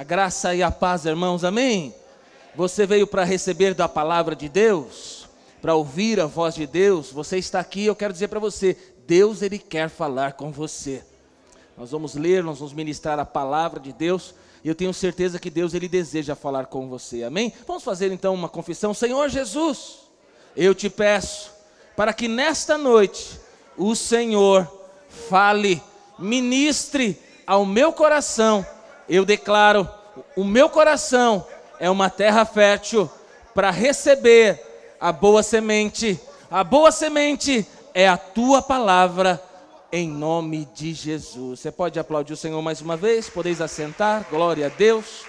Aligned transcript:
A 0.00 0.02
graça 0.02 0.54
e 0.54 0.62
a 0.62 0.70
paz, 0.70 1.04
irmãos, 1.04 1.44
amém? 1.44 1.94
Você 2.54 2.86
veio 2.86 3.06
para 3.06 3.22
receber 3.22 3.74
da 3.74 3.86
palavra 3.86 4.34
de 4.34 4.48
Deus, 4.48 5.28
para 5.60 5.74
ouvir 5.74 6.18
a 6.18 6.24
voz 6.24 6.54
de 6.54 6.66
Deus. 6.66 7.12
Você 7.12 7.36
está 7.36 7.60
aqui, 7.60 7.84
eu 7.84 7.94
quero 7.94 8.10
dizer 8.10 8.28
para 8.28 8.40
você: 8.40 8.78
Deus, 9.06 9.42
Ele 9.42 9.58
quer 9.58 9.90
falar 9.90 10.32
com 10.32 10.50
você. 10.50 11.04
Nós 11.76 11.90
vamos 11.90 12.14
ler, 12.14 12.42
nós 12.42 12.60
vamos 12.60 12.72
ministrar 12.72 13.18
a 13.18 13.26
palavra 13.26 13.78
de 13.78 13.92
Deus. 13.92 14.34
E 14.64 14.68
eu 14.68 14.74
tenho 14.74 14.94
certeza 14.94 15.38
que 15.38 15.50
Deus, 15.50 15.74
Ele 15.74 15.86
deseja 15.86 16.34
falar 16.34 16.64
com 16.64 16.88
você, 16.88 17.22
amém? 17.22 17.52
Vamos 17.66 17.84
fazer 17.84 18.10
então 18.10 18.32
uma 18.32 18.48
confissão. 18.48 18.94
Senhor 18.94 19.28
Jesus, 19.28 19.98
eu 20.56 20.74
te 20.74 20.88
peço, 20.88 21.52
para 21.94 22.14
que 22.14 22.26
nesta 22.26 22.78
noite, 22.78 23.38
o 23.76 23.94
Senhor 23.94 24.66
fale, 25.28 25.82
ministre 26.18 27.20
ao 27.46 27.66
meu 27.66 27.92
coração. 27.92 28.64
Eu 29.10 29.24
declaro: 29.24 29.88
o 30.36 30.44
meu 30.44 30.70
coração 30.70 31.44
é 31.80 31.90
uma 31.90 32.08
terra 32.08 32.44
fértil 32.44 33.10
para 33.52 33.68
receber 33.68 34.62
a 35.00 35.10
boa 35.10 35.42
semente. 35.42 36.18
A 36.48 36.62
boa 36.62 36.92
semente 36.92 37.66
é 37.92 38.08
a 38.08 38.16
tua 38.16 38.62
palavra, 38.62 39.42
em 39.90 40.08
nome 40.08 40.68
de 40.76 40.94
Jesus. 40.94 41.58
Você 41.58 41.72
pode 41.72 41.98
aplaudir 41.98 42.34
o 42.34 42.36
Senhor 42.36 42.62
mais 42.62 42.80
uma 42.80 42.96
vez? 42.96 43.28
Podeis 43.28 43.60
assentar, 43.60 44.24
glória 44.30 44.66
a 44.66 44.68
Deus. 44.68 45.24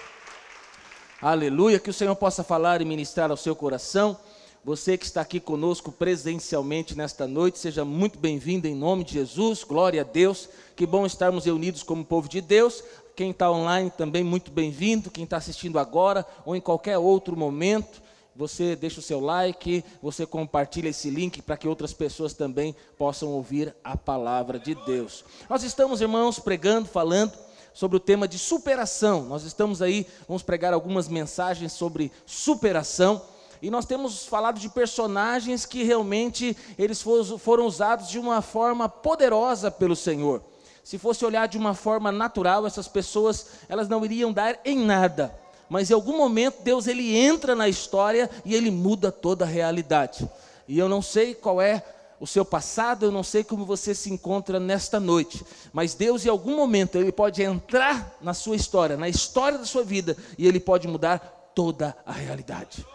Aleluia, 1.20 1.80
que 1.80 1.90
o 1.90 1.94
Senhor 1.94 2.14
possa 2.14 2.44
falar 2.44 2.80
e 2.80 2.84
ministrar 2.84 3.32
ao 3.32 3.36
seu 3.36 3.56
coração. 3.56 4.16
Você 4.64 4.96
que 4.96 5.04
está 5.04 5.20
aqui 5.20 5.40
conosco 5.40 5.90
presencialmente 5.90 6.96
nesta 6.96 7.26
noite, 7.26 7.58
seja 7.58 7.84
muito 7.84 8.16
bem-vindo 8.16 8.68
em 8.68 8.76
nome 8.76 9.02
de 9.02 9.14
Jesus, 9.14 9.64
glória 9.64 10.02
a 10.02 10.04
Deus. 10.04 10.48
Que 10.76 10.86
bom 10.86 11.04
estarmos 11.04 11.46
reunidos 11.46 11.82
como 11.82 12.04
povo 12.04 12.28
de 12.28 12.40
Deus. 12.40 12.80
Quem 13.14 13.30
está 13.30 13.50
online 13.50 13.90
também 13.90 14.24
muito 14.24 14.50
bem-vindo. 14.50 15.10
Quem 15.10 15.24
está 15.24 15.36
assistindo 15.36 15.78
agora 15.78 16.26
ou 16.46 16.56
em 16.56 16.60
qualquer 16.60 16.96
outro 16.96 17.36
momento, 17.36 18.00
você 18.34 18.74
deixa 18.74 19.00
o 19.00 19.02
seu 19.02 19.20
like, 19.20 19.84
você 20.00 20.24
compartilha 20.24 20.88
esse 20.88 21.10
link 21.10 21.42
para 21.42 21.56
que 21.56 21.68
outras 21.68 21.92
pessoas 21.92 22.32
também 22.32 22.74
possam 22.96 23.28
ouvir 23.28 23.74
a 23.84 23.96
palavra 23.96 24.58
de 24.58 24.74
Deus. 24.74 25.24
Nós 25.50 25.62
estamos, 25.62 26.00
irmãos, 26.00 26.38
pregando, 26.38 26.88
falando 26.88 27.36
sobre 27.74 27.98
o 27.98 28.00
tema 28.00 28.26
de 28.26 28.38
superação. 28.38 29.24
Nós 29.24 29.44
estamos 29.44 29.82
aí, 29.82 30.06
vamos 30.26 30.42
pregar 30.42 30.72
algumas 30.72 31.08
mensagens 31.08 31.72
sobre 31.72 32.10
superação. 32.24 33.20
E 33.60 33.70
nós 33.70 33.84
temos 33.84 34.24
falado 34.24 34.58
de 34.58 34.70
personagens 34.70 35.66
que 35.66 35.82
realmente 35.82 36.56
eles 36.78 37.02
foram 37.02 37.66
usados 37.66 38.08
de 38.08 38.18
uma 38.18 38.40
forma 38.40 38.88
poderosa 38.88 39.70
pelo 39.70 39.94
Senhor. 39.94 40.42
Se 40.82 40.98
fosse 40.98 41.24
olhar 41.24 41.46
de 41.46 41.56
uma 41.56 41.74
forma 41.74 42.10
natural, 42.10 42.66
essas 42.66 42.88
pessoas, 42.88 43.46
elas 43.68 43.88
não 43.88 44.04
iriam 44.04 44.32
dar 44.32 44.58
em 44.64 44.78
nada. 44.78 45.34
Mas 45.68 45.90
em 45.90 45.94
algum 45.94 46.16
momento 46.16 46.62
Deus 46.62 46.86
ele 46.86 47.16
entra 47.16 47.54
na 47.54 47.68
história 47.68 48.28
e 48.44 48.54
ele 48.54 48.70
muda 48.70 49.10
toda 49.10 49.44
a 49.44 49.48
realidade. 49.48 50.28
E 50.66 50.78
eu 50.78 50.88
não 50.88 51.00
sei 51.00 51.34
qual 51.34 51.62
é 51.62 51.82
o 52.20 52.26
seu 52.26 52.44
passado, 52.44 53.06
eu 53.06 53.10
não 53.10 53.22
sei 53.22 53.42
como 53.42 53.64
você 53.64 53.94
se 53.94 54.12
encontra 54.12 54.60
nesta 54.60 55.00
noite, 55.00 55.44
mas 55.72 55.94
Deus 55.94 56.24
em 56.24 56.28
algum 56.28 56.54
momento 56.54 56.96
ele 56.96 57.10
pode 57.10 57.42
entrar 57.42 58.16
na 58.20 58.32
sua 58.32 58.54
história, 58.54 58.96
na 58.96 59.08
história 59.08 59.58
da 59.58 59.64
sua 59.64 59.82
vida 59.82 60.16
e 60.38 60.46
ele 60.46 60.60
pode 60.60 60.86
mudar 60.86 61.18
toda 61.54 61.96
a 62.06 62.12
realidade. 62.12 62.86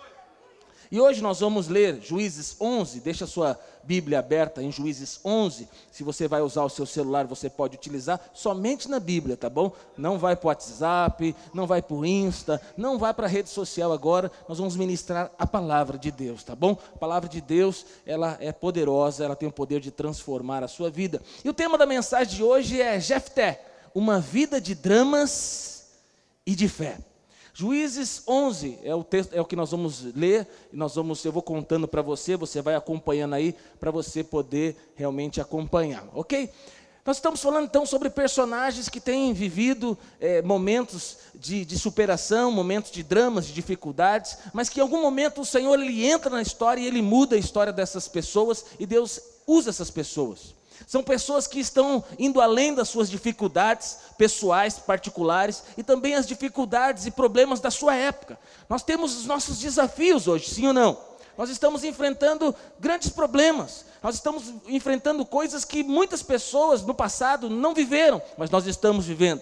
E 0.92 1.02
hoje 1.02 1.22
nós 1.22 1.42
vamos 1.42 1.68
ler 1.68 2.00
Juízes 2.02 2.56
11, 2.60 3.02
deixa 3.02 3.26
a 3.26 3.28
sua 3.28 3.60
Bíblia 3.84 4.20
aberta 4.20 4.62
em 4.62 4.72
Juízes 4.72 5.20
11. 5.24 5.68
Se 5.92 6.04
você 6.04 6.28
vai 6.28 6.42
usar 6.42 6.64
o 6.64 6.70
seu 6.70 6.86
celular, 6.86 7.26
você 7.26 7.50
pode 7.50 7.76
utilizar 7.76 8.20
somente 8.34 8.90
na 8.90 9.00
Bíblia, 9.00 9.36
tá 9.36 9.50
bom? 9.50 9.72
Não 9.98 10.18
vai 10.18 10.36
para 10.36 10.46
o 10.46 10.50
WhatsApp, 10.50 11.36
não 11.54 11.68
vai 11.68 11.82
para 11.82 11.96
o 11.96 12.06
Insta, 12.06 12.62
não 12.76 12.98
vai 12.98 13.14
para 13.14 13.28
a 13.28 13.30
rede 13.30 13.50
social 13.50 13.92
agora. 13.92 14.32
Nós 14.48 14.58
vamos 14.58 14.76
ministrar 14.76 15.32
a 15.38 15.46
palavra 15.48 15.98
de 15.98 16.12
Deus, 16.12 16.44
tá 16.44 16.56
bom? 16.56 16.78
A 16.96 16.98
palavra 16.98 17.28
de 17.30 17.42
Deus, 17.42 17.86
ela 18.06 18.38
é 18.40 18.52
poderosa, 18.52 19.26
ela 19.26 19.36
tem 19.36 19.48
o 19.50 19.54
poder 19.54 19.80
de 19.80 19.92
transformar 19.92 20.64
a 20.64 20.68
sua 20.68 20.90
vida. 20.90 21.22
E 21.44 21.50
o 21.50 21.54
tema 21.54 21.78
da 21.78 21.86
mensagem 21.86 22.36
de 22.36 22.44
hoje 22.44 22.82
é 22.82 23.00
Jefté, 23.00 23.66
uma 23.94 24.20
vida 24.20 24.60
de 24.60 24.76
dramas 24.76 25.88
e 26.46 26.56
de 26.56 26.70
fé. 26.70 26.98
Juízes 27.60 28.22
11 28.28 28.78
é 28.84 28.94
o 28.94 29.04
texto, 29.04 29.34
é 29.34 29.42
o 29.42 29.46
que 29.46 29.56
nós 29.56 29.72
vamos 29.72 30.04
ler, 30.16 30.48
e 30.72 30.78
nós 30.78 30.94
vamos, 30.94 31.26
eu 31.26 31.32
vou 31.32 31.42
contando 31.42 31.88
para 31.88 32.04
você, 32.04 32.38
você 32.38 32.62
vai 32.62 32.76
acompanhando 32.76 33.34
aí 33.34 33.56
para 33.80 33.90
você 33.90 34.24
poder 34.24 34.76
realmente 34.96 35.42
acompanhar, 35.42 36.08
ok? 36.14 36.52
Nós 37.04 37.18
estamos 37.18 37.42
falando 37.42 37.66
então 37.66 37.84
sobre 37.84 38.12
personagens 38.12 38.90
que 38.90 39.00
têm 39.00 39.34
vivido 39.34 39.98
é, 40.20 40.40
momentos 40.44 41.18
de, 41.34 41.66
de, 41.66 41.80
superação, 41.80 42.52
momentos 42.52 42.92
de 42.92 43.02
dramas, 43.02 43.48
de 43.48 43.54
dificuldades, 43.54 44.38
mas 44.54 44.70
que 44.70 44.80
em 44.80 44.84
algum 44.84 45.02
momento 45.02 45.42
o 45.42 45.46
Senhor 45.46 45.74
ele 45.80 46.06
entra 46.06 46.30
na 46.30 46.44
história 46.44 46.80
e 46.80 46.86
ele 46.86 47.02
muda 47.02 47.36
a 47.36 47.40
história 47.40 47.74
dessas 47.74 48.08
pessoas 48.08 48.66
e 48.80 48.86
Deus 48.86 49.20
usa 49.48 49.72
essas 49.72 49.90
pessoas. 49.90 50.54
São 50.86 51.04
pessoas 51.04 51.48
que 51.48 51.60
estão 51.60 52.04
indo 52.20 52.40
além 52.40 52.74
das 52.74 52.90
suas 52.90 53.10
dificuldades 53.10 53.98
pessoais, 54.18 54.78
particulares 54.78 55.64
e 55.78 55.84
também 55.84 56.16
as 56.16 56.28
dificuldades 56.28 57.06
e 57.06 57.12
problemas 57.12 57.60
da 57.60 57.72
sua 57.72 57.96
época. 57.96 58.38
Nós 58.70 58.84
temos 58.84 59.18
os 59.18 59.26
nossos 59.26 59.60
desafios 59.60 60.28
hoje, 60.28 60.50
sim 60.50 60.68
ou 60.68 60.74
não? 60.74 60.98
Nós 61.38 61.50
estamos 61.50 61.84
enfrentando 61.84 62.54
grandes 62.80 63.10
problemas. 63.10 63.86
Nós 64.02 64.16
estamos 64.16 64.54
enfrentando 64.68 65.26
coisas 65.26 65.64
que 65.64 65.84
muitas 65.84 66.24
pessoas 66.24 66.82
no 66.82 66.94
passado 66.94 67.50
não 67.50 67.74
viveram, 67.74 68.22
mas 68.38 68.50
nós 68.50 68.66
estamos 68.66 69.06
vivendo. 69.06 69.42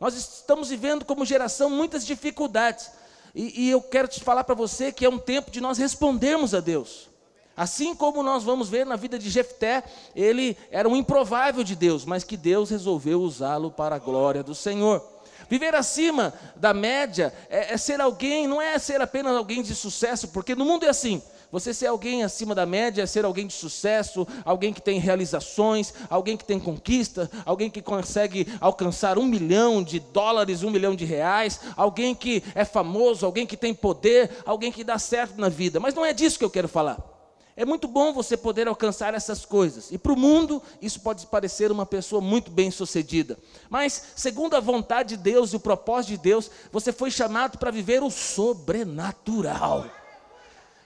Nós 0.00 0.14
estamos 0.14 0.68
vivendo 0.68 1.04
como 1.04 1.24
geração 1.24 1.68
muitas 1.68 2.04
dificuldades. 2.04 2.90
E, 3.34 3.64
e 3.64 3.70
eu 3.70 3.80
quero 3.80 4.08
te 4.08 4.22
falar 4.22 4.44
para 4.44 4.54
você 4.54 4.92
que 4.92 5.04
é 5.04 5.08
um 5.08 5.18
tempo 5.18 5.50
de 5.50 5.60
nós 5.60 5.76
respondermos 5.76 6.54
a 6.54 6.60
Deus. 6.60 7.08
Assim 7.56 7.94
como 7.94 8.22
nós 8.22 8.42
vamos 8.42 8.68
ver 8.68 8.84
na 8.84 8.96
vida 8.96 9.18
de 9.18 9.30
Jefté, 9.30 9.84
ele 10.14 10.56
era 10.70 10.88
um 10.88 10.96
improvável 10.96 11.62
de 11.62 11.76
Deus, 11.76 12.04
mas 12.04 12.24
que 12.24 12.36
Deus 12.36 12.70
resolveu 12.70 13.20
usá-lo 13.22 13.70
para 13.70 13.96
a 13.96 14.00
glória 14.00 14.42
do 14.42 14.54
Senhor. 14.54 15.02
Viver 15.48 15.74
acima 15.74 16.32
da 16.56 16.72
média 16.72 17.32
é, 17.48 17.74
é, 17.74 17.76
ser 17.76 18.00
alguém, 18.00 18.46
não 18.46 18.60
é 18.60 18.78
ser 18.78 19.00
apenas 19.00 19.36
alguém 19.36 19.62
de 19.62 19.74
sucesso, 19.74 20.28
porque 20.28 20.54
no 20.54 20.64
mundo 20.64 20.84
é 20.84 20.88
assim. 20.88 21.22
Você 21.52 21.72
ser 21.72 21.86
alguém 21.86 22.24
acima 22.24 22.52
da 22.52 22.66
média 22.66 23.02
é 23.02 23.06
ser 23.06 23.24
alguém 23.24 23.46
de 23.46 23.52
sucesso, 23.52 24.26
alguém 24.44 24.72
que 24.72 24.82
tem 24.82 24.98
realizações, 24.98 25.94
alguém 26.10 26.36
que 26.36 26.44
tem 26.44 26.58
conquista, 26.58 27.30
alguém 27.44 27.70
que 27.70 27.80
consegue 27.80 28.48
alcançar 28.60 29.18
um 29.18 29.24
milhão 29.24 29.80
de 29.80 30.00
dólares, 30.00 30.64
um 30.64 30.70
milhão 30.70 30.96
de 30.96 31.04
reais, 31.04 31.60
alguém 31.76 32.12
que 32.12 32.42
é 32.56 32.64
famoso, 32.64 33.24
alguém 33.24 33.46
que 33.46 33.56
tem 33.56 33.72
poder, 33.72 34.30
alguém 34.44 34.72
que 34.72 34.82
dá 34.82 34.98
certo 34.98 35.40
na 35.40 35.48
vida. 35.48 35.78
Mas 35.78 35.94
não 35.94 36.04
é 36.04 36.12
disso 36.12 36.38
que 36.38 36.44
eu 36.44 36.50
quero 36.50 36.66
falar. 36.66 37.13
É 37.56 37.64
muito 37.64 37.86
bom 37.86 38.12
você 38.12 38.36
poder 38.36 38.66
alcançar 38.66 39.14
essas 39.14 39.44
coisas. 39.44 39.92
E 39.92 39.98
para 39.98 40.12
o 40.12 40.16
mundo, 40.16 40.60
isso 40.82 41.00
pode 41.00 41.24
parecer 41.26 41.70
uma 41.70 41.86
pessoa 41.86 42.20
muito 42.20 42.50
bem 42.50 42.70
sucedida. 42.70 43.38
Mas, 43.70 44.06
segundo 44.16 44.56
a 44.56 44.60
vontade 44.60 45.10
de 45.10 45.22
Deus 45.22 45.52
e 45.52 45.56
o 45.56 45.60
propósito 45.60 46.10
de 46.10 46.18
Deus, 46.18 46.50
você 46.72 46.92
foi 46.92 47.12
chamado 47.12 47.56
para 47.56 47.70
viver 47.70 48.02
o 48.02 48.10
sobrenatural. 48.10 49.86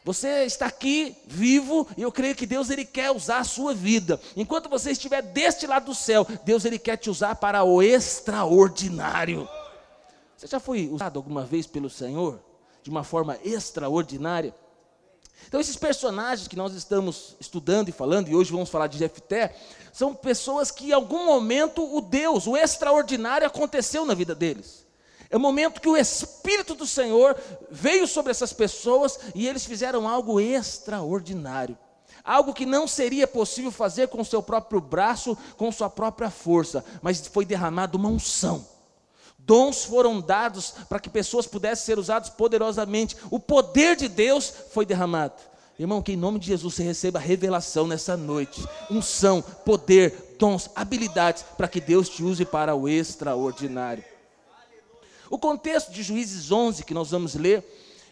Você 0.05 0.45
está 0.45 0.67
aqui 0.67 1.17
vivo 1.27 1.87
e 1.97 2.03
eu 2.03 2.12
creio 2.12 2.34
que 2.34 2.47
Deus 2.47 2.71
ele 2.71 2.85
quer 2.85 3.11
usar 3.11 3.39
a 3.39 3.45
sua 3.45 3.75
vida. 3.75 4.21
Enquanto 4.37 4.69
você 4.69 4.91
estiver 4.91 5.23
deste 5.23 5.67
lado 5.67 5.87
do 5.87 5.95
céu, 5.95 6.27
Deus 6.45 6.65
ele 6.65 6.79
quer 6.79 6.97
te 6.97 7.09
usar 7.09 7.35
para 7.35 7.65
o 7.65 7.83
extraordinário. 7.83 9.49
Você 10.37 10.47
já 10.47 10.61
foi 10.61 10.89
usado 10.89 11.19
alguma 11.19 11.45
vez 11.45 11.67
pelo 11.67 11.91
Senhor 11.91 12.41
de 12.83 12.91
uma 12.91 13.05
forma 13.05 13.39
extraordinária? 13.43 14.55
Então, 15.47 15.60
esses 15.60 15.76
personagens 15.76 16.49
que 16.49 16.56
nós 16.56 16.75
estamos 16.75 17.37
estudando 17.41 17.88
e 17.88 17.93
falando, 17.93 18.28
e 18.28 18.34
hoje 18.34 18.53
vamos 18.53 18.69
falar 18.69 18.87
de 18.87 18.99
Jefté, 18.99 19.54
são 19.93 20.15
pessoas 20.15 20.71
que 20.71 20.88
em 20.88 20.93
algum 20.93 21.25
momento 21.25 21.82
o 21.97 22.00
Deus, 22.00 22.47
o 22.47 22.56
extraordinário 22.56 23.47
aconteceu 23.47 24.04
na 24.04 24.15
vida 24.15 24.34
deles. 24.34 24.87
É 25.31 25.37
o 25.37 25.41
momento 25.41 25.81
que 25.81 25.88
o 25.88 25.97
Espírito 25.97 26.75
do 26.75 26.87
Senhor 26.87 27.37
veio 27.70 28.06
sobre 28.06 28.31
essas 28.31 28.52
pessoas 28.52 29.19
e 29.35 29.46
eles 29.46 29.64
fizeram 29.64 30.08
algo 30.08 30.40
extraordinário. 30.40 31.76
Algo 32.25 32.52
que 32.52 32.67
não 32.67 32.87
seria 32.87 33.26
possível 33.26 33.70
fazer 33.70 34.08
com 34.08 34.20
o 34.20 34.25
seu 34.25 34.43
próprio 34.43 34.81
braço, 34.81 35.37
com 35.56 35.73
sua 35.73 35.88
própria 35.88 36.31
força, 36.31 36.85
mas 37.00 37.26
foi 37.26 37.44
derramada 37.44 37.96
uma 37.96 38.08
unção 38.08 38.67
Dons 39.49 39.83
foram 39.83 40.21
dados 40.21 40.75
para 40.91 41.00
que 41.00 41.09
pessoas 41.09 41.47
pudessem 41.47 41.87
ser 41.87 41.99
usadas 41.99 42.29
poderosamente. 42.29 43.17
O 43.31 43.41
poder 43.41 43.97
de 43.97 44.06
Deus 44.06 44.53
foi 44.73 44.85
derramado. 44.85 45.33
Irmão, 45.79 46.03
que 46.03 46.12
em 46.12 46.17
nome 46.17 46.39
de 46.39 46.49
Jesus 46.49 46.75
você 46.75 46.83
receba 46.83 47.19
revelação 47.19 47.87
nessa 47.87 48.15
noite, 48.15 48.62
unção, 48.91 49.41
poder, 49.41 50.37
dons, 50.39 50.69
habilidades, 50.77 51.45
para 51.56 51.67
que 51.67 51.81
Deus 51.81 52.11
te 52.11 52.23
use 52.23 52.45
para 52.45 52.75
o 52.75 52.87
extraordinário. 52.87 54.05
O 55.31 55.39
contexto 55.39 55.93
de 55.93 56.03
Juízes 56.03 56.53
11 56.53 56.85
que 56.85 56.93
nós 56.93 57.11
vamos 57.11 57.35
ler 57.35 57.65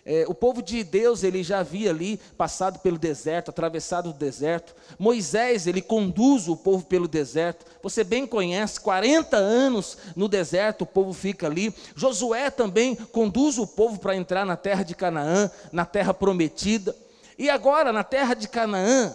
é, 0.08 0.25
o 0.29 0.35
povo 0.35 0.62
de 0.62 0.85
Deus, 0.85 1.25
ele 1.25 1.43
já 1.43 1.58
havia 1.58 1.91
ali 1.91 2.17
passado 2.38 2.79
pelo 2.79 2.97
deserto, 2.97 3.49
atravessado 3.49 4.11
o 4.11 4.12
deserto. 4.12 4.73
Moisés, 4.97 5.67
ele 5.67 5.82
conduz 5.82 6.47
o 6.47 6.56
povo 6.56 6.87
pelo 6.87 7.08
deserto. 7.08 7.67
Você 7.82 8.05
bem 8.05 8.25
conhece, 8.25 8.81
40 8.81 9.37
anos 9.37 9.99
no 10.14 10.29
deserto 10.29 10.82
o 10.82 10.87
povo 10.87 11.12
fica 11.12 11.49
ali. 11.49 11.75
Josué 11.97 12.53
também 12.53 12.94
conduz 12.94 13.58
o 13.58 13.67
povo 13.67 13.99
para 13.99 14.14
entrar 14.14 14.47
na 14.47 14.56
terra 14.56 14.85
de 14.85 14.94
Canaã, 14.94 15.50
na 15.73 15.85
terra 15.85 16.14
prometida. 16.14 16.94
E 17.37 17.50
agora, 17.50 17.93
na 17.93 18.05
terra 18.05 18.35
de 18.35 18.47
Canaã, 18.47 19.12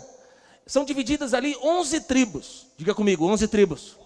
são 0.65 0.83
divididas 0.83 1.33
ali 1.33 1.55
11 1.63 2.01
tribos. 2.01 2.67
Diga 2.75 2.93
comigo, 2.93 3.25
11 3.25 3.47
tribos. 3.47 4.00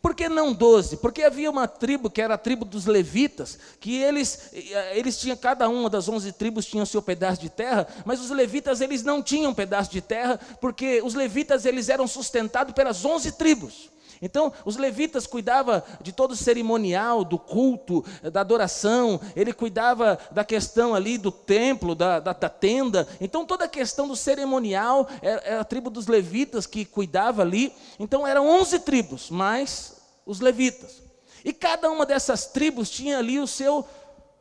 Por 0.00 0.14
que 0.14 0.28
não 0.28 0.52
doze? 0.52 0.96
Porque 0.96 1.22
havia 1.22 1.50
uma 1.50 1.66
tribo 1.66 2.08
que 2.08 2.22
era 2.22 2.34
a 2.34 2.38
tribo 2.38 2.64
dos 2.64 2.86
levitas, 2.86 3.58
que 3.80 3.96
eles, 3.96 4.50
eh, 4.52 4.98
eles 4.98 5.18
tinham, 5.18 5.36
cada 5.36 5.68
uma 5.68 5.90
das 5.90 6.08
onze 6.08 6.32
tribos 6.32 6.66
tinha 6.66 6.82
o 6.82 6.86
seu 6.86 7.02
pedaço 7.02 7.40
de 7.40 7.48
terra, 7.48 7.86
mas 8.04 8.20
os 8.20 8.30
levitas 8.30 8.80
eles 8.80 9.02
não 9.02 9.22
tinham 9.22 9.52
pedaço 9.52 9.90
de 9.90 10.00
terra, 10.00 10.38
porque 10.60 11.02
os 11.02 11.14
levitas 11.14 11.64
eles 11.64 11.88
eram 11.88 12.06
sustentados 12.06 12.72
pelas 12.74 13.04
onze 13.04 13.32
tribos. 13.32 13.90
Então, 14.20 14.52
os 14.64 14.76
levitas 14.76 15.26
cuidavam 15.26 15.82
de 16.00 16.12
todo 16.12 16.32
o 16.32 16.36
cerimonial, 16.36 17.24
do 17.24 17.38
culto, 17.38 18.04
da 18.32 18.40
adoração, 18.40 19.20
ele 19.36 19.52
cuidava 19.52 20.18
da 20.30 20.44
questão 20.44 20.94
ali 20.94 21.16
do 21.18 21.30
templo, 21.30 21.94
da, 21.94 22.18
da, 22.18 22.32
da 22.32 22.48
tenda. 22.48 23.06
Então, 23.20 23.44
toda 23.44 23.64
a 23.64 23.68
questão 23.68 24.08
do 24.08 24.16
cerimonial 24.16 25.08
era, 25.22 25.40
era, 25.42 25.60
a 25.60 25.64
tribo 25.64 25.90
dos 25.90 26.06
levitas 26.06 26.66
que 26.66 26.84
cuidava 26.84 27.42
ali. 27.42 27.72
Então, 27.98 28.26
eram 28.26 28.48
11 28.48 28.80
tribos, 28.80 29.30
mais 29.30 29.96
os 30.26 30.40
levitas. 30.40 31.02
E 31.44 31.52
cada 31.52 31.90
uma 31.90 32.04
dessas 32.04 32.46
tribos 32.46 32.90
tinha 32.90 33.18
ali 33.18 33.38
o 33.38 33.46
seu 33.46 33.86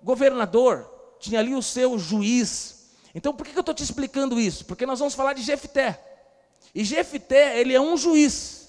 governador, 0.01 0.89
tinha 1.19 1.39
ali 1.39 1.53
o 1.53 1.61
seu 1.61 1.97
juiz. 1.99 2.89
Então, 3.13 3.33
por 3.33 3.45
que 3.45 3.55
eu 3.55 3.61
estou 3.61 3.75
te 3.75 3.83
explicando 3.83 4.39
isso? 4.39 4.65
Porque 4.65 4.85
nós 4.85 4.99
vamos 4.99 5.13
falar 5.13 5.33
de 5.33 5.41
Jefté. 5.41 5.99
E 6.73 6.83
Jefté, 6.83 7.59
ele 7.59 7.73
é 7.73 7.81
um 7.81 7.97
juiz. 7.97 8.66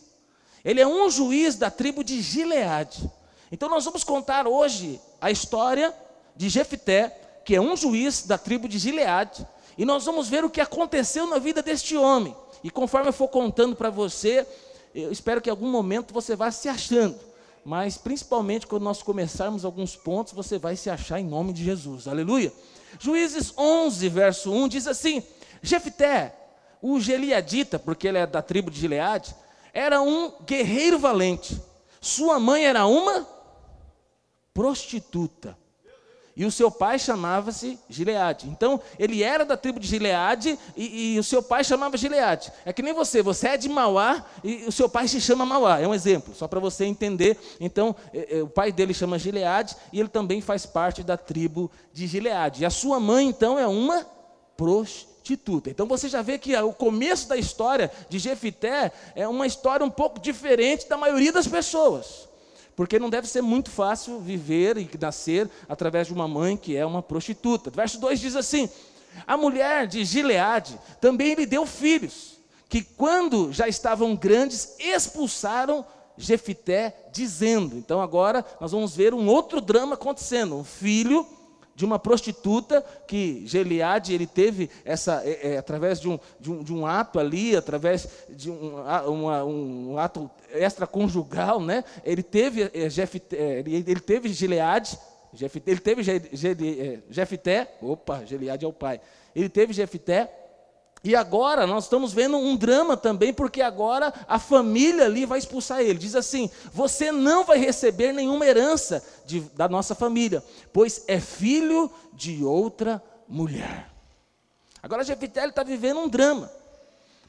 Ele 0.64 0.80
é 0.80 0.86
um 0.86 1.10
juiz 1.10 1.56
da 1.56 1.70
tribo 1.70 2.02
de 2.02 2.20
Gileade. 2.20 3.10
Então 3.50 3.68
nós 3.68 3.84
vamos 3.84 4.04
contar 4.04 4.46
hoje 4.46 5.00
a 5.20 5.30
história 5.30 5.94
de 6.36 6.48
Jefté, 6.48 7.16
que 7.44 7.54
é 7.54 7.60
um 7.60 7.76
juiz 7.76 8.24
da 8.26 8.36
tribo 8.36 8.68
de 8.68 8.78
Gileade, 8.78 9.46
e 9.76 9.84
nós 9.84 10.04
vamos 10.04 10.28
ver 10.28 10.44
o 10.44 10.50
que 10.50 10.60
aconteceu 10.60 11.26
na 11.26 11.38
vida 11.38 11.62
deste 11.62 11.96
homem. 11.96 12.36
E 12.62 12.70
conforme 12.70 13.08
eu 13.08 13.12
for 13.12 13.28
contando 13.28 13.76
para 13.76 13.90
você, 13.90 14.46
eu 14.94 15.12
espero 15.12 15.40
que 15.40 15.48
em 15.48 15.52
algum 15.52 15.70
momento 15.70 16.12
você 16.12 16.34
vá 16.34 16.50
se 16.50 16.68
achando. 16.68 17.18
Mas 17.64 17.96
principalmente 17.96 18.66
quando 18.66 18.82
nós 18.82 19.02
começarmos 19.02 19.64
alguns 19.64 19.94
pontos, 19.94 20.32
você 20.32 20.58
vai 20.58 20.74
se 20.74 20.90
achar 20.90 21.20
em 21.20 21.24
nome 21.24 21.52
de 21.52 21.64
Jesus. 21.64 22.08
Aleluia. 22.08 22.52
Juízes 22.98 23.52
11, 23.56 24.08
verso 24.08 24.50
1 24.52 24.68
diz 24.68 24.86
assim: 24.86 25.22
Jefté, 25.62 26.34
o 26.80 26.98
Geliadita, 27.00 27.78
porque 27.78 28.08
ele 28.08 28.18
é 28.18 28.26
da 28.26 28.42
tribo 28.42 28.70
de 28.70 28.80
Gileade, 28.80 29.34
era 29.78 30.02
um 30.02 30.32
guerreiro 30.44 30.98
valente. 30.98 31.62
Sua 32.00 32.40
mãe 32.40 32.66
era 32.66 32.84
uma 32.86 33.24
prostituta. 34.52 35.56
E 36.34 36.44
o 36.44 36.52
seu 36.52 36.70
pai 36.70 36.98
chamava-se 36.98 37.78
Gileade. 37.88 38.48
Então, 38.48 38.80
ele 38.98 39.22
era 39.22 39.44
da 39.44 39.56
tribo 39.56 39.78
de 39.78 39.86
Gileade 39.88 40.58
e, 40.76 41.14
e, 41.14 41.18
o 41.18 41.22
seu 41.24 41.42
pai 41.42 41.64
chamava 41.64 41.96
Gileade. 41.96 42.52
É 42.64 42.72
que 42.72 42.82
nem 42.82 42.92
você, 42.92 43.22
você 43.22 43.48
é 43.48 43.56
de 43.56 43.68
Mauá 43.68 44.24
e 44.42 44.64
o 44.66 44.72
seu 44.72 44.88
pai 44.88 45.08
se 45.08 45.20
chama 45.20 45.46
Mauá. 45.46 45.80
É 45.80 45.86
um 45.86 45.94
exemplo, 45.94 46.34
só 46.34 46.46
para 46.46 46.60
você 46.60 46.84
entender. 46.84 47.36
Então, 47.60 47.94
é, 48.12 48.38
é, 48.38 48.42
o 48.42 48.48
pai 48.48 48.70
dele 48.72 48.94
chama 48.94 49.18
Gileade 49.18 49.76
e 49.92 49.98
ele 49.98 50.08
também 50.08 50.40
faz 50.40 50.66
parte 50.66 51.02
da 51.02 51.16
tribo 51.16 51.70
de 51.92 52.06
Gileade. 52.06 52.62
E 52.62 52.66
a 52.66 52.70
sua 52.70 53.00
mãe, 53.00 53.26
então, 53.26 53.58
é 53.58 53.66
uma 53.66 54.06
prostituta 54.56 55.17
prostituta. 55.28 55.68
Então 55.68 55.86
você 55.86 56.08
já 56.08 56.22
vê 56.22 56.38
que 56.38 56.56
o 56.56 56.72
começo 56.72 57.28
da 57.28 57.36
história 57.36 57.90
de 58.08 58.18
Jefité 58.18 58.90
é 59.14 59.28
uma 59.28 59.46
história 59.46 59.84
um 59.84 59.90
pouco 59.90 60.18
diferente 60.18 60.88
da 60.88 60.96
maioria 60.96 61.32
das 61.32 61.46
pessoas. 61.46 62.28
Porque 62.74 62.98
não 62.98 63.10
deve 63.10 63.28
ser 63.28 63.42
muito 63.42 63.70
fácil 63.70 64.20
viver 64.20 64.78
e 64.78 64.88
nascer 65.00 65.50
através 65.68 66.06
de 66.06 66.14
uma 66.14 66.28
mãe 66.28 66.56
que 66.56 66.76
é 66.76 66.86
uma 66.86 67.02
prostituta. 67.02 67.70
Verso 67.70 68.00
2 68.00 68.20
diz 68.20 68.36
assim: 68.36 68.70
A 69.26 69.36
mulher 69.36 69.86
de 69.86 70.04
Gileade 70.04 70.78
também 71.00 71.34
lhe 71.34 71.44
deu 71.44 71.66
filhos, 71.66 72.38
que 72.68 72.82
quando 72.82 73.52
já 73.52 73.66
estavam 73.66 74.14
grandes, 74.14 74.76
expulsaram 74.78 75.84
Jefité, 76.16 76.96
dizendo. 77.12 77.76
Então 77.76 78.00
agora 78.00 78.44
nós 78.60 78.72
vamos 78.72 78.94
ver 78.94 79.12
um 79.12 79.28
outro 79.28 79.60
drama 79.60 79.94
acontecendo. 79.94 80.56
Um 80.56 80.64
filho 80.64 81.26
de 81.78 81.84
uma 81.84 81.96
prostituta 81.96 82.84
que 83.06 83.46
Geliade 83.46 84.12
ele 84.12 84.26
teve 84.26 84.68
essa 84.84 85.22
é, 85.24 85.52
é, 85.52 85.58
através 85.58 86.00
de 86.00 86.08
um, 86.08 86.18
de 86.40 86.50
um, 86.50 86.62
de, 86.64 86.74
um, 86.74 86.84
ato 86.84 87.20
ali, 87.20 87.54
através 87.54 88.08
de 88.28 88.50
um, 88.50 88.78
uma, 89.06 89.44
um 89.44 89.96
ato 89.96 90.28
extraconjugal, 90.50 91.60
né? 91.60 91.84
Ele 92.04 92.24
teve 92.24 92.64
é, 92.64 92.70
é 92.74 93.58
ele, 93.60 93.76
ele, 93.76 94.00
teve 94.00 94.28
Gileade, 94.30 94.98
ele 95.64 95.78
teve 95.78 96.02
é, 96.10 96.98
Jefté, 97.08 97.72
opa, 97.80 98.24
Geliade 98.24 98.64
é 98.64 98.68
o 98.68 98.72
pai. 98.72 99.00
Ele 99.32 99.48
teve 99.48 99.72
Jefté 99.72 100.47
e 101.02 101.14
agora 101.14 101.66
nós 101.66 101.84
estamos 101.84 102.12
vendo 102.12 102.36
um 102.36 102.56
drama 102.56 102.96
também, 102.96 103.32
porque 103.32 103.62
agora 103.62 104.12
a 104.26 104.38
família 104.38 105.04
ali 105.04 105.24
vai 105.24 105.38
expulsar 105.38 105.80
ele. 105.80 105.98
Diz 105.98 106.16
assim: 106.16 106.50
Você 106.72 107.12
não 107.12 107.44
vai 107.44 107.58
receber 107.58 108.12
nenhuma 108.12 108.44
herança 108.44 109.02
de, 109.24 109.40
da 109.40 109.68
nossa 109.68 109.94
família, 109.94 110.42
pois 110.72 111.04
é 111.06 111.20
filho 111.20 111.90
de 112.12 112.44
outra 112.44 113.02
mulher. 113.28 113.90
Agora 114.82 115.04
Jefité 115.04 115.46
está 115.46 115.62
vivendo 115.62 116.00
um 116.00 116.08
drama, 116.08 116.50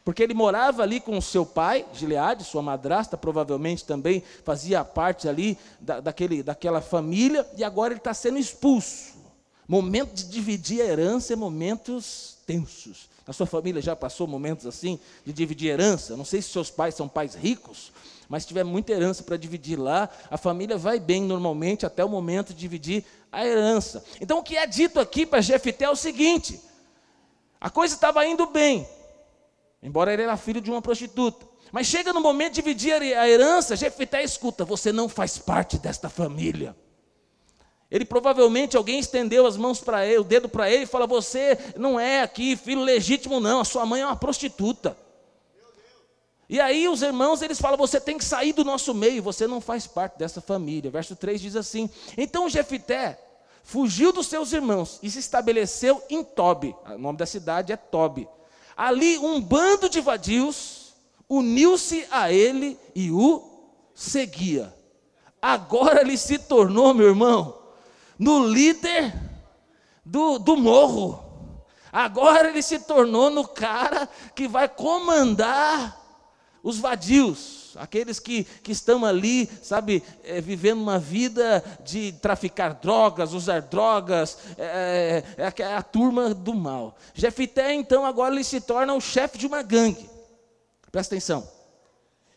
porque 0.03 0.23
ele 0.23 0.33
morava 0.33 0.81
ali 0.81 0.99
com 0.99 1.19
seu 1.21 1.45
pai, 1.45 1.85
Gileade, 1.93 2.43
sua 2.43 2.61
madrasta, 2.61 3.17
provavelmente 3.17 3.85
também 3.85 4.23
fazia 4.43 4.83
parte 4.83 5.29
ali 5.29 5.57
da, 5.79 5.99
daquele, 5.99 6.41
daquela 6.41 6.81
família, 6.81 7.47
e 7.55 7.63
agora 7.63 7.93
ele 7.93 7.99
está 7.99 8.13
sendo 8.13 8.39
expulso. 8.39 9.19
Momento 9.69 10.15
de 10.15 10.23
dividir 10.23 10.81
a 10.81 10.85
herança 10.85 11.31
é 11.31 11.35
momentos 11.35 12.39
tensos. 12.43 13.07
A 13.27 13.31
sua 13.31 13.45
família 13.45 13.79
já 13.79 13.95
passou 13.95 14.25
momentos 14.25 14.65
assim 14.65 14.99
de 15.23 15.31
dividir 15.31 15.69
herança? 15.69 16.17
Não 16.17 16.25
sei 16.25 16.41
se 16.41 16.49
seus 16.49 16.71
pais 16.71 16.95
são 16.95 17.07
pais 17.07 17.35
ricos, 17.35 17.91
mas 18.27 18.41
se 18.41 18.47
tiver 18.47 18.63
muita 18.63 18.91
herança 18.91 19.21
para 19.21 19.37
dividir 19.37 19.77
lá, 19.77 20.09
a 20.31 20.39
família 20.39 20.75
vai 20.75 20.99
bem 20.99 21.21
normalmente 21.21 21.85
até 21.85 22.03
o 22.03 22.09
momento 22.09 22.51
de 22.51 22.59
dividir 22.59 23.05
a 23.31 23.45
herança. 23.45 24.03
Então 24.19 24.39
o 24.39 24.43
que 24.43 24.57
é 24.57 24.65
dito 24.65 24.99
aqui 24.99 25.23
para 25.23 25.39
Jefité 25.39 25.85
é 25.85 25.89
o 25.91 25.95
seguinte: 25.95 26.59
a 27.61 27.69
coisa 27.69 27.93
estava 27.93 28.25
indo 28.25 28.47
bem, 28.47 28.89
embora 29.83 30.11
ele 30.11 30.23
era 30.23 30.35
filho 30.35 30.61
de 30.61 30.71
uma 30.71 30.81
prostituta. 30.81 31.45
Mas 31.71 31.85
chega 31.85 32.11
no 32.11 32.21
momento 32.21 32.53
de 32.53 32.63
dividir 32.63 32.93
a 32.93 33.29
herança, 33.29 33.75
Jefité 33.75 34.23
escuta: 34.23 34.65
você 34.65 34.91
não 34.91 35.07
faz 35.07 35.37
parte 35.37 35.77
desta 35.77 36.09
família. 36.09 36.75
Ele 37.91 38.05
provavelmente 38.05 38.77
alguém 38.77 38.99
estendeu 38.99 39.47
as 39.47 39.57
mãos 39.57 39.79
para 39.79 40.05
ele, 40.05 40.19
o 40.19 40.23
dedo 40.23 40.47
para 40.47 40.69
ele 40.69 40.83
e 40.83 40.87
fala: 40.87 41.07
Você 41.07 41.57
não 41.75 41.99
é 41.99 42.21
aqui 42.21 42.55
filho 42.55 42.81
legítimo, 42.81 43.39
não, 43.39 43.61
a 43.61 43.65
sua 43.65 43.85
mãe 43.85 44.01
é 44.01 44.05
uma 44.05 44.15
prostituta. 44.15 44.95
E 46.47 46.59
aí 46.59 46.87
os 46.87 47.01
irmãos 47.01 47.41
eles 47.41 47.59
falam: 47.59 47.77
Você 47.77 47.99
tem 47.99 48.17
que 48.17 48.25
sair 48.25 48.53
do 48.53 48.63
nosso 48.63 48.93
meio, 48.93 49.23
você 49.23 49.47
não 49.47 49.59
faz 49.59 49.87
parte 49.87 50.19
dessa 50.19 50.39
família. 50.39 50.91
Verso 50.91 51.15
3 51.15 51.41
diz 51.41 51.55
assim: 51.55 51.89
Então 52.15 52.47
Jefité 52.47 53.19
fugiu 53.63 54.11
dos 54.11 54.27
seus 54.27 54.53
irmãos 54.53 54.99
e 55.01 55.09
se 55.09 55.19
estabeleceu 55.19 56.03
em 56.09 56.23
Tobi. 56.23 56.75
O 56.85 56.97
nome 56.97 57.17
da 57.17 57.25
cidade 57.25 57.73
é 57.73 57.77
Tobi. 57.77 58.27
Ali 58.77 59.17
um 59.17 59.41
bando 59.41 59.89
de 59.89 59.99
vadios 59.99 60.93
uniu-se 61.27 62.05
a 62.11 62.31
ele 62.31 62.79
e 62.95 63.11
o 63.11 63.43
seguia. 63.95 64.73
Agora 65.41 66.01
ele 66.01 66.17
se 66.17 66.37
tornou, 66.37 66.93
meu 66.93 67.07
irmão, 67.07 67.58
no 68.19 68.45
líder 68.45 69.13
do, 70.05 70.37
do 70.37 70.57
morro. 70.57 71.23
Agora 71.91 72.49
ele 72.49 72.61
se 72.61 72.79
tornou 72.79 73.29
no 73.29 73.47
cara 73.47 74.07
que 74.35 74.47
vai 74.47 74.67
comandar 74.67 75.97
os 76.61 76.77
vadios, 76.77 77.73
aqueles 77.77 78.19
que, 78.19 78.43
que 78.43 78.73
estão 78.73 79.05
ali, 79.05 79.49
sabe, 79.63 80.03
é, 80.23 80.41
vivendo 80.41 80.81
uma 80.81 80.99
vida 80.99 81.63
de 81.85 82.11
traficar 82.11 82.73
drogas, 82.73 83.33
usar 83.33 83.61
drogas, 83.61 84.37
é, 84.57 85.23
é, 85.37 85.43
é, 85.45 85.61
é 85.63 85.75
a 85.75 85.81
turma 85.81 86.33
do 86.33 86.53
mal. 86.53 86.97
Jefité, 87.13 87.73
então, 87.73 88.05
agora 88.05 88.35
ele 88.35 88.43
se 88.43 88.59
torna 88.59 88.93
o 88.93 89.01
chefe 89.01 89.37
de 89.37 89.47
uma 89.47 89.61
gangue. 89.61 90.09
Presta 90.91 91.15
atenção. 91.15 91.49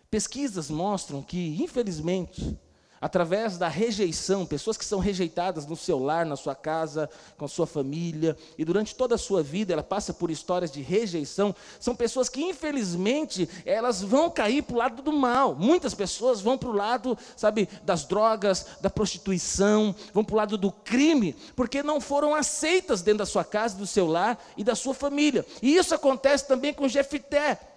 Pesquisas 0.08 0.70
mostram 0.70 1.20
que, 1.22 1.60
infelizmente, 1.60 2.56
através 3.02 3.58
da 3.58 3.66
rejeição, 3.66 4.46
pessoas 4.46 4.76
que 4.76 4.84
são 4.84 5.00
rejeitadas 5.00 5.66
no 5.66 5.74
seu 5.74 5.98
lar, 5.98 6.24
na 6.24 6.36
sua 6.36 6.54
casa, 6.54 7.10
com 7.36 7.44
a 7.44 7.48
sua 7.48 7.66
família, 7.66 8.36
e 8.56 8.64
durante 8.64 8.94
toda 8.94 9.16
a 9.16 9.18
sua 9.18 9.42
vida 9.42 9.72
ela 9.72 9.82
passa 9.82 10.14
por 10.14 10.30
histórias 10.30 10.70
de 10.70 10.80
rejeição, 10.80 11.52
são 11.80 11.96
pessoas 11.96 12.28
que 12.28 12.40
infelizmente 12.40 13.48
elas 13.66 14.00
vão 14.00 14.30
cair 14.30 14.62
para 14.62 14.74
o 14.74 14.78
lado 14.78 15.02
do 15.02 15.12
mal. 15.12 15.56
Muitas 15.56 15.94
pessoas 15.94 16.40
vão 16.40 16.56
para 16.56 16.68
o 16.68 16.76
lado, 16.76 17.18
sabe, 17.36 17.68
das 17.82 18.04
drogas, 18.04 18.66
da 18.80 18.88
prostituição, 18.88 19.92
vão 20.14 20.24
para 20.24 20.34
o 20.34 20.36
lado 20.36 20.56
do 20.56 20.70
crime, 20.70 21.34
porque 21.56 21.82
não 21.82 22.00
foram 22.00 22.36
aceitas 22.36 23.02
dentro 23.02 23.18
da 23.18 23.26
sua 23.26 23.44
casa, 23.44 23.76
do 23.76 23.86
seu 23.86 24.06
lar 24.06 24.38
e 24.56 24.62
da 24.62 24.76
sua 24.76 24.94
família. 24.94 25.44
E 25.60 25.76
isso 25.76 25.92
acontece 25.92 26.46
também 26.46 26.72
com 26.72 26.86
Jefité. 26.86 27.71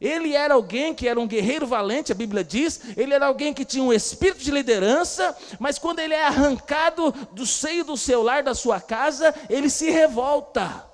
Ele 0.00 0.34
era 0.34 0.54
alguém 0.54 0.94
que 0.94 1.06
era 1.06 1.20
um 1.20 1.26
guerreiro 1.26 1.66
valente, 1.66 2.10
a 2.10 2.14
Bíblia 2.14 2.42
diz, 2.42 2.80
ele 2.96 3.12
era 3.12 3.26
alguém 3.26 3.52
que 3.52 3.66
tinha 3.66 3.84
um 3.84 3.92
espírito 3.92 4.42
de 4.42 4.50
liderança, 4.50 5.36
mas 5.58 5.78
quando 5.78 5.98
ele 5.98 6.14
é 6.14 6.24
arrancado 6.24 7.12
do 7.32 7.44
seio 7.44 7.84
do 7.84 7.98
seu 7.98 8.22
lar, 8.22 8.42
da 8.42 8.54
sua 8.54 8.80
casa, 8.80 9.34
ele 9.50 9.68
se 9.68 9.90
revolta. 9.90 10.88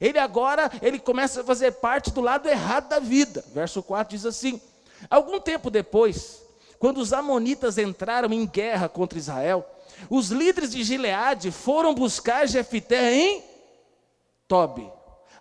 Ele 0.00 0.18
agora, 0.18 0.70
ele 0.80 0.98
começa 0.98 1.42
a 1.42 1.44
fazer 1.44 1.72
parte 1.72 2.10
do 2.10 2.22
lado 2.22 2.48
errado 2.48 2.88
da 2.88 2.98
vida. 2.98 3.44
Verso 3.52 3.82
4 3.82 4.16
diz 4.16 4.24
assim: 4.24 4.60
Algum 5.10 5.38
tempo 5.38 5.70
depois, 5.70 6.42
quando 6.78 6.98
os 6.98 7.12
amonitas 7.12 7.76
entraram 7.76 8.32
em 8.32 8.46
guerra 8.46 8.88
contra 8.88 9.18
Israel, 9.18 9.64
os 10.08 10.30
líderes 10.30 10.70
de 10.70 10.82
Gileade 10.82 11.50
foram 11.50 11.94
buscar 11.94 12.48
Jefité 12.48 13.14
em 13.14 13.44
Tobi. 14.48 14.90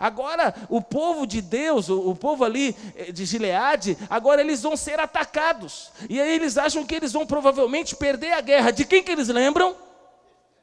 Agora, 0.01 0.55
o 0.67 0.81
povo 0.81 1.27
de 1.27 1.43
Deus, 1.43 1.87
o, 1.87 2.15
povo 2.15 2.43
ali 2.43 2.75
eh, 2.95 3.11
de 3.11 3.23
Gileade, 3.23 3.95
agora 4.09 4.41
eles 4.41 4.63
vão 4.63 4.75
ser 4.75 4.99
atacados. 4.99 5.91
E 6.09 6.19
aí 6.19 6.33
eles 6.33 6.57
acham 6.57 6.83
que 6.83 6.95
eles 6.95 7.11
vão 7.11 7.23
provavelmente 7.23 7.95
perder 7.95 8.31
a 8.31 8.41
guerra. 8.41 8.71
De 8.71 8.83
quem 8.83 9.03
que 9.03 9.11
eles 9.11 9.27
lembram? 9.27 9.75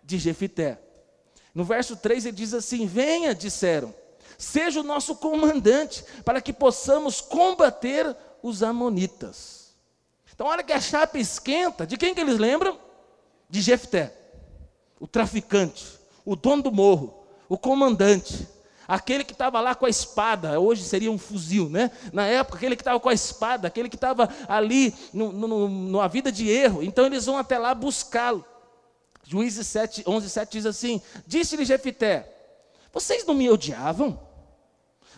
De 0.03 0.19
Jefité. 0.19 0.81
No 1.55 1.63
verso 1.63 1.95
3 1.95 2.27
ele 2.27 2.37
diz 2.37 2.53
assim: 2.53 2.85
Venha, 2.85 3.33
disseram, 3.33 3.95
seja 4.37 4.81
o 4.81 4.83
nosso 4.83 5.15
comandante, 5.15 6.05
para 6.25 6.41
que 6.41 6.53
possamos 6.53 7.21
combater 7.21 8.17
os 8.43 8.65
amonitas. 8.65 9.73
Então, 10.35 10.49
olha 10.49 10.65
que 10.65 10.73
a 10.73 10.81
chapa 10.81 11.17
esquenta, 11.17 11.87
de 11.87 11.97
quem 11.97 12.13
que 12.13 12.21
eles 12.21 12.41
lembram? 12.41 12.77
De 13.49 13.61
Jefté, 13.61 14.13
o 14.99 15.07
traficante, 15.07 15.87
o 16.25 16.35
dono 16.35 16.65
do 16.65 16.73
morro, 16.73 17.25
o 17.49 17.57
comandante. 17.57 18.58
Aquele 18.89 19.23
que 19.23 19.33
estava 19.33 19.61
lá 19.61 19.75
com 19.75 19.85
a 19.85 19.91
espada, 19.91 20.59
hoje 20.59 20.83
seria 20.83 21.13
um 21.13 21.19
fuzil, 21.19 21.69
né? 21.69 21.91
Na 22.11 22.25
época, 22.25 22.57
aquele 22.57 22.75
que 22.75 22.81
estava 22.81 22.99
com 22.99 23.11
a 23.11 23.13
espada, 23.13 23.69
aquele 23.69 23.87
que 23.87 23.97
estava 23.97 24.31
ali 24.49 24.95
no, 25.13 25.31
no, 25.31 25.69
numa 25.69 26.09
vida 26.09 26.33
de 26.33 26.49
erro. 26.49 26.83
Então 26.83 27.05
eles 27.05 27.27
vão 27.27 27.37
até 27.37 27.59
lá 27.59 27.75
buscá-lo. 27.75 28.43
Juízes 29.25 29.67
7, 29.67 30.05
11, 30.07 30.31
7 30.31 30.53
diz 30.53 30.65
assim: 30.65 31.03
Disse-lhe 31.27 31.67
Jefité: 31.67 32.35
Vocês 32.91 33.27
não 33.27 33.35
me 33.35 33.51
odiavam? 33.51 34.19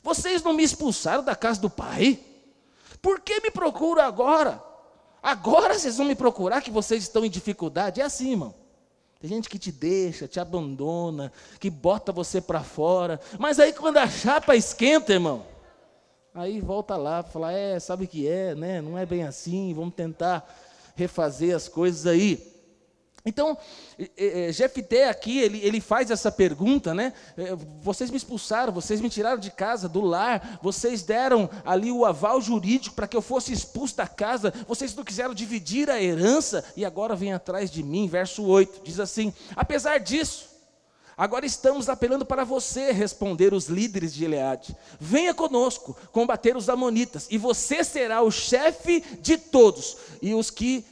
Vocês 0.02 0.42
não 0.42 0.52
me 0.52 0.64
expulsaram 0.64 1.22
da 1.22 1.36
casa 1.36 1.60
do 1.60 1.70
pai? 1.70 2.18
Por 3.00 3.20
que 3.20 3.40
me 3.40 3.52
procuram 3.52 4.02
agora? 4.02 4.60
Agora 5.22 5.78
vocês 5.78 5.96
vão 5.96 6.06
me 6.06 6.16
procurar 6.16 6.60
que 6.60 6.72
vocês 6.72 7.04
estão 7.04 7.24
em 7.24 7.30
dificuldade? 7.30 8.00
É 8.00 8.04
assim, 8.04 8.32
irmão. 8.32 8.59
Tem 9.20 9.28
gente 9.28 9.50
que 9.50 9.58
te 9.58 9.70
deixa, 9.70 10.26
te 10.26 10.40
abandona, 10.40 11.30
que 11.58 11.68
bota 11.68 12.10
você 12.10 12.40
para 12.40 12.62
fora. 12.62 13.20
Mas 13.38 13.60
aí 13.60 13.70
quando 13.70 13.98
a 13.98 14.08
chapa 14.08 14.56
esquenta, 14.56 15.12
irmão, 15.12 15.44
aí 16.34 16.58
volta 16.58 16.96
lá 16.96 17.22
para 17.22 17.30
falar, 17.30 17.52
é, 17.52 17.78
sabe 17.78 18.06
o 18.06 18.08
que 18.08 18.26
é, 18.26 18.54
né? 18.54 18.80
Não 18.80 18.96
é 18.96 19.04
bem 19.04 19.24
assim, 19.24 19.74
vamos 19.74 19.94
tentar 19.94 20.48
refazer 20.96 21.54
as 21.54 21.68
coisas 21.68 22.06
aí. 22.06 22.49
Então, 23.24 23.56
Jefté 24.50 25.08
aqui, 25.08 25.38
ele, 25.38 25.60
ele 25.62 25.80
faz 25.80 26.10
essa 26.10 26.32
pergunta, 26.32 26.94
né? 26.94 27.12
É, 27.36 27.54
vocês 27.82 28.10
me 28.10 28.16
expulsaram, 28.16 28.72
vocês 28.72 29.00
me 29.00 29.10
tiraram 29.10 29.38
de 29.38 29.50
casa, 29.50 29.88
do 29.88 30.00
lar, 30.00 30.58
vocês 30.62 31.02
deram 31.02 31.48
ali 31.64 31.92
o 31.92 32.06
aval 32.06 32.40
jurídico 32.40 32.94
para 32.94 33.06
que 33.06 33.16
eu 33.16 33.22
fosse 33.22 33.52
expulso 33.52 33.96
da 33.96 34.06
casa, 34.06 34.52
vocês 34.66 34.94
não 34.94 35.04
quiseram 35.04 35.34
dividir 35.34 35.90
a 35.90 36.02
herança 36.02 36.64
e 36.76 36.84
agora 36.84 37.14
vem 37.14 37.32
atrás 37.32 37.70
de 37.70 37.82
mim. 37.82 38.08
Verso 38.08 38.42
8 38.42 38.82
diz 38.82 38.98
assim: 38.98 39.32
apesar 39.54 39.98
disso, 39.98 40.49
Agora 41.20 41.44
estamos 41.44 41.90
apelando 41.90 42.24
para 42.24 42.44
você, 42.44 42.92
responder 42.92 43.52
os 43.52 43.66
líderes 43.66 44.14
de 44.14 44.20
Gileade. 44.20 44.74
Venha 44.98 45.34
conosco 45.34 45.94
combater 46.12 46.56
os 46.56 46.70
amonitas, 46.70 47.26
e 47.30 47.36
você 47.36 47.84
será 47.84 48.22
o 48.22 48.30
chefe 48.30 49.04
de 49.20 49.36
todos, 49.36 49.98
e 50.22 50.32
os 50.32 50.50
que 50.50 50.82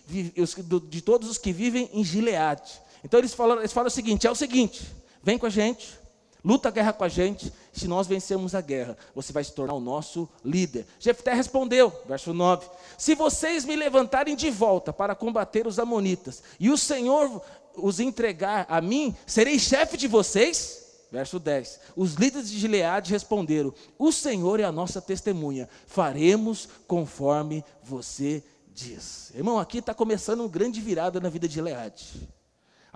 de 0.91 1.01
todos 1.01 1.31
os 1.31 1.39
que 1.39 1.51
vivem 1.51 1.89
em 1.95 2.05
Gileade. 2.05 2.79
Então 3.03 3.19
eles 3.19 3.33
falam, 3.33 3.61
eles 3.61 3.73
falam 3.73 3.89
o 3.89 3.91
seguinte: 3.91 4.27
é 4.27 4.31
o 4.31 4.35
seguinte, 4.35 4.83
vem 5.23 5.39
com 5.39 5.47
a 5.47 5.51
gente, 5.51 5.99
luta 6.45 6.69
a 6.69 6.73
guerra 6.73 6.93
com 6.93 7.05
a 7.05 7.09
gente, 7.09 7.51
se 7.73 7.89
nós 7.89 8.07
vencermos 8.07 8.55
a 8.55 8.61
guerra, 8.61 8.99
você 9.15 9.33
vai 9.33 9.43
se 9.43 9.53
tornar 9.53 9.75
o 9.75 9.81
nosso 9.81 10.29
líder. 10.45 10.87
Jefté 11.01 11.33
respondeu, 11.33 11.91
verso 12.07 12.35
9: 12.35 12.69
Se 12.99 13.15
vocês 13.15 13.65
me 13.65 13.77
levantarem 13.77 14.37
de 14.37 14.51
volta 14.51 14.93
para 14.93 15.15
combater 15.15 15.67
os 15.67 15.79
amonitas, 15.79 16.43
e 16.61 16.71
o 16.71 16.77
Senhor 16.77 17.41
os 17.81 18.01
entregar 18.01 18.67
a 18.69 18.81
mim, 18.81 19.15
serei 19.27 19.59
chefe 19.59 19.97
de 19.97 20.09
vocês? 20.09 20.85
Verso 21.11 21.39
10: 21.39 21.81
Os 21.97 22.15
líderes 22.15 22.51
de 22.51 22.59
Gileade 22.59 23.13
responderam: 23.13 23.73
O 23.99 24.13
Senhor 24.13 24.61
é 24.61 24.65
a 24.65 24.73
nossa 24.73 25.01
testemunha, 25.01 25.69
faremos 25.87 26.69
conforme 26.87 27.65
você 27.83 28.43
diz. 28.73 29.33
Irmão, 29.35 29.59
aqui 29.59 29.79
está 29.79 29.95
começando 29.95 30.41
uma 30.41 30.49
grande 30.49 30.81
virada 30.81 31.19
na 31.21 31.29
vida 31.29 31.49
de 31.49 31.55
Gileade. 31.55 32.29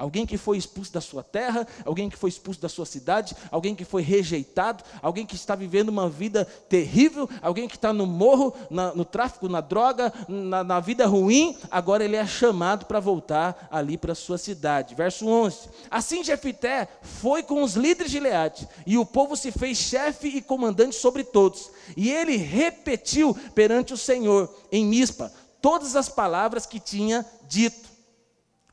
Alguém 0.02 0.26
que 0.26 0.36
foi 0.36 0.56
expulso 0.56 0.92
da 0.92 1.00
sua 1.00 1.22
terra, 1.22 1.64
alguém 1.84 2.10
que 2.10 2.16
foi 2.16 2.28
expulso 2.28 2.60
da 2.60 2.68
sua 2.68 2.84
cidade, 2.84 3.36
alguém 3.52 3.72
que 3.72 3.84
foi 3.84 4.02
rejeitado, 4.02 4.82
alguém 5.00 5.24
que 5.24 5.36
está 5.36 5.54
vivendo 5.54 5.90
uma 5.90 6.08
vida 6.08 6.44
terrível, 6.68 7.30
alguém 7.40 7.68
que 7.68 7.76
está 7.76 7.92
no 7.92 8.04
morro, 8.04 8.52
na, 8.68 8.92
no 8.96 9.04
tráfico, 9.04 9.48
na 9.48 9.60
droga, 9.60 10.12
na, 10.26 10.64
na 10.64 10.80
vida 10.80 11.06
ruim, 11.06 11.56
agora 11.70 12.04
ele 12.04 12.16
é 12.16 12.26
chamado 12.26 12.86
para 12.86 12.98
voltar 12.98 13.68
ali 13.70 13.96
para 13.96 14.10
a 14.10 14.16
sua 14.16 14.38
cidade. 14.38 14.96
Verso 14.96 15.28
11: 15.28 15.68
Assim 15.88 16.24
Jefité 16.24 16.88
foi 17.00 17.44
com 17.44 17.62
os 17.62 17.74
líderes 17.74 18.10
de 18.10 18.18
Leade, 18.18 18.68
e 18.84 18.98
o 18.98 19.06
povo 19.06 19.36
se 19.36 19.52
fez 19.52 19.78
chefe 19.78 20.26
e 20.26 20.42
comandante 20.42 20.96
sobre 20.96 21.22
todos, 21.22 21.70
e 21.96 22.10
ele 22.10 22.36
repetiu 22.36 23.36
perante 23.54 23.94
o 23.94 23.96
Senhor, 23.96 24.52
em 24.72 24.84
Mispa, 24.84 25.32
todas 25.60 25.94
as 25.94 26.08
palavras 26.08 26.66
que 26.66 26.80
tinha 26.80 27.24
dito. 27.48 27.91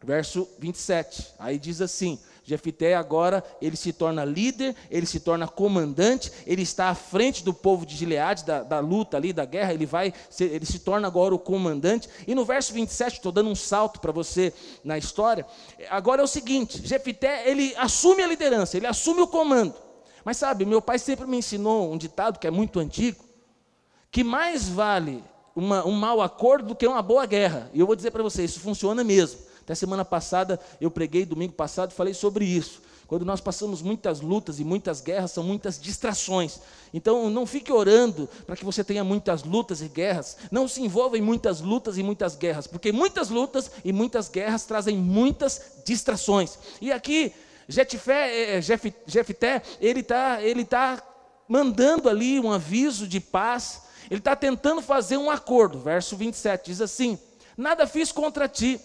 Verso 0.02 0.48
27, 0.60 1.34
aí 1.38 1.60
diz 1.60 1.82
assim: 1.82 2.18
Jefité 2.50 2.96
agora 2.96 3.44
ele 3.62 3.76
se 3.76 3.92
torna 3.94 4.24
líder, 4.24 4.76
ele 4.90 5.06
se 5.06 5.20
torna 5.20 5.48
comandante, 5.48 6.32
ele 6.48 6.62
está 6.62 6.90
à 6.90 6.96
frente 6.96 7.44
do 7.44 7.54
povo 7.54 7.86
de 7.86 7.96
Gileade, 7.96 8.46
da, 8.46 8.64
da 8.64 8.80
luta 8.80 9.18
ali, 9.18 9.34
da 9.34 9.44
guerra, 9.44 9.74
ele 9.74 9.86
vai, 9.86 10.14
ele 10.40 10.66
se 10.66 10.80
torna 10.80 11.06
agora 11.06 11.36
o 11.36 11.40
comandante. 11.40 12.10
E 12.26 12.34
no 12.34 12.46
verso 12.46 12.74
27, 12.74 13.18
estou 13.18 13.32
dando 13.32 13.50
um 13.50 13.56
salto 13.56 14.00
para 14.00 14.12
você 14.12 14.54
na 14.84 14.98
história. 14.98 15.46
Agora 15.90 16.22
é 16.22 16.24
o 16.24 16.28
seguinte: 16.28 16.82
Jefité 16.86 17.50
ele 17.50 17.76
assume 17.78 18.24
a 18.24 18.28
liderança, 18.28 18.78
ele 18.78 18.88
assume 18.88 19.22
o 19.22 19.28
comando. 19.28 19.76
Mas 20.24 20.38
sabe, 20.38 20.66
meu 20.66 20.82
pai 20.82 20.98
sempre 20.98 21.28
me 21.28 21.38
ensinou 21.38 21.92
um 21.92 21.98
ditado 21.98 22.40
que 22.40 22.48
é 22.48 22.52
muito 22.52 22.80
antigo, 22.80 23.24
que 24.10 24.24
mais 24.24 24.68
vale 24.68 25.24
uma, 25.56 25.86
um 25.86 25.92
mau 25.92 26.22
acordo 26.22 26.70
do 26.70 26.76
que 26.76 26.88
uma 26.88 27.02
boa 27.02 27.26
guerra. 27.26 27.70
E 27.74 27.80
eu 27.80 27.86
vou 27.86 27.96
dizer 27.96 28.12
para 28.12 28.24
você, 28.24 28.46
isso 28.46 28.60
funciona 28.60 29.04
mesmo. 29.04 29.49
Até 29.70 29.76
semana 29.76 30.04
passada 30.04 30.60
eu 30.82 30.90
preguei, 30.90 31.28
domingo 31.28 31.54
passado, 31.54 31.94
falei 31.94 32.12
sobre 32.12 32.44
isso. 32.44 32.82
Quando 33.06 33.24
nós 33.24 33.40
passamos 33.40 33.84
muitas 33.84 34.20
lutas 34.20 34.60
e 34.60 34.64
muitas 34.64 35.00
guerras, 35.00 35.30
são 35.30 35.44
muitas 35.44 35.80
distrações. 35.80 36.60
Então 36.92 37.30
não 37.30 37.46
fique 37.46 37.72
orando 37.72 38.28
para 38.48 38.56
que 38.56 38.66
você 38.66 38.84
tenha 38.84 39.04
muitas 39.04 39.44
lutas 39.44 39.80
e 39.84 39.88
guerras. 39.88 40.38
Não 40.50 40.68
se 40.68 40.82
envolva 40.82 41.20
em 41.20 41.22
muitas 41.22 41.62
lutas 41.62 42.00
e 42.00 42.04
muitas 42.04 42.36
guerras, 42.36 42.66
porque 42.66 42.92
muitas 42.92 43.30
lutas 43.30 43.70
e 43.86 43.94
muitas 43.94 44.28
guerras 44.28 44.66
trazem 44.66 44.98
muitas 44.98 45.62
distrações. 45.86 46.58
E 46.82 46.92
aqui, 46.92 47.32
Jefté, 47.68 48.58
eh, 48.58 48.62
Jefté 49.06 49.62
ele 49.80 50.00
está 50.00 50.42
ele 50.42 50.66
tá 50.66 51.00
mandando 51.48 52.10
ali 52.10 52.40
um 52.40 52.52
aviso 52.52 53.08
de 53.08 53.20
paz. 53.20 53.84
Ele 54.10 54.20
está 54.20 54.36
tentando 54.36 54.82
fazer 54.82 55.18
um 55.18 55.30
acordo. 55.30 55.78
Verso 55.78 56.18
27 56.18 56.66
diz 56.66 56.82
assim: 56.82 57.20
Nada 57.56 57.86
fiz 57.86 58.12
contra 58.12 58.48
ti 58.48 58.82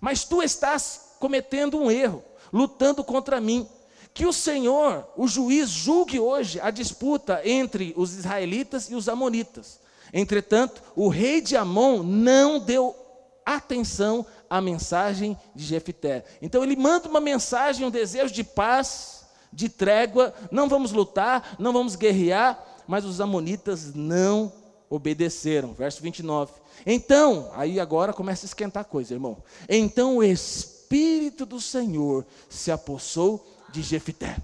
mas 0.00 0.24
tu 0.24 0.42
estás 0.42 1.16
cometendo 1.18 1.78
um 1.78 1.90
erro, 1.90 2.22
lutando 2.52 3.02
contra 3.04 3.40
mim. 3.40 3.68
Que 4.14 4.26
o 4.26 4.32
Senhor, 4.32 5.06
o 5.16 5.28
juiz, 5.28 5.68
julgue 5.68 6.18
hoje 6.18 6.60
a 6.60 6.70
disputa 6.70 7.40
entre 7.44 7.92
os 7.96 8.14
israelitas 8.16 8.90
e 8.90 8.94
os 8.94 9.08
amonitas. 9.08 9.80
Entretanto, 10.12 10.82
o 10.96 11.08
rei 11.08 11.40
de 11.40 11.56
Amon 11.56 12.02
não 12.02 12.58
deu 12.58 12.96
atenção 13.44 14.26
à 14.48 14.60
mensagem 14.60 15.38
de 15.54 15.64
Jefté. 15.64 16.24
Então 16.42 16.62
ele 16.62 16.76
manda 16.76 17.08
uma 17.08 17.20
mensagem, 17.20 17.86
um 17.86 17.90
desejo 17.90 18.32
de 18.32 18.44
paz, 18.44 19.26
de 19.52 19.68
trégua, 19.68 20.34
não 20.50 20.68
vamos 20.68 20.92
lutar, 20.92 21.56
não 21.58 21.72
vamos 21.72 21.96
guerrear, 21.96 22.62
mas 22.86 23.04
os 23.04 23.20
amonitas 23.20 23.94
não 23.94 24.52
obedeceram. 24.90 25.72
Verso 25.72 26.02
29. 26.02 26.52
Então, 26.90 27.50
aí 27.52 27.78
agora 27.78 28.14
começa 28.14 28.46
a 28.46 28.48
esquentar 28.48 28.80
a 28.80 28.84
coisa, 28.84 29.12
irmão. 29.12 29.42
Então 29.68 30.16
o 30.16 30.24
Espírito 30.24 31.44
do 31.44 31.60
Senhor 31.60 32.24
se 32.48 32.72
apossou 32.72 33.46
de 33.68 33.82
Jefité. 33.82 34.38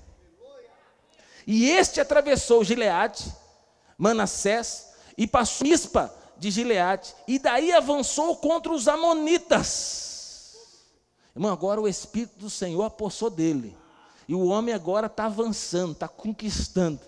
E 1.46 1.70
este 1.70 2.02
atravessou 2.02 2.62
Gileade, 2.62 3.24
Manassés, 3.96 4.90
e 5.16 5.26
passou 5.26 5.66
Mispa 5.66 6.14
de 6.36 6.50
Gileade, 6.50 7.14
e 7.26 7.38
daí 7.38 7.72
avançou 7.72 8.36
contra 8.36 8.70
os 8.74 8.88
Amonitas. 8.88 10.54
Irmão, 11.34 11.50
agora 11.50 11.80
o 11.80 11.88
Espírito 11.88 12.38
do 12.38 12.50
Senhor 12.50 12.84
apossou 12.84 13.30
dele. 13.30 13.74
E 14.28 14.34
o 14.34 14.44
homem 14.48 14.74
agora 14.74 15.06
está 15.06 15.24
avançando, 15.24 15.92
está 15.92 16.08
conquistando. 16.08 17.00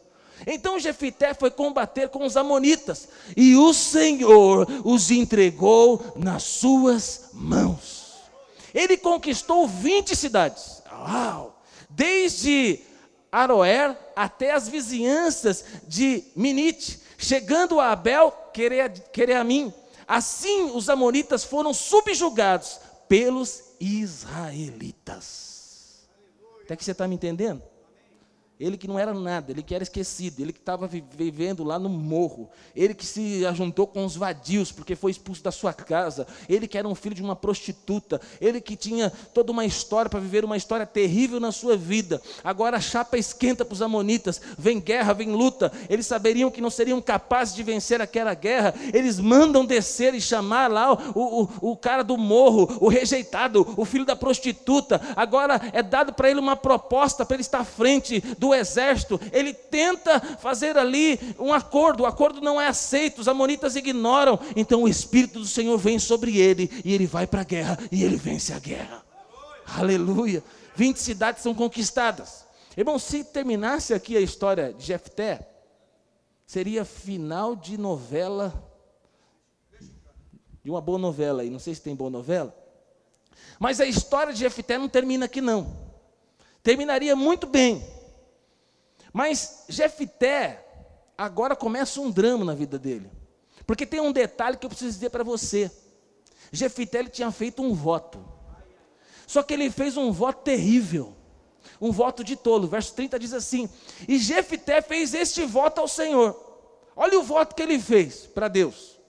Então 0.44 0.78
Jefité 0.78 1.32
foi 1.34 1.50
combater 1.50 2.08
com 2.08 2.24
os 2.24 2.36
amonitas, 2.36 3.08
e 3.36 3.54
o 3.56 3.72
Senhor 3.72 4.66
os 4.84 5.10
entregou 5.10 6.12
nas 6.16 6.42
suas 6.42 7.30
mãos. 7.32 8.14
Ele 8.74 8.96
conquistou 8.96 9.66
20 9.66 10.16
cidades. 10.16 10.82
Uau! 10.90 11.62
Desde 11.88 12.80
Aroer 13.32 13.96
até 14.14 14.52
as 14.52 14.68
vizinhanças 14.68 15.64
de 15.86 16.24
Minite, 16.34 17.00
chegando 17.16 17.80
a 17.80 17.92
Abel, 17.92 18.30
Quereamim. 19.12 19.72
Assim 20.06 20.70
os 20.74 20.90
amonitas 20.90 21.42
foram 21.44 21.72
subjugados 21.72 22.78
pelos 23.08 23.62
israelitas. 23.80 25.46
Até 26.62 26.76
que 26.76 26.84
você 26.84 26.92
está 26.92 27.08
me 27.08 27.14
entendendo? 27.14 27.62
Ele 28.58 28.78
que 28.78 28.88
não 28.88 28.98
era 28.98 29.12
nada, 29.12 29.50
ele 29.50 29.62
que 29.62 29.74
era 29.74 29.84
esquecido, 29.84 30.40
ele 30.40 30.50
que 30.50 30.58
estava 30.58 30.86
vivendo 30.86 31.62
lá 31.62 31.78
no 31.78 31.90
morro, 31.90 32.48
ele 32.74 32.94
que 32.94 33.04
se 33.04 33.44
ajuntou 33.44 33.86
com 33.86 34.02
os 34.02 34.16
vadios 34.16 34.72
porque 34.72 34.96
foi 34.96 35.10
expulso 35.10 35.44
da 35.44 35.52
sua 35.52 35.74
casa, 35.74 36.26
ele 36.48 36.66
que 36.66 36.78
era 36.78 36.88
um 36.88 36.94
filho 36.94 37.14
de 37.14 37.22
uma 37.22 37.36
prostituta, 37.36 38.18
ele 38.40 38.58
que 38.62 38.74
tinha 38.74 39.12
toda 39.34 39.52
uma 39.52 39.66
história 39.66 40.08
para 40.08 40.20
viver 40.20 40.42
uma 40.42 40.56
história 40.56 40.86
terrível 40.86 41.38
na 41.38 41.52
sua 41.52 41.76
vida. 41.76 42.22
Agora 42.42 42.78
a 42.78 42.80
chapa 42.80 43.18
esquenta 43.18 43.62
para 43.62 43.74
os 43.74 43.82
amonitas, 43.82 44.40
vem 44.56 44.80
guerra, 44.80 45.12
vem 45.12 45.32
luta. 45.32 45.70
Eles 45.90 46.06
saberiam 46.06 46.50
que 46.50 46.62
não 46.62 46.70
seriam 46.70 47.02
capazes 47.02 47.54
de 47.54 47.62
vencer 47.62 48.00
aquela 48.00 48.32
guerra, 48.32 48.74
eles 48.94 49.20
mandam 49.20 49.66
descer 49.66 50.14
e 50.14 50.20
chamar 50.20 50.70
lá 50.70 50.94
o, 50.94 51.42
o, 51.42 51.72
o 51.72 51.76
cara 51.76 52.02
do 52.02 52.16
morro, 52.16 52.78
o 52.80 52.88
rejeitado, 52.88 53.74
o 53.76 53.84
filho 53.84 54.06
da 54.06 54.16
prostituta. 54.16 54.98
Agora 55.14 55.60
é 55.74 55.82
dado 55.82 56.14
para 56.14 56.30
ele 56.30 56.40
uma 56.40 56.56
proposta 56.56 57.26
para 57.26 57.36
ele 57.36 57.42
estar 57.42 57.60
à 57.60 57.64
frente 57.64 58.20
do 58.38 58.45
do 58.46 58.54
exército, 58.54 59.20
ele 59.32 59.52
tenta 59.52 60.20
fazer 60.20 60.78
ali 60.78 61.18
um 61.38 61.52
acordo, 61.52 62.04
o 62.04 62.06
acordo 62.06 62.40
não 62.40 62.60
é 62.60 62.68
aceito, 62.68 63.20
os 63.20 63.28
amonitas 63.28 63.74
ignoram, 63.74 64.38
então 64.54 64.84
o 64.84 64.88
Espírito 64.88 65.40
do 65.40 65.46
Senhor 65.46 65.76
vem 65.76 65.98
sobre 65.98 66.38
ele, 66.38 66.70
e 66.84 66.94
ele 66.94 67.06
vai 67.06 67.26
para 67.26 67.40
a 67.40 67.44
guerra, 67.44 67.78
e 67.90 68.04
ele 68.04 68.16
vence 68.16 68.52
a 68.52 68.58
guerra. 68.58 69.04
Aleluia! 69.76 70.44
20 70.76 70.96
cidades 70.98 71.42
são 71.42 71.54
conquistadas. 71.54 72.44
Irmão, 72.76 72.98
se 72.98 73.24
terminasse 73.24 73.92
aqui 73.92 74.16
a 74.16 74.20
história 74.20 74.72
de 74.72 74.84
Jefté, 74.84 75.48
seria 76.46 76.84
final 76.84 77.56
de 77.56 77.76
novela, 77.76 78.54
de 80.62 80.70
uma 80.70 80.80
boa 80.80 80.98
novela 80.98 81.42
aí, 81.42 81.50
não 81.50 81.58
sei 81.58 81.74
se 81.74 81.80
tem 81.80 81.96
boa 81.96 82.10
novela, 82.10 82.54
mas 83.58 83.80
a 83.80 83.86
história 83.86 84.32
de 84.32 84.40
Jefté 84.40 84.78
não 84.78 84.88
termina 84.88 85.24
aqui 85.24 85.40
não. 85.40 85.84
Terminaria 86.62 87.16
muito 87.16 87.46
bem, 87.46 87.95
mas 89.16 89.64
Jefité, 89.66 90.62
agora 91.16 91.56
começa 91.56 91.98
um 92.02 92.10
drama 92.10 92.44
na 92.44 92.54
vida 92.54 92.78
dele. 92.78 93.10
Porque 93.66 93.86
tem 93.86 93.98
um 93.98 94.12
detalhe 94.12 94.58
que 94.58 94.66
eu 94.66 94.68
preciso 94.68 94.92
dizer 94.92 95.08
para 95.08 95.24
você. 95.24 95.70
Jefité 96.52 97.02
tinha 97.04 97.30
feito 97.30 97.62
um 97.62 97.72
voto. 97.72 98.22
Só 99.26 99.42
que 99.42 99.54
ele 99.54 99.70
fez 99.70 99.96
um 99.96 100.12
voto 100.12 100.42
terrível. 100.42 101.16
Um 101.80 101.90
voto 101.92 102.22
de 102.22 102.36
tolo. 102.36 102.68
Verso 102.68 102.92
30 102.92 103.18
diz 103.18 103.32
assim: 103.32 103.70
E 104.06 104.18
Jefité 104.18 104.82
fez 104.82 105.14
este 105.14 105.46
voto 105.46 105.80
ao 105.80 105.88
Senhor. 105.88 106.38
Olha 106.94 107.18
o 107.18 107.22
voto 107.22 107.54
que 107.54 107.62
ele 107.62 107.78
fez 107.78 108.26
para 108.26 108.48
Deus. 108.48 109.00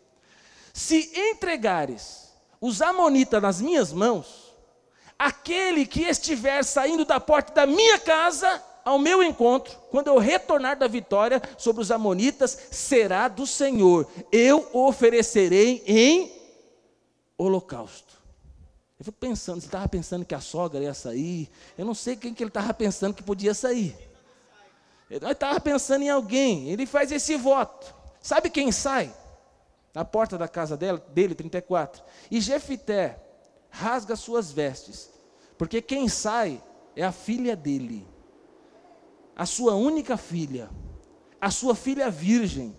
Se 0.73 1.11
entregares 1.13 2.31
os 2.61 2.81
amonitas 2.81 3.41
nas 3.41 3.59
minhas 3.59 3.91
mãos, 3.91 4.55
aquele 5.19 5.85
que 5.85 6.03
estiver 6.03 6.63
saindo 6.63 7.03
da 7.03 7.19
porta 7.19 7.53
da 7.53 7.65
minha 7.67 7.99
casa 7.99 8.63
ao 8.87 8.97
meu 8.97 9.21
encontro, 9.21 9.77
quando 9.91 10.07
eu 10.07 10.17
retornar 10.17 10.79
da 10.79 10.87
vitória 10.87 11.41
sobre 11.57 11.81
os 11.81 11.91
Amonitas, 11.91 12.57
será 12.71 13.27
do 13.27 13.45
Senhor. 13.45 14.07
Eu 14.31 14.69
oferecerei 14.71 15.83
em 15.85 16.31
holocausto. 17.37 18.13
Eu 18.97 19.03
fico 19.03 19.17
pensando, 19.17 19.57
ele 19.57 19.65
estava 19.65 19.89
pensando 19.89 20.23
que 20.23 20.33
a 20.33 20.39
sogra 20.39 20.81
ia 20.81 20.93
sair. 20.93 21.49
Eu 21.77 21.83
não 21.83 21.93
sei 21.93 22.15
quem 22.15 22.33
que 22.33 22.41
ele 22.41 22.49
estava 22.49 22.73
pensando 22.73 23.13
que 23.13 23.21
podia 23.21 23.53
sair. 23.53 23.93
Ele 25.11 25.31
estava 25.33 25.59
pensando 25.59 26.03
em 26.03 26.09
alguém. 26.09 26.69
Ele 26.69 26.85
faz 26.85 27.11
esse 27.11 27.35
voto. 27.35 27.93
Sabe 28.21 28.49
quem 28.49 28.71
sai? 28.71 29.13
Na 29.93 30.05
porta 30.05 30.37
da 30.37 30.47
casa 30.47 30.77
dela, 30.77 31.05
dele, 31.09 31.35
34. 31.35 32.01
E 32.31 32.39
Jefité 32.39 33.19
rasga 33.69 34.15
suas 34.15 34.49
vestes. 34.49 35.09
Porque 35.57 35.81
quem 35.81 36.07
sai 36.07 36.63
é 36.95 37.03
a 37.03 37.11
filha 37.11 37.53
dele 37.53 38.07
a 39.37 39.45
sua 39.45 39.75
única 39.75 40.17
filha, 40.17 40.67
a 41.39 41.51
sua 41.51 41.75
filha 41.75 42.09
virgem. 42.09 42.75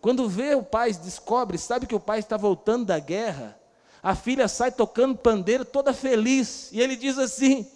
Quando 0.00 0.28
vê 0.28 0.54
o 0.54 0.62
pai, 0.62 0.92
descobre, 0.92 1.58
sabe 1.58 1.84
que 1.84 1.94
o 1.96 2.00
pai 2.00 2.20
está 2.20 2.36
voltando 2.36 2.86
da 2.86 2.98
guerra, 3.00 3.58
a 4.00 4.14
filha 4.14 4.46
sai 4.46 4.70
tocando 4.70 5.18
pandeiro 5.18 5.64
toda 5.64 5.92
feliz, 5.92 6.70
e 6.70 6.80
ele 6.80 6.94
diz 6.94 7.18
assim: 7.18 7.66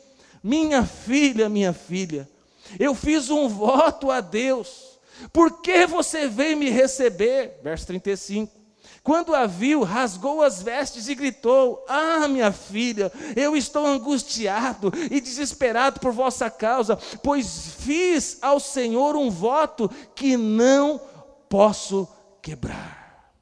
Minha 0.45 0.87
filha, 0.87 1.49
minha 1.49 1.73
filha, 1.73 2.31
eu 2.79 2.95
fiz 2.95 3.31
um 3.31 3.49
voto 3.49 4.13
a 4.13 4.21
Deus, 4.21 5.01
por 5.33 5.61
que 5.61 5.85
você 5.89 6.29
veio 6.29 6.57
me 6.57 6.71
receber? 6.71 7.59
Verso 7.65 7.89
35. 7.89 8.60
Quando 9.03 9.35
a 9.35 9.47
viu, 9.47 9.83
rasgou 9.83 10.43
as 10.43 10.63
vestes 10.63 11.09
e 11.09 11.15
gritou: 11.15 11.85
Ah, 11.89 12.29
minha 12.29 12.53
filha, 12.53 13.11
eu 13.35 13.57
estou 13.57 13.87
angustiado 13.87 14.93
e 15.11 15.21
desesperado 15.21 16.01
por 16.01 16.13
vossa 16.13 16.51
causa, 16.51 16.97
pois 17.23 17.75
fiz 17.79 18.39
ao 18.43 18.61
Senhor 18.61 19.17
um 19.17 19.31
voto 19.31 19.89
que 20.15 20.37
não 20.37 21.01
posso 21.49 22.07
quebrar. 22.43 23.33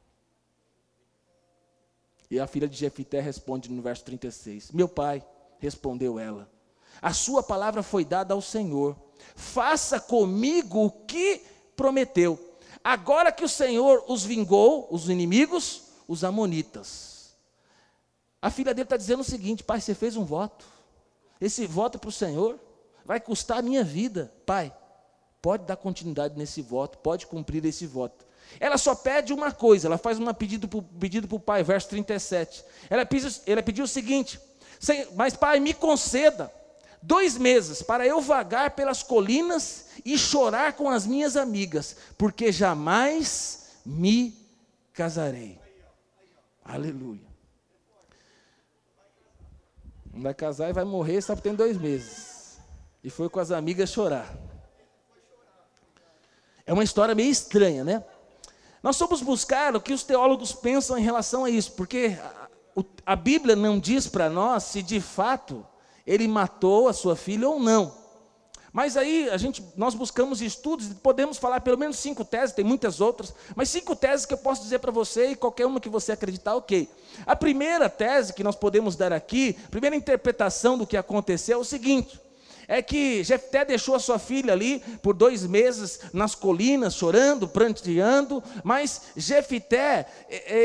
E 2.31 2.39
a 2.39 2.47
filha 2.47 2.69
de 2.69 2.77
Jefité 2.77 3.21
responde 3.21 3.71
no 3.71 3.83
verso 3.83 4.05
36: 4.05 4.71
Meu 4.71 4.89
pai, 4.89 5.27
respondeu 5.59 6.21
ela, 6.21 6.49
a 7.03 7.13
sua 7.13 7.43
palavra 7.43 7.83
foi 7.83 8.05
dada 8.05 8.33
ao 8.33 8.41
Senhor, 8.41 8.97
faça 9.35 9.99
comigo 9.99 10.85
o 10.85 10.91
que 10.91 11.43
prometeu. 11.75 12.48
Agora 12.83 13.33
que 13.33 13.45
o 13.45 13.49
Senhor 13.49 14.05
os 14.09 14.25
vingou, 14.25 14.89
os 14.91 15.09
inimigos, 15.09 15.83
os 16.07 16.25
amonitas. 16.25 17.37
A 18.41 18.51
filha 18.51 18.73
dele 18.73 18.85
está 18.85 18.97
dizendo 18.97 19.21
o 19.21 19.25
seguinte: 19.25 19.65
Pai, 19.65 19.81
você 19.81 19.95
fez 19.95 20.17
um 20.17 20.25
voto. 20.25 20.65
Esse 21.41 21.67
voto 21.67 21.99
para 21.99 22.09
o 22.09 22.13
Senhor 22.13 22.59
vai 23.05 23.21
custar 23.21 23.59
a 23.59 23.63
minha 23.63 23.85
vida. 23.85 24.33
Pai, 24.47 24.75
pode 25.43 25.65
dar 25.65 25.77
continuidade 25.77 26.37
nesse 26.37 26.63
voto, 26.63 26.99
pode 26.99 27.27
cumprir 27.27 27.65
esse 27.65 27.87
voto. 27.87 28.27
Ela 28.59 28.79
só 28.79 28.95
pede 28.95 29.33
uma 29.33 29.53
coisa, 29.53 29.89
ela 29.89 29.99
faz 29.99 30.19
um 30.19 30.33
pedido 30.33 30.69
para 30.69 31.37
o 31.37 31.41
pai, 31.41 31.63
verso 31.63 31.89
37. 31.91 32.65
Ela 32.89 33.05
pediu, 33.05 33.31
ela 33.47 33.63
pediu 33.63 33.85
o 33.85 33.89
seguinte: 33.89 34.41
Mas, 35.15 35.37
pai, 35.37 35.61
me 35.61 35.75
conceda 35.75 36.53
dois 37.03 37.37
meses 37.37 37.83
para 37.83 38.07
eu 38.07 38.21
vagar 38.21 38.73
pelas 38.73 39.03
colinas 39.03 39.87
e 40.05 40.19
chorar 40.19 40.75
com 40.75 40.89
as 40.89 41.07
minhas 41.07 41.37
amigas, 41.37 41.97
porque 42.17 42.53
jamais 42.53 43.71
me 43.85 44.37
casarei. 44.93 45.59
Aleluia. 46.65 47.27
Não 50.13 50.23
vai 50.23 50.35
casar 50.35 50.69
e 50.69 50.73
vai 50.73 50.85
morrer 50.85 51.23
porque 51.25 51.43
tem 51.43 51.55
dois 51.55 51.77
meses. 51.77 52.59
E 53.03 53.11
foi 53.11 53.29
com 53.29 53.39
as 53.39 53.51
amigas 53.51 53.91
chorar. 53.91 54.37
É 56.67 56.73
uma 56.73 56.85
história 56.85 57.15
meio 57.15 57.31
estranha, 57.31 57.85
né? 57.85 58.05
Nós 58.83 58.99
fomos 58.99 59.23
buscar 59.23 59.75
o 59.75 59.81
que 59.81 59.93
os 59.93 60.03
teólogos 60.03 60.53
pensam 60.53 60.99
em 60.99 61.03
relação 61.03 61.45
a 61.45 61.51
isso, 61.51 61.73
porque 61.73 62.19
a, 62.21 62.49
a 63.07 63.17
Bíblia 63.17 63.57
não 63.57 63.79
diz 63.79 64.07
para 64.07 64.29
nós 64.29 64.65
se 64.65 64.83
de 64.83 65.01
fato 65.01 65.67
ele 66.09 66.27
matou 66.27 66.89
a 66.89 66.93
sua 66.95 67.15
filha 67.15 67.47
ou 67.49 67.61
não. 67.61 67.93
Mas 68.73 68.97
aí 68.97 69.29
a 69.31 69.37
gente, 69.37 69.63
nós 69.77 69.95
buscamos 69.95 70.41
estudos, 70.41 70.89
podemos 71.03 71.37
falar 71.37 71.61
pelo 71.61 71.77
menos 71.77 71.99
cinco 71.99 72.25
teses, 72.25 72.55
tem 72.55 72.65
muitas 72.65 73.01
outras, 73.01 73.35
mas 73.55 73.69
cinco 73.69 73.95
teses 73.95 74.25
que 74.25 74.33
eu 74.33 74.39
posso 74.39 74.63
dizer 74.63 74.79
para 74.79 74.93
você 74.93 75.31
e 75.31 75.37
qualquer 75.37 75.67
uma 75.67 75.81
que 75.81 75.89
você 75.89 76.13
acreditar, 76.13 76.55
ok. 76.55 76.89
A 77.27 77.37
primeira 77.37 77.89
tese 77.89 78.33
que 78.33 78.45
nós 78.45 78.57
podemos 78.57 78.97
dar 78.97 79.13
aqui, 79.13 79.55
primeira 79.71 79.97
interpretação 79.97 80.79
do 80.79 80.87
que 80.87 80.97
aconteceu 80.97 81.59
é 81.59 81.61
o 81.61 81.65
seguinte: 81.65 82.21
é 82.69 82.83
que 82.83 83.25
Jefté 83.25 83.65
deixou 83.65 83.95
a 83.95 83.99
sua 83.99 84.19
filha 84.19 84.53
ali 84.53 84.81
por 85.03 85.15
dois 85.15 85.47
meses 85.47 86.01
nas 86.13 86.35
colinas, 86.35 86.95
chorando, 86.95 87.49
pranteando, 87.49 88.45
mas 88.63 89.05
Jefté, 89.17 90.07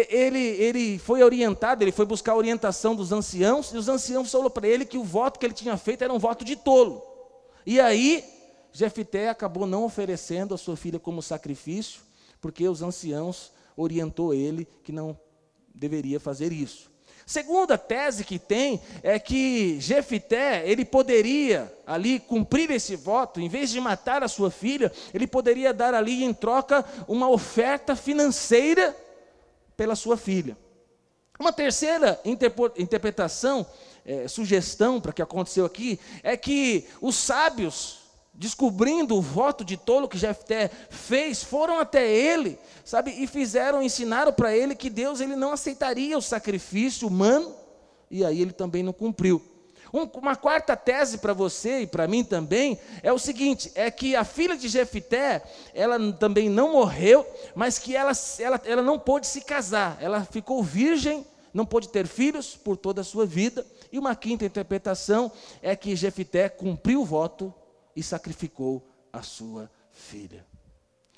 ele, 0.09 0.37
ele 0.37 0.99
foi 0.99 1.23
orientado, 1.23 1.81
ele 1.81 1.93
foi 1.93 2.05
buscar 2.05 2.33
a 2.33 2.37
orientação 2.37 2.93
dos 2.93 3.13
anciãos, 3.13 3.71
e 3.71 3.77
os 3.77 3.87
anciãos 3.87 4.29
falaram 4.29 4.51
para 4.51 4.67
ele 4.67 4.85
que 4.85 4.97
o 4.97 5.03
voto 5.03 5.39
que 5.39 5.45
ele 5.45 5.53
tinha 5.53 5.77
feito 5.77 6.03
era 6.03 6.13
um 6.13 6.19
voto 6.19 6.43
de 6.43 6.57
tolo. 6.57 7.01
E 7.65 7.79
aí, 7.79 8.21
Jefté 8.73 9.29
acabou 9.29 9.65
não 9.65 9.85
oferecendo 9.85 10.53
a 10.53 10.57
sua 10.57 10.75
filha 10.75 10.99
como 10.99 11.21
sacrifício, 11.21 12.01
porque 12.41 12.67
os 12.67 12.81
anciãos 12.81 13.53
orientou 13.77 14.33
ele 14.33 14.67
que 14.83 14.91
não 14.91 15.17
deveria 15.73 16.19
fazer 16.19 16.51
isso. 16.51 16.91
Segunda 17.25 17.77
tese 17.77 18.23
que 18.23 18.37
tem 18.37 18.81
é 19.01 19.17
que 19.17 19.79
Jefité, 19.79 20.63
ele 20.65 20.83
poderia 20.83 21.73
ali 21.87 22.19
cumprir 22.19 22.69
esse 22.71 22.95
voto, 22.95 23.39
em 23.39 23.47
vez 23.47 23.69
de 23.69 23.79
matar 23.79 24.23
a 24.23 24.27
sua 24.27 24.51
filha, 24.51 24.91
ele 25.13 25.25
poderia 25.25 25.73
dar 25.73 25.93
ali 25.93 26.23
em 26.23 26.33
troca 26.33 26.83
uma 27.07 27.29
oferta 27.29 27.95
financeira 27.95 28.95
pela 29.77 29.95
sua 29.95 30.17
filha. 30.17 30.57
Uma 31.39 31.53
terceira 31.53 32.19
interpretação, 32.25 33.65
é, 34.05 34.27
sugestão 34.27 34.99
para 34.99 35.11
o 35.11 35.13
que 35.13 35.21
aconteceu 35.21 35.65
aqui, 35.65 35.99
é 36.21 36.35
que 36.37 36.85
os 37.01 37.15
sábios 37.15 38.02
descobrindo 38.33 39.15
o 39.15 39.21
voto 39.21 39.63
de 39.63 39.77
tolo 39.77 40.07
que 40.07 40.17
Jefté 40.17 40.69
fez, 40.89 41.43
foram 41.43 41.79
até 41.79 42.09
ele, 42.11 42.57
sabe, 42.83 43.11
e 43.11 43.27
fizeram, 43.27 43.83
ensinaram 43.83 44.33
para 44.33 44.55
ele 44.55 44.75
que 44.75 44.89
Deus 44.89 45.21
ele 45.21 45.35
não 45.35 45.53
aceitaria 45.53 46.17
o 46.17 46.21
sacrifício 46.21 47.07
humano, 47.07 47.53
e 48.09 48.25
aí 48.25 48.41
ele 48.41 48.51
também 48.51 48.81
não 48.81 48.93
cumpriu. 48.93 49.41
Um, 49.93 50.09
uma 50.17 50.35
quarta 50.35 50.75
tese 50.75 51.19
para 51.19 51.33
você 51.33 51.81
e 51.81 51.87
para 51.87 52.07
mim 52.07 52.23
também 52.23 52.79
é 53.03 53.13
o 53.13 53.19
seguinte: 53.19 53.71
é 53.75 53.91
que 53.91 54.15
a 54.15 54.23
filha 54.23 54.57
de 54.57 54.67
Jefité, 54.67 55.43
ela 55.71 55.99
também 56.13 56.49
não 56.49 56.71
morreu, 56.71 57.23
mas 57.53 57.77
que 57.77 57.95
ela, 57.95 58.11
ela, 58.39 58.59
ela 58.65 58.81
não 58.81 58.97
pôde 58.97 59.27
se 59.27 59.41
casar, 59.41 59.95
ela 60.01 60.25
ficou 60.25 60.63
virgem, 60.63 61.23
não 61.53 61.63
pôde 61.63 61.89
ter 61.89 62.07
filhos 62.07 62.55
por 62.55 62.75
toda 62.75 63.01
a 63.01 63.03
sua 63.03 63.27
vida. 63.27 63.63
E 63.91 63.99
uma 63.99 64.15
quinta 64.15 64.43
interpretação 64.43 65.31
é 65.61 65.75
que 65.75 65.95
Jefité 65.95 66.49
cumpriu 66.49 67.01
o 67.01 67.05
voto 67.05 67.53
e 67.95 68.01
sacrificou 68.01 68.87
a 69.11 69.21
sua 69.21 69.69
filha. 69.91 70.45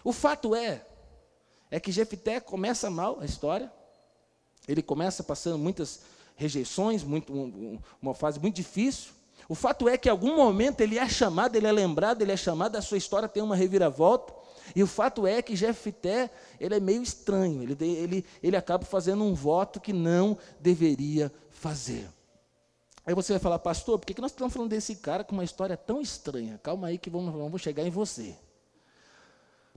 O 0.04 0.12
fato 0.12 0.56
é, 0.56 0.86
é 1.72 1.80
que 1.80 1.92
Jefité 1.92 2.40
começa 2.40 2.90
mal 2.90 3.20
a 3.20 3.26
história, 3.26 3.72
ele 4.68 4.82
começa 4.82 5.24
passando 5.24 5.58
muitas 5.58 6.02
rejeições, 6.36 7.04
muito, 7.04 7.34
um, 7.34 7.80
uma 8.02 8.14
fase 8.14 8.40
muito 8.40 8.56
difícil. 8.56 9.14
O 9.48 9.56
fato 9.56 9.88
é 9.88 9.98
que 9.98 10.10
em 10.10 10.12
algum 10.12 10.36
momento 10.36 10.82
ele 10.82 10.98
é 10.98 11.08
chamado, 11.08 11.56
ele 11.56 11.68
é 11.68 11.72
lembrado, 11.72 12.22
ele 12.22 12.32
é 12.32 12.38
chamado, 12.38 12.76
a 12.76 12.82
sua 12.82 12.98
história 12.98 13.30
tem 13.30 13.44
uma 13.44 13.56
reviravolta. 13.56 14.34
E 14.76 14.82
o 14.82 14.88
fato 14.88 15.28
é 15.28 15.42
que 15.42 15.56
Jefité, 15.56 16.32
ele 16.60 16.76
é 16.76 16.80
meio 16.80 17.04
estranho, 17.04 17.62
ele, 17.62 17.78
ele, 17.80 18.26
ele 18.42 18.58
acaba 18.58 18.84
fazendo 18.84 19.24
um 19.24 19.34
voto 19.34 19.80
que 19.80 19.94
não 19.94 20.38
deveria 20.60 21.32
fazer. 21.52 22.10
Aí 23.06 23.14
você 23.14 23.34
vai 23.34 23.40
falar, 23.40 23.60
pastor, 23.60 24.00
por 24.00 24.06
que, 24.06 24.14
que 24.16 24.22
nós 24.22 24.32
estamos 24.32 24.52
falando 24.52 24.70
desse 24.70 24.96
cara 24.96 25.24
com 25.24 25.34
uma 25.34 25.44
história 25.44 25.78
tão 25.78 26.02
estranha? 26.02 26.60
Calma 26.64 26.88
aí 26.88 26.98
que 26.98 27.10
vamos, 27.10 27.32
vamos 27.32 27.62
chegar 27.62 27.84
em 27.84 27.92
você. 27.92 28.36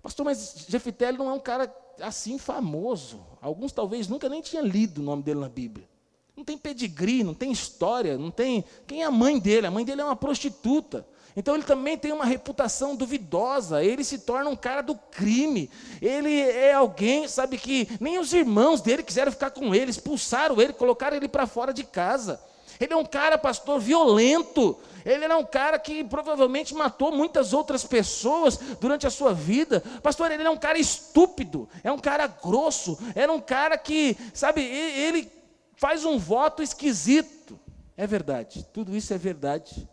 Pastor, 0.02 0.24
mas 0.24 0.64
Jefité 0.68 1.12
não 1.12 1.28
é 1.28 1.32
um 1.34 1.40
cara 1.40 1.74
assim 2.00 2.38
famoso. 2.38 3.26
Alguns 3.42 3.72
talvez 3.72 4.08
nunca 4.08 4.28
nem 4.28 4.40
tinham 4.40 4.64
lido 4.64 5.02
o 5.02 5.04
nome 5.04 5.22
dele 5.22 5.40
na 5.40 5.48
Bíblia. 5.48 5.86
Não 6.34 6.44
tem 6.44 6.56
pedigree, 6.56 7.24
não 7.24 7.34
tem 7.34 7.50
história, 7.50 8.16
não 8.16 8.30
tem. 8.30 8.64
Quem 8.86 9.02
é 9.02 9.06
a 9.06 9.10
mãe 9.10 9.38
dele? 9.38 9.66
A 9.66 9.70
mãe 9.70 9.84
dele 9.84 10.00
é 10.00 10.04
uma 10.04 10.16
prostituta. 10.16 11.04
Então 11.36 11.54
ele 11.54 11.64
também 11.64 11.98
tem 11.98 12.12
uma 12.12 12.24
reputação 12.24 12.96
duvidosa. 12.96 13.84
Ele 13.84 14.04
se 14.04 14.20
torna 14.20 14.48
um 14.48 14.56
cara 14.56 14.80
do 14.80 14.94
crime. 14.94 15.68
Ele 16.00 16.40
é 16.40 16.72
alguém, 16.72 17.28
sabe, 17.28 17.58
que 17.58 17.88
nem 18.00 18.18
os 18.18 18.32
irmãos 18.32 18.80
dele 18.80 19.02
quiseram 19.02 19.32
ficar 19.32 19.50
com 19.50 19.74
ele, 19.74 19.90
expulsaram 19.90 20.60
ele, 20.60 20.72
colocaram 20.72 21.16
ele 21.16 21.28
para 21.28 21.46
fora 21.46 21.74
de 21.74 21.84
casa. 21.84 22.40
Ele 22.80 22.92
é 22.92 22.96
um 22.96 23.04
cara, 23.04 23.36
pastor, 23.36 23.80
violento. 23.80 24.78
Ele 25.04 25.24
era 25.24 25.38
um 25.38 25.44
cara 25.44 25.78
que 25.78 26.04
provavelmente 26.04 26.74
matou 26.74 27.10
muitas 27.10 27.52
outras 27.52 27.84
pessoas 27.84 28.58
durante 28.80 29.06
a 29.06 29.10
sua 29.10 29.32
vida. 29.32 29.82
Pastor, 30.02 30.30
ele 30.30 30.42
é 30.42 30.50
um 30.50 30.56
cara 30.56 30.78
estúpido, 30.78 31.68
é 31.82 31.90
um 31.90 31.98
cara 31.98 32.26
grosso, 32.26 32.98
era 33.14 33.32
um 33.32 33.40
cara 33.40 33.78
que, 33.78 34.16
sabe, 34.34 34.62
ele 34.62 35.30
faz 35.76 36.04
um 36.04 36.18
voto 36.18 36.62
esquisito. 36.62 37.58
É 37.96 38.06
verdade, 38.06 38.66
tudo 38.72 38.96
isso 38.96 39.12
é 39.14 39.18
verdade. 39.18 39.88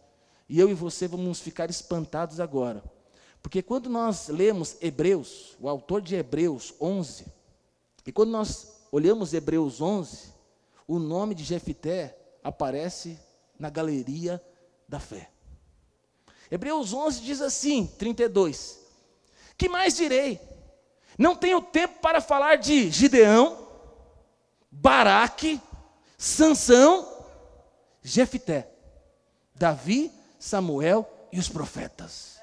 E 0.48 0.60
eu 0.60 0.70
e 0.70 0.74
você 0.74 1.08
vamos 1.08 1.40
ficar 1.40 1.70
espantados 1.70 2.40
agora. 2.40 2.84
Porque 3.42 3.62
quando 3.62 3.90
nós 3.90 4.28
lemos 4.28 4.76
Hebreus, 4.82 5.56
o 5.60 5.70
autor 5.70 6.02
de 6.02 6.16
Hebreus 6.16 6.74
11, 6.82 7.26
e 8.06 8.12
quando 8.12 8.32
nós 8.32 8.76
olhamos 8.92 9.34
Hebreus 9.34 9.82
11, 9.82 10.34
o 10.88 11.00
nome 11.00 11.34
de 11.34 11.44
Jefité 11.44 12.18
aparece 12.46 13.20
na 13.58 13.72
galeria 13.72 14.40
da 14.88 15.00
fé. 15.00 15.32
Hebreus 16.52 16.94
11 16.94 17.22
diz 17.22 17.42
assim, 17.42 17.88
32: 17.98 18.80
Que 19.58 19.68
mais 19.68 19.96
direi? 19.96 20.40
Não 21.18 21.36
tenho 21.36 21.60
tempo 21.60 22.00
para 22.00 22.22
falar 22.22 22.58
de 22.58 22.92
Gideão, 22.92 23.68
Baraque, 24.70 25.60
Sansão, 26.20 27.12
Jefité, 28.04 28.70
Davi, 29.56 30.12
Samuel 30.38 31.10
e 31.32 31.40
os 31.40 31.50
profetas. 31.50 32.40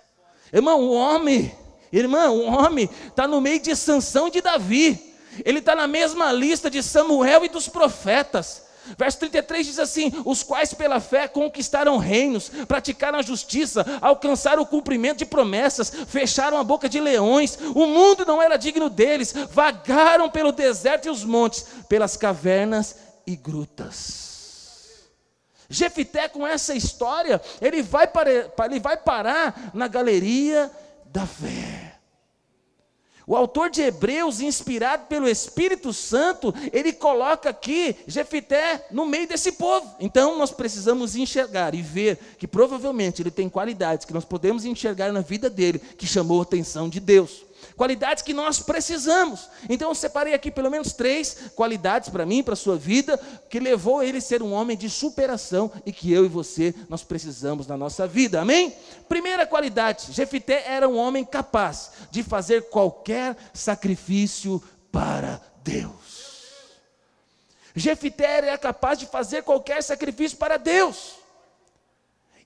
Irmão, 0.53 0.81
o 0.81 0.93
homem, 0.95 1.57
irmão, 1.93 2.39
o 2.41 2.45
homem 2.47 2.91
está 3.07 3.29
no 3.29 3.41
meio 3.41 3.61
de 3.61 3.77
Sansão 3.77 4.27
e 4.27 4.33
de 4.33 4.41
Davi. 4.41 5.15
Ele 5.45 5.61
está 5.61 5.77
na 5.77 5.87
mesma 5.87 6.33
lista 6.33 6.69
de 6.69 6.83
Samuel 6.83 7.45
e 7.45 7.49
dos 7.49 7.69
profetas. 7.69 8.72
Verso 8.97 9.19
33 9.19 9.67
diz 9.67 9.79
assim: 9.79 10.13
Os 10.25 10.43
quais 10.43 10.75
pela 10.75 11.01
fé 11.01 11.29
conquistaram 11.29 11.99
reinos, 11.99 12.51
praticaram 12.67 13.19
a 13.19 13.23
justiça, 13.23 13.85
alcançaram 14.01 14.63
o 14.63 14.67
cumprimento 14.67 15.19
de 15.19 15.27
promessas, 15.27 15.91
fecharam 16.09 16.59
a 16.59 16.65
boca 16.65 16.89
de 16.89 17.01
leões, 17.01 17.59
o 17.75 17.87
mundo 17.87 18.25
não 18.27 18.43
era 18.43 18.57
digno 18.57 18.91
deles, 18.91 19.33
vagaram 19.51 20.29
pelo 20.29 20.53
deserto 20.53 21.07
e 21.07 21.11
os 21.11 21.25
montes, 21.25 21.65
pelas 21.89 22.17
cavernas 22.17 22.97
e 23.27 23.37
grutas. 23.37 24.33
Jefité, 25.69 26.29
com 26.29 26.47
essa 26.47 26.75
história, 26.75 27.41
ele 27.61 27.83
vai, 27.83 28.07
para, 28.07 28.31
ele 28.67 28.79
vai 28.79 28.97
parar 28.97 29.71
na 29.73 29.89
galeria 29.89 30.71
da 31.07 31.27
fé. 31.27 31.82
O 33.27 33.37
autor 33.37 33.71
de 33.71 33.83
Hebreus, 33.83 34.41
inspirado 34.41 35.07
pelo 35.07 35.29
Espírito 35.29 35.93
Santo, 35.93 36.53
ele 36.73 36.93
coloca 36.93 37.51
aqui 37.51 37.97
Jefité 38.07 38.87
no 38.91 39.07
meio 39.07 39.29
desse 39.29 39.53
povo. 39.53 39.95
Então 40.01 40.37
nós 40.39 40.51
precisamos 40.51 41.15
enxergar 41.15 41.75
e 41.75 41.83
ver 41.83 42.19
que 42.39 42.49
provavelmente 42.49 43.23
ele 43.23 43.31
tem 43.31 43.49
qualidades 43.49 44.05
que 44.05 44.13
nós 44.13 44.25
podemos 44.25 44.65
enxergar 44.65 45.13
na 45.13 45.21
vida 45.21 45.49
dele 45.49 45.79
que 45.79 46.07
chamou 46.07 46.41
a 46.41 46.43
atenção 46.43 46.89
de 46.89 46.99
Deus 46.99 47.52
qualidades 47.77 48.23
que 48.23 48.33
nós 48.33 48.61
precisamos. 48.61 49.49
Então 49.69 49.91
eu 49.91 49.95
separei 49.95 50.35
aqui 50.35 50.51
pelo 50.51 50.71
menos 50.71 50.93
três 50.93 51.51
qualidades 51.55 52.09
para 52.09 52.27
mim, 52.27 52.43
para 52.43 52.55
a 52.55 52.57
sua 52.57 52.77
vida, 52.77 53.19
que 53.49 53.61
levou 53.61 54.03
ele 54.03 54.19
a 54.19 54.21
ser 54.21 54.43
um 54.43 54.53
homem 54.53 54.77
de 54.77 54.89
superação 54.89 55.71
e 55.85 55.93
que 55.93 56.13
eu 56.13 56.25
e 56.25 56.29
você 56.29 56.75
nós 56.89 57.03
precisamos 57.03 57.67
na 57.67 57.77
nossa 57.77 58.07
vida. 58.07 58.41
Amém? 58.41 58.75
Primeira 59.09 59.47
qualidade, 59.47 60.13
Jefité 60.13 60.65
era 60.67 60.89
um 60.89 60.97
homem 60.97 61.25
capaz 61.25 61.93
de 62.11 62.23
fazer 62.23 62.69
qualquer 62.69 63.37
sacrifício 63.53 64.63
para 64.91 65.41
Deus. 65.63 66.23
Jefité 67.75 68.25
era 68.25 68.59
capaz 68.59 68.99
de 68.99 69.07
fazer 69.07 69.43
qualquer 69.43 69.83
sacrifício 69.83 70.37
para 70.37 70.57
Deus. 70.57 71.15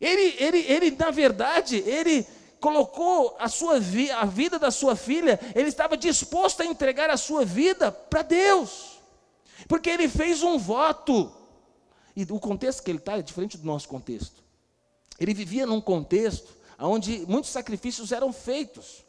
Ele, 0.01 0.37
ele, 0.39 0.59
ele, 0.59 0.91
na 0.93 1.11
verdade, 1.11 1.83
ele 1.87 2.27
colocou 2.67 3.37
a, 3.39 3.49
sua 3.49 3.79
vi, 3.79 4.11
a 4.11 4.25
vida 4.25 4.59
da 4.59 4.73
sua 4.73 4.97
filha, 4.97 5.39
ele 5.55 5.69
estava 5.69 5.97
disposto 5.97 6.63
a 6.63 6.67
entregar 6.67 7.09
a 7.11 7.17
sua 7.17 7.45
vida 7.45 7.93
para 7.93 8.23
Deus, 8.23 8.99
porque 9.69 9.89
ele 9.89 10.09
fez 10.09 10.43
um 10.43 10.59
voto. 10.59 11.33
E 12.17 12.25
o 12.25 12.41
contexto 12.41 12.83
que 12.83 12.91
ele 12.91 12.99
está 12.99 13.19
é 13.19 13.23
diferente 13.23 13.57
do 13.57 13.65
nosso 13.65 13.87
contexto. 13.87 14.43
Ele 15.21 15.33
vivia 15.33 15.65
num 15.65 15.81
contexto 15.81 16.57
onde 16.77 17.25
muitos 17.29 17.51
sacrifícios 17.51 18.11
eram 18.11 18.33
feitos. 18.33 19.05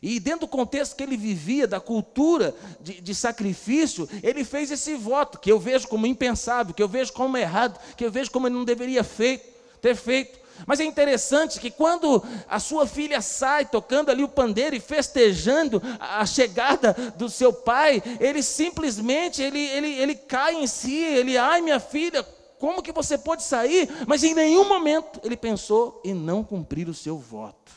E 0.00 0.20
dentro 0.20 0.42
do 0.46 0.48
contexto 0.48 0.94
que 0.94 1.02
ele 1.02 1.16
vivia, 1.16 1.66
da 1.66 1.80
cultura 1.80 2.54
de, 2.80 3.00
de, 3.00 3.14
sacrifício, 3.16 4.08
ele 4.22 4.44
fez 4.44 4.70
esse 4.70 4.94
voto, 4.94 5.40
que 5.40 5.50
eu 5.50 5.58
vejo 5.58 5.88
como 5.88 6.06
impensável, 6.06 6.72
que 6.72 6.82
eu 6.82 6.88
vejo 6.88 7.12
como 7.12 7.36
errado, 7.36 7.80
que 7.96 8.04
eu 8.04 8.12
vejo 8.12 8.30
como 8.30 8.46
ele 8.46 8.54
não 8.54 8.64
deveria 8.64 9.02
feito, 9.02 9.44
ter 9.80 9.96
feito. 9.96 10.41
Mas 10.66 10.80
é 10.80 10.84
interessante 10.84 11.58
que 11.58 11.70
quando 11.70 12.22
a 12.48 12.60
sua 12.60 12.86
filha 12.86 13.20
sai 13.20 13.66
tocando 13.66 14.10
ali 14.10 14.22
o 14.22 14.28
pandeiro 14.28 14.76
e 14.76 14.80
festejando 14.80 15.82
a 15.98 16.24
chegada 16.24 16.94
do 17.16 17.28
seu 17.28 17.52
pai, 17.52 18.02
ele 18.20 18.42
simplesmente 18.42 19.42
ele, 19.42 19.60
ele, 19.60 19.88
ele 19.94 20.14
cai 20.14 20.54
em 20.54 20.66
si, 20.66 20.96
ele, 20.96 21.36
ai 21.36 21.60
minha 21.60 21.80
filha, 21.80 22.22
como 22.58 22.82
que 22.82 22.92
você 22.92 23.18
pode 23.18 23.42
sair? 23.42 23.88
Mas 24.06 24.22
em 24.22 24.34
nenhum 24.34 24.68
momento 24.68 25.20
ele 25.24 25.36
pensou 25.36 26.00
em 26.04 26.14
não 26.14 26.44
cumprir 26.44 26.88
o 26.88 26.94
seu 26.94 27.18
voto. 27.18 27.72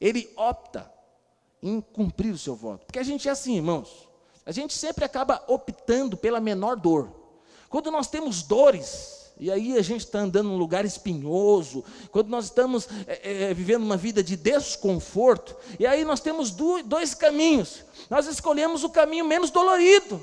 Ele 0.00 0.30
opta 0.36 0.92
em 1.62 1.80
cumprir 1.80 2.30
o 2.30 2.38
seu 2.38 2.54
voto. 2.54 2.84
Porque 2.84 2.98
a 2.98 3.02
gente 3.02 3.26
é 3.28 3.32
assim, 3.32 3.56
irmãos. 3.56 4.06
A 4.44 4.52
gente 4.52 4.74
sempre 4.74 5.06
acaba 5.06 5.42
optando 5.48 6.18
pela 6.18 6.38
menor 6.38 6.76
dor. 6.76 7.10
Quando 7.70 7.90
nós 7.90 8.06
temos 8.06 8.42
dores, 8.42 9.23
e 9.38 9.50
aí 9.50 9.76
a 9.76 9.82
gente 9.82 10.04
está 10.04 10.20
andando 10.20 10.48
num 10.48 10.56
lugar 10.56 10.84
espinhoso, 10.84 11.84
quando 12.12 12.28
nós 12.28 12.44
estamos 12.44 12.88
é, 13.06 13.50
é, 13.50 13.54
vivendo 13.54 13.82
uma 13.82 13.96
vida 13.96 14.22
de 14.22 14.36
desconforto, 14.36 15.56
e 15.78 15.86
aí 15.86 16.04
nós 16.04 16.20
temos 16.20 16.50
dois 16.50 17.14
caminhos. 17.14 17.82
Nós 18.08 18.26
escolhemos 18.26 18.84
o 18.84 18.90
caminho 18.90 19.24
menos 19.24 19.50
dolorido, 19.50 20.20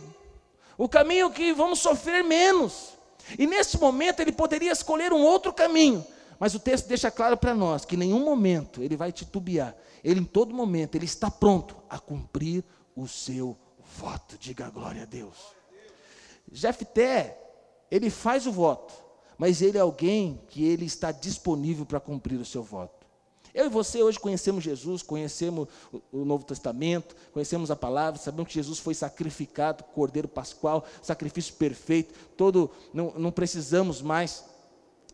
o 0.77 0.87
caminho 0.87 1.29
que 1.29 1.51
vamos 1.51 1.79
sofrer 1.79 2.23
menos. 2.23 2.91
E 3.37 3.45
nesse 3.45 3.77
momento 3.77 4.21
ele 4.21 4.31
poderia 4.31 4.71
escolher 4.71 5.11
um 5.11 5.21
outro 5.21 5.51
caminho, 5.51 6.05
mas 6.39 6.55
o 6.55 6.59
texto 6.59 6.87
deixa 6.87 7.11
claro 7.11 7.37
para 7.37 7.53
nós 7.53 7.85
que 7.85 7.95
em 7.95 7.99
nenhum 7.99 8.23
momento 8.23 8.81
ele 8.81 8.95
vai 8.95 9.11
titubear. 9.11 9.75
Ele 10.03 10.21
em 10.21 10.25
todo 10.25 10.53
momento 10.53 10.95
ele 10.95 11.05
está 11.05 11.29
pronto 11.29 11.75
a 11.89 11.99
cumprir 11.99 12.63
o 12.95 13.07
seu 13.07 13.57
voto. 13.97 14.37
Diga 14.39 14.69
glória 14.69 15.03
a 15.03 15.05
Deus. 15.05 15.37
Jefté, 16.51 17.37
ele 17.91 18.09
faz 18.09 18.47
o 18.47 18.51
voto, 18.51 18.93
mas 19.41 19.59
ele 19.59 19.75
é 19.75 19.81
alguém 19.81 20.39
que 20.49 20.63
ele 20.63 20.85
está 20.85 21.11
disponível 21.11 21.83
para 21.83 21.99
cumprir 21.99 22.39
o 22.39 22.45
seu 22.45 22.61
voto. 22.61 23.07
Eu 23.55 23.65
e 23.65 23.69
você 23.69 24.03
hoje 24.03 24.19
conhecemos 24.19 24.63
Jesus, 24.63 25.01
conhecemos 25.01 25.67
o 26.11 26.23
Novo 26.23 26.45
Testamento, 26.45 27.15
conhecemos 27.33 27.71
a 27.71 27.75
palavra, 27.75 28.21
sabemos 28.21 28.49
que 28.49 28.53
Jesus 28.53 28.77
foi 28.77 28.93
sacrificado, 28.93 29.83
Cordeiro 29.95 30.27
Pascual, 30.27 30.85
sacrifício 31.01 31.55
perfeito, 31.55 32.13
todo, 32.37 32.69
não, 32.93 33.15
não 33.17 33.31
precisamos 33.31 33.99
mais 33.99 34.45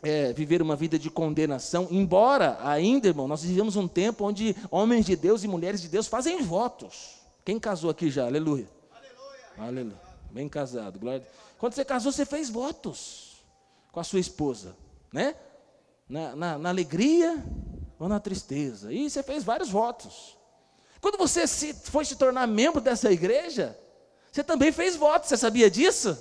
é, 0.04 0.34
viver 0.34 0.62
uma 0.62 0.76
vida 0.76 1.00
de 1.00 1.10
condenação, 1.10 1.88
embora 1.90 2.60
ainda, 2.62 3.08
irmão, 3.08 3.30
nós 3.30 3.44
vivemos 3.44 3.78
um 3.78 3.88
tempo 3.88 4.26
onde 4.26 4.54
homens 4.70 5.06
de 5.06 5.16
Deus 5.16 5.46
e 5.46 5.48
mulheres 5.48 5.82
de 5.82 5.88
Deus 5.88 6.06
fazem 6.06 6.42
votos. 6.42 7.16
Quem 7.46 7.58
casou 7.58 7.90
aqui 7.90 8.12
já? 8.12 8.26
Aleluia. 8.26 8.68
Aleluia. 9.58 10.02
Bem 10.30 10.50
casado. 10.50 11.00
Glória. 11.00 11.26
Quando 11.58 11.76
você 11.76 11.86
casou, 11.86 12.12
você 12.12 12.26
fez 12.26 12.50
votos 12.50 13.27
com 13.98 14.02
a 14.02 14.04
sua 14.04 14.20
esposa, 14.20 14.78
né? 15.12 15.34
Na, 16.08 16.36
na, 16.36 16.58
na 16.60 16.70
alegria 16.70 17.44
ou 17.98 18.08
na 18.08 18.20
tristeza. 18.20 18.94
E 18.94 19.10
você 19.10 19.24
fez 19.24 19.44
vários 19.44 19.72
votos. 19.72 20.38
Quando 21.02 21.18
você 21.18 21.48
se, 21.48 21.74
foi 21.74 22.06
se 22.06 22.16
tornar 22.16 22.46
membro 22.46 22.80
dessa 22.80 23.12
igreja, 23.12 23.76
você 24.32 24.44
também 24.44 24.72
fez 24.72 24.96
votos. 24.96 25.30
Você 25.30 25.36
sabia 25.36 25.68
disso? 25.68 26.16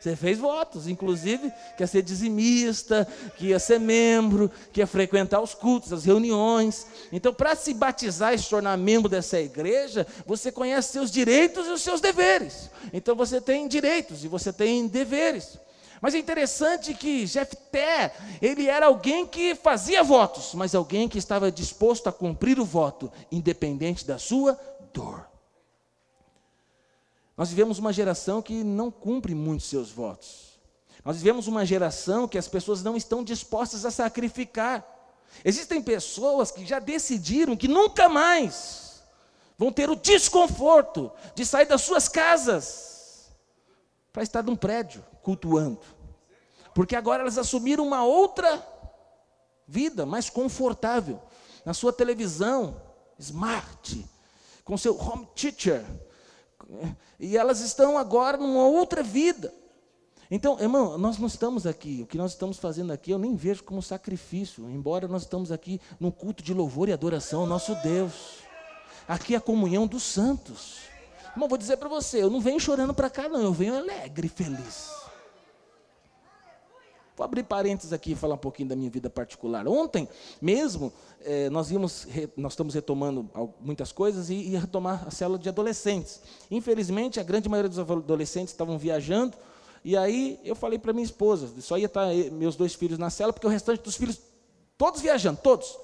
Você 0.00 0.16
fez 0.16 0.38
votos, 0.38 0.88
inclusive 0.88 1.52
que 1.76 1.84
ia 1.84 1.86
ser 1.86 2.02
dizimista, 2.02 3.06
que 3.36 3.46
ia 3.46 3.60
ser 3.60 3.78
membro, 3.78 4.50
que 4.72 4.80
ia 4.80 4.86
frequentar 4.86 5.40
os 5.40 5.54
cultos, 5.54 5.92
as 5.92 6.04
reuniões. 6.04 6.84
Então, 7.12 7.32
para 7.32 7.54
se 7.54 7.72
batizar 7.74 8.34
e 8.34 8.38
se 8.40 8.50
tornar 8.50 8.76
membro 8.76 9.08
dessa 9.08 9.38
igreja, 9.38 10.04
você 10.26 10.50
conhece 10.50 10.90
seus 10.90 11.12
direitos 11.12 11.68
e 11.68 11.70
os 11.70 11.80
seus 11.80 12.00
deveres. 12.00 12.68
Então, 12.92 13.14
você 13.14 13.40
tem 13.40 13.68
direitos 13.68 14.24
e 14.24 14.28
você 14.28 14.52
tem 14.52 14.88
deveres. 14.88 15.62
Mas 16.04 16.14
é 16.14 16.18
interessante 16.18 16.92
que 16.92 17.26
Jefté, 17.26 18.14
ele 18.42 18.68
era 18.68 18.84
alguém 18.84 19.26
que 19.26 19.54
fazia 19.54 20.04
votos, 20.04 20.52
mas 20.52 20.74
alguém 20.74 21.08
que 21.08 21.16
estava 21.16 21.50
disposto 21.50 22.08
a 22.08 22.12
cumprir 22.12 22.60
o 22.60 22.64
voto, 22.66 23.10
independente 23.32 24.06
da 24.06 24.18
sua 24.18 24.60
dor. 24.92 25.26
Nós 27.34 27.48
vivemos 27.48 27.78
uma 27.78 27.90
geração 27.90 28.42
que 28.42 28.62
não 28.62 28.90
cumpre 28.90 29.34
muito 29.34 29.62
seus 29.62 29.90
votos. 29.90 30.60
Nós 31.02 31.16
vivemos 31.16 31.46
uma 31.46 31.64
geração 31.64 32.28
que 32.28 32.36
as 32.36 32.48
pessoas 32.48 32.82
não 32.82 32.98
estão 32.98 33.24
dispostas 33.24 33.86
a 33.86 33.90
sacrificar. 33.90 34.86
Existem 35.42 35.80
pessoas 35.80 36.50
que 36.50 36.66
já 36.66 36.80
decidiram 36.80 37.56
que 37.56 37.66
nunca 37.66 38.10
mais 38.10 39.02
vão 39.56 39.72
ter 39.72 39.88
o 39.88 39.96
desconforto 39.96 41.10
de 41.34 41.46
sair 41.46 41.64
das 41.64 41.80
suas 41.80 42.10
casas 42.10 43.32
para 44.12 44.22
estar 44.22 44.42
num 44.42 44.54
prédio 44.54 45.02
cultuando. 45.24 45.80
Porque 46.74 46.96
agora 46.96 47.22
elas 47.22 47.38
assumiram 47.38 47.86
uma 47.86 48.04
outra 48.04 48.66
vida 49.66 50.04
mais 50.04 50.28
confortável. 50.28 51.20
Na 51.64 51.72
sua 51.72 51.92
televisão, 51.92 52.80
smart, 53.18 54.04
com 54.64 54.76
seu 54.76 54.98
home 54.98 55.26
teacher, 55.34 55.84
e 57.18 57.36
elas 57.36 57.60
estão 57.60 57.96
agora 57.96 58.36
numa 58.36 58.66
outra 58.66 59.02
vida. 59.02 59.52
Então, 60.30 60.58
irmão, 60.58 60.98
nós 60.98 61.18
não 61.18 61.26
estamos 61.26 61.66
aqui, 61.66 62.00
o 62.02 62.06
que 62.06 62.18
nós 62.18 62.32
estamos 62.32 62.58
fazendo 62.58 62.92
aqui, 62.92 63.10
eu 63.10 63.18
nem 63.18 63.36
vejo 63.36 63.62
como 63.62 63.82
sacrifício, 63.82 64.68
embora 64.70 65.06
nós 65.06 65.22
estamos 65.22 65.52
aqui 65.52 65.80
num 66.00 66.10
culto 66.10 66.42
de 66.42 66.52
louvor 66.52 66.88
e 66.88 66.92
adoração 66.92 67.42
ao 67.42 67.46
nosso 67.46 67.74
Deus. 67.76 68.38
Aqui 69.06 69.34
é 69.34 69.36
a 69.36 69.40
comunhão 69.40 69.86
dos 69.86 70.02
santos. 70.02 70.78
Irmão, 71.32 71.48
vou 71.48 71.58
dizer 71.58 71.76
para 71.76 71.88
você, 71.88 72.22
eu 72.22 72.30
não 72.30 72.40
venho 72.40 72.58
chorando 72.58 72.94
para 72.94 73.10
cá, 73.10 73.28
não, 73.28 73.42
eu 73.42 73.52
venho 73.52 73.76
alegre, 73.76 74.28
feliz. 74.28 75.03
Vou 77.16 77.24
abrir 77.24 77.44
parênteses 77.44 77.92
aqui 77.92 78.12
e 78.12 78.14
falar 78.16 78.34
um 78.34 78.38
pouquinho 78.38 78.68
da 78.68 78.74
minha 78.74 78.90
vida 78.90 79.08
particular. 79.08 79.68
Ontem 79.68 80.08
mesmo, 80.42 80.92
eh, 81.20 81.48
nós, 81.48 81.70
íamos, 81.70 82.08
nós 82.36 82.52
estamos 82.52 82.74
retomando 82.74 83.30
muitas 83.60 83.92
coisas 83.92 84.30
e 84.30 84.34
ia 84.34 84.60
retomar 84.60 85.06
a 85.06 85.10
célula 85.12 85.38
de 85.38 85.48
adolescentes. 85.48 86.20
Infelizmente, 86.50 87.20
a 87.20 87.22
grande 87.22 87.48
maioria 87.48 87.68
dos 87.68 87.78
adolescentes 87.78 88.52
estavam 88.52 88.76
viajando, 88.78 89.36
e 89.84 89.96
aí 89.96 90.40
eu 90.42 90.56
falei 90.56 90.78
para 90.78 90.92
minha 90.92 91.04
esposa, 91.04 91.48
só 91.60 91.78
ia 91.78 91.86
estar 91.86 92.12
meus 92.32 92.56
dois 92.56 92.74
filhos 92.74 92.98
na 92.98 93.10
célula, 93.10 93.32
porque 93.32 93.46
o 93.46 93.50
restante 93.50 93.82
dos 93.82 93.94
filhos, 93.94 94.18
todos 94.76 95.00
viajando, 95.00 95.38
todos. 95.40 95.78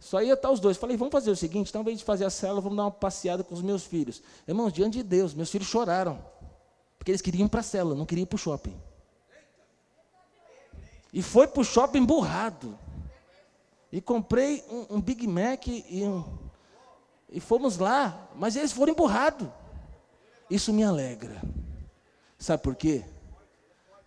Só 0.00 0.20
ia 0.20 0.32
estar 0.32 0.50
os 0.50 0.58
dois. 0.58 0.76
Falei, 0.76 0.96
vamos 0.96 1.12
fazer 1.12 1.30
o 1.30 1.36
seguinte, 1.36 1.68
então, 1.68 1.80
ao 1.80 1.82
invés 1.84 1.98
de 1.98 2.04
fazer 2.04 2.24
a 2.24 2.30
célula, 2.30 2.60
vamos 2.60 2.76
dar 2.76 2.84
uma 2.84 2.90
passeada 2.90 3.44
com 3.44 3.54
os 3.54 3.62
meus 3.62 3.84
filhos. 3.84 4.20
Irmãos, 4.48 4.72
diante 4.72 4.98
de 4.98 5.04
Deus, 5.04 5.32
meus 5.32 5.48
filhos 5.48 5.68
choraram, 5.68 6.18
porque 6.98 7.12
eles 7.12 7.20
queriam 7.20 7.46
ir 7.46 7.48
para 7.48 7.60
a 7.60 7.62
célula, 7.62 7.94
não 7.94 8.04
queriam 8.04 8.24
ir 8.24 8.26
para 8.26 8.34
o 8.34 8.38
shopping. 8.38 8.74
E 11.12 11.22
foi 11.22 11.46
para 11.46 11.60
o 11.60 11.64
shopping 11.64 12.04
burrado. 12.04 12.78
E 13.90 14.00
comprei 14.00 14.64
um, 14.70 14.96
um 14.96 15.00
Big 15.00 15.26
Mac 15.26 15.66
e, 15.66 16.02
um, 16.04 16.24
e 17.28 17.38
fomos 17.38 17.76
lá, 17.76 18.28
mas 18.34 18.56
eles 18.56 18.72
foram 18.72 18.92
emburrados. 18.92 19.48
Isso 20.48 20.72
me 20.72 20.82
alegra. 20.82 21.42
Sabe 22.38 22.62
por 22.62 22.74
quê? 22.74 23.04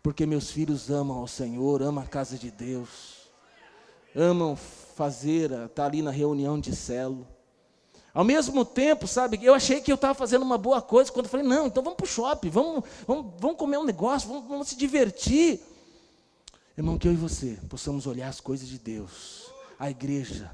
Porque 0.02 0.26
meus 0.26 0.50
filhos 0.50 0.90
amam 0.90 1.18
ao 1.18 1.28
Senhor, 1.28 1.82
amam 1.84 2.04
a 2.04 2.08
casa 2.08 2.38
de 2.38 2.50
Deus, 2.50 3.30
amam 4.16 4.56
fazer, 4.56 5.52
estar 5.52 5.68
tá 5.70 5.86
ali 5.86 6.02
na 6.02 6.12
reunião 6.12 6.60
de 6.60 6.76
celo. 6.76 7.28
Ao 8.14 8.24
mesmo 8.24 8.64
tempo, 8.64 9.08
sabe, 9.08 9.40
eu 9.44 9.54
achei 9.54 9.82
que 9.82 9.92
eu 9.92 9.96
estava 9.96 10.14
fazendo 10.14 10.44
uma 10.44 10.58
boa 10.58 10.82
coisa, 10.82 11.12
quando 11.12 11.26
eu 11.26 11.30
falei, 11.30 11.46
não, 11.46 11.68
então 11.68 11.84
vamos 11.84 11.98
para 11.98 12.06
o 12.06 12.08
shopping, 12.08 12.50
vamos, 12.50 12.84
vamos, 13.06 13.34
vamos 13.38 13.58
comer 13.58 13.78
um 13.78 13.84
negócio, 13.84 14.30
vamos, 14.30 14.48
vamos 14.48 14.68
se 14.70 14.78
divertir. 14.78 15.62
Irmão, 16.78 16.98
que 16.98 17.08
eu 17.08 17.14
e 17.14 17.16
você 17.16 17.58
possamos 17.70 18.06
olhar 18.06 18.28
as 18.28 18.42
coisas 18.42 18.68
de 18.68 18.78
Deus, 18.78 19.50
a 19.80 19.90
igreja, 19.90 20.52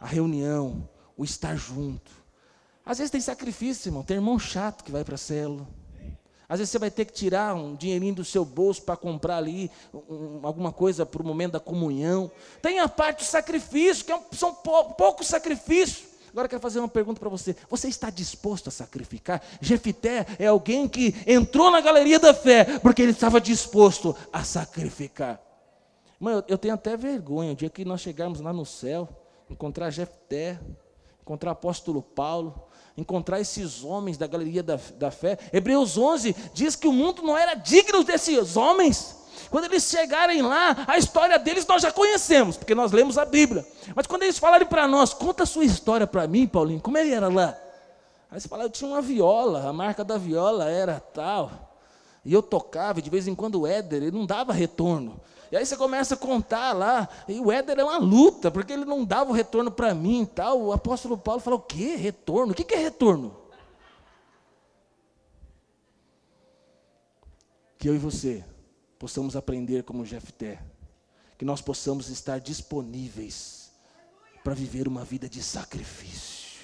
a 0.00 0.06
reunião, 0.06 0.88
o 1.16 1.22
estar 1.22 1.54
junto. 1.54 2.10
Às 2.84 2.96
vezes 2.96 3.10
tem 3.10 3.20
sacrifício, 3.20 3.90
irmão. 3.90 4.02
Tem 4.02 4.16
irmão 4.16 4.38
chato 4.38 4.82
que 4.82 4.90
vai 4.90 5.04
para 5.04 5.16
a 5.16 5.18
célula. 5.18 5.68
Às 6.48 6.58
vezes 6.58 6.72
você 6.72 6.78
vai 6.78 6.90
ter 6.90 7.04
que 7.04 7.12
tirar 7.12 7.54
um 7.54 7.76
dinheirinho 7.76 8.14
do 8.14 8.24
seu 8.24 8.42
bolso 8.42 8.82
para 8.82 8.96
comprar 8.96 9.36
ali 9.36 9.70
um, 9.92 10.40
alguma 10.42 10.72
coisa 10.72 11.04
para 11.04 11.22
o 11.22 11.26
momento 11.26 11.52
da 11.52 11.60
comunhão. 11.60 12.30
Tem 12.62 12.80
a 12.80 12.88
parte 12.88 13.18
do 13.18 13.26
sacrifício, 13.26 14.06
que 14.06 14.12
é 14.12 14.20
são 14.32 14.54
pou, 14.54 14.94
poucos 14.94 15.26
sacrifícios. 15.26 16.08
Agora 16.30 16.46
eu 16.46 16.50
quero 16.50 16.62
fazer 16.62 16.78
uma 16.78 16.88
pergunta 16.88 17.20
para 17.20 17.28
você. 17.28 17.54
Você 17.68 17.88
está 17.88 18.08
disposto 18.08 18.68
a 18.68 18.70
sacrificar? 18.70 19.42
Jefité 19.60 20.26
é 20.38 20.46
alguém 20.46 20.88
que 20.88 21.14
entrou 21.26 21.70
na 21.70 21.82
galeria 21.82 22.18
da 22.18 22.32
fé 22.32 22.78
porque 22.78 23.02
ele 23.02 23.12
estava 23.12 23.40
disposto 23.40 24.16
a 24.32 24.42
sacrificar. 24.42 25.49
Mãe, 26.20 26.44
eu, 26.48 26.58
tenho 26.58 26.74
até 26.74 26.98
vergonha, 26.98 27.52
o 27.52 27.56
dia 27.56 27.70
que 27.70 27.82
nós 27.82 28.02
chegarmos 28.02 28.42
lá 28.42 28.52
no 28.52 28.66
céu, 28.66 29.08
encontrar 29.48 29.88
Jefté, 29.88 30.60
encontrar 31.22 31.52
apóstolo 31.52 32.02
Paulo, 32.02 32.62
encontrar 32.94 33.40
esses 33.40 33.82
homens 33.82 34.18
da 34.18 34.26
galeria 34.26 34.62
da, 34.62 34.78
da 34.98 35.10
fé. 35.10 35.38
Hebreus 35.50 35.96
11 35.96 36.36
diz 36.52 36.76
que 36.76 36.86
o 36.86 36.92
mundo 36.92 37.22
não 37.22 37.38
era 37.38 37.54
digno 37.54 38.04
desses 38.04 38.54
homens. 38.54 39.16
Quando 39.50 39.64
eles 39.64 39.84
chegarem 39.84 40.42
lá, 40.42 40.84
a 40.86 40.98
história 40.98 41.38
deles 41.38 41.66
nós 41.66 41.80
já 41.80 41.90
conhecemos, 41.90 42.58
porque 42.58 42.74
nós 42.74 42.92
lemos 42.92 43.16
a 43.16 43.24
Bíblia. 43.24 43.66
Mas 43.94 44.06
quando 44.06 44.24
eles 44.24 44.38
falarem 44.38 44.66
para 44.66 44.86
nós, 44.86 45.14
conta 45.14 45.44
a 45.44 45.46
sua 45.46 45.64
história 45.64 46.06
para 46.06 46.26
mim, 46.26 46.46
Paulinho, 46.46 46.82
como 46.82 46.98
ele 46.98 47.14
era 47.14 47.28
lá? 47.28 47.56
Aí 48.30 48.38
você 48.38 48.46
fala, 48.46 48.64
eu 48.64 48.70
tinha 48.70 48.90
uma 48.90 49.00
viola, 49.00 49.66
a 49.66 49.72
marca 49.72 50.04
da 50.04 50.18
viola 50.18 50.68
era 50.68 51.00
tal. 51.00 51.50
E 52.22 52.30
eu 52.30 52.42
tocava, 52.42 52.98
e 52.98 53.02
de 53.02 53.08
vez 53.08 53.26
em 53.26 53.34
quando 53.34 53.62
o 53.62 53.66
Éder, 53.66 54.02
ele 54.02 54.10
não 54.10 54.26
dava 54.26 54.52
retorno. 54.52 55.18
E 55.50 55.56
aí 55.56 55.66
você 55.66 55.76
começa 55.76 56.14
a 56.14 56.18
contar 56.18 56.72
lá, 56.72 57.08
e 57.26 57.40
o 57.40 57.50
Éder 57.50 57.78
é 57.80 57.84
uma 57.84 57.98
luta, 57.98 58.50
porque 58.50 58.72
ele 58.72 58.84
não 58.84 59.04
dava 59.04 59.30
o 59.30 59.34
retorno 59.34 59.70
para 59.70 59.92
mim 59.94 60.22
e 60.22 60.26
tal. 60.26 60.62
O 60.62 60.72
apóstolo 60.72 61.18
Paulo 61.18 61.40
falou: 61.40 61.58
o 61.58 61.62
quê? 61.62 61.96
Retorno? 61.96 62.52
O 62.52 62.54
que 62.54 62.72
é 62.74 62.78
retorno? 62.78 63.36
Que 67.76 67.88
eu 67.88 67.94
e 67.94 67.98
você 67.98 68.44
possamos 68.98 69.34
aprender 69.34 69.82
como 69.82 70.04
Jefté, 70.04 70.62
que 71.36 71.44
nós 71.44 71.60
possamos 71.60 72.08
estar 72.10 72.38
disponíveis 72.38 73.72
para 74.44 74.54
viver 74.54 74.86
uma 74.86 75.04
vida 75.04 75.28
de 75.28 75.42
sacrifício. 75.42 76.60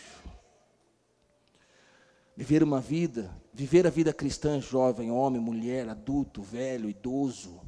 Viver 2.36 2.62
uma 2.62 2.80
vida, 2.80 3.30
viver 3.52 3.86
a 3.86 3.90
vida 3.90 4.12
cristã, 4.12 4.60
jovem, 4.60 5.10
homem, 5.10 5.40
mulher, 5.40 5.88
adulto, 5.88 6.42
velho, 6.42 6.88
idoso. 6.90 7.60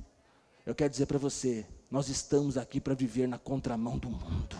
Eu 0.68 0.74
quero 0.74 0.90
dizer 0.90 1.06
para 1.06 1.16
você, 1.16 1.64
nós 1.90 2.10
estamos 2.10 2.58
aqui 2.58 2.78
para 2.78 2.92
viver 2.92 3.26
na 3.26 3.38
contramão 3.38 3.96
do 3.96 4.10
mundo. 4.10 4.54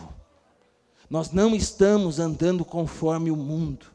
Nós 1.07 1.29
não 1.29 1.55
estamos 1.55 2.17
andando 2.17 2.65
conforme 2.65 3.29
o 3.29 3.35
mundo. 3.35 3.85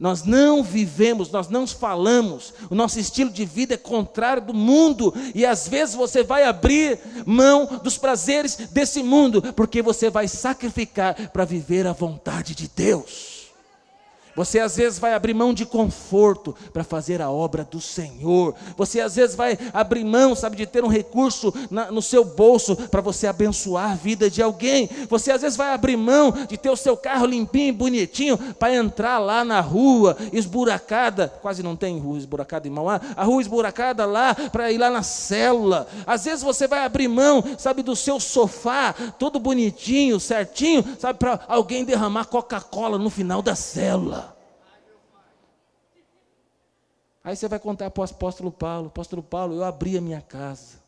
Nós 0.00 0.24
não 0.24 0.64
vivemos, 0.64 1.30
nós 1.30 1.48
não 1.48 1.64
falamos, 1.64 2.52
o 2.68 2.74
nosso 2.74 2.98
estilo 2.98 3.30
de 3.30 3.44
vida 3.44 3.74
é 3.74 3.76
contrário 3.76 4.42
do 4.42 4.52
mundo, 4.52 5.14
e 5.32 5.46
às 5.46 5.68
vezes 5.68 5.94
você 5.94 6.24
vai 6.24 6.42
abrir 6.42 6.98
mão 7.24 7.66
dos 7.84 7.96
prazeres 7.96 8.56
desse 8.56 9.00
mundo, 9.04 9.40
porque 9.52 9.80
você 9.80 10.10
vai 10.10 10.26
sacrificar 10.26 11.30
para 11.30 11.44
viver 11.44 11.86
a 11.86 11.92
vontade 11.92 12.52
de 12.56 12.66
Deus. 12.66 13.33
Você 14.36 14.58
às 14.58 14.76
vezes 14.76 14.98
vai 14.98 15.14
abrir 15.14 15.34
mão 15.34 15.54
de 15.54 15.64
conforto 15.64 16.54
para 16.72 16.82
fazer 16.82 17.22
a 17.22 17.30
obra 17.30 17.64
do 17.64 17.80
Senhor. 17.80 18.54
Você 18.76 19.00
às 19.00 19.16
vezes 19.16 19.36
vai 19.36 19.58
abrir 19.72 20.04
mão, 20.04 20.34
sabe, 20.34 20.56
de 20.56 20.66
ter 20.66 20.84
um 20.84 20.88
recurso 20.88 21.52
na, 21.70 21.90
no 21.90 22.02
seu 22.02 22.24
bolso 22.24 22.76
para 22.76 23.00
você 23.00 23.26
abençoar 23.26 23.92
a 23.92 23.94
vida 23.94 24.28
de 24.28 24.42
alguém. 24.42 24.88
Você 25.08 25.30
às 25.30 25.42
vezes 25.42 25.56
vai 25.56 25.72
abrir 25.72 25.96
mão 25.96 26.32
de 26.48 26.56
ter 26.56 26.70
o 26.70 26.76
seu 26.76 26.96
carro 26.96 27.26
limpinho 27.26 27.68
e 27.68 27.72
bonitinho 27.72 28.36
para 28.36 28.74
entrar 28.74 29.18
lá 29.18 29.44
na 29.44 29.60
rua 29.60 30.16
esburacada. 30.32 31.32
Quase 31.40 31.62
não 31.62 31.76
tem 31.76 31.98
rua 31.98 32.18
esburacada 32.18 32.66
em 32.66 32.70
Mauá. 32.70 33.00
A 33.16 33.24
rua 33.24 33.40
esburacada 33.40 34.04
lá 34.04 34.34
para 34.34 34.72
ir 34.72 34.78
lá 34.78 34.90
na 34.90 35.02
célula. 35.02 35.86
Às 36.06 36.24
vezes 36.24 36.42
você 36.42 36.66
vai 36.66 36.84
abrir 36.84 37.08
mão, 37.08 37.44
sabe, 37.58 37.82
do 37.82 37.94
seu 37.94 38.18
sofá 38.18 38.94
todo 39.18 39.38
bonitinho, 39.38 40.18
certinho, 40.18 40.84
sabe, 40.98 41.18
para 41.18 41.40
alguém 41.46 41.84
derramar 41.84 42.26
Coca-Cola 42.26 42.98
no 42.98 43.10
final 43.10 43.42
da 43.42 43.54
célula. 43.54 44.23
Aí 47.24 47.34
você 47.34 47.48
vai 47.48 47.58
contar 47.58 47.90
para 47.90 48.02
o 48.02 48.04
apóstolo 48.04 48.52
Paulo: 48.52 48.88
Apóstolo 48.88 49.22
Paulo, 49.22 49.54
eu 49.54 49.64
abri 49.64 49.96
a 49.96 50.00
minha 50.00 50.20
casa. 50.20 50.84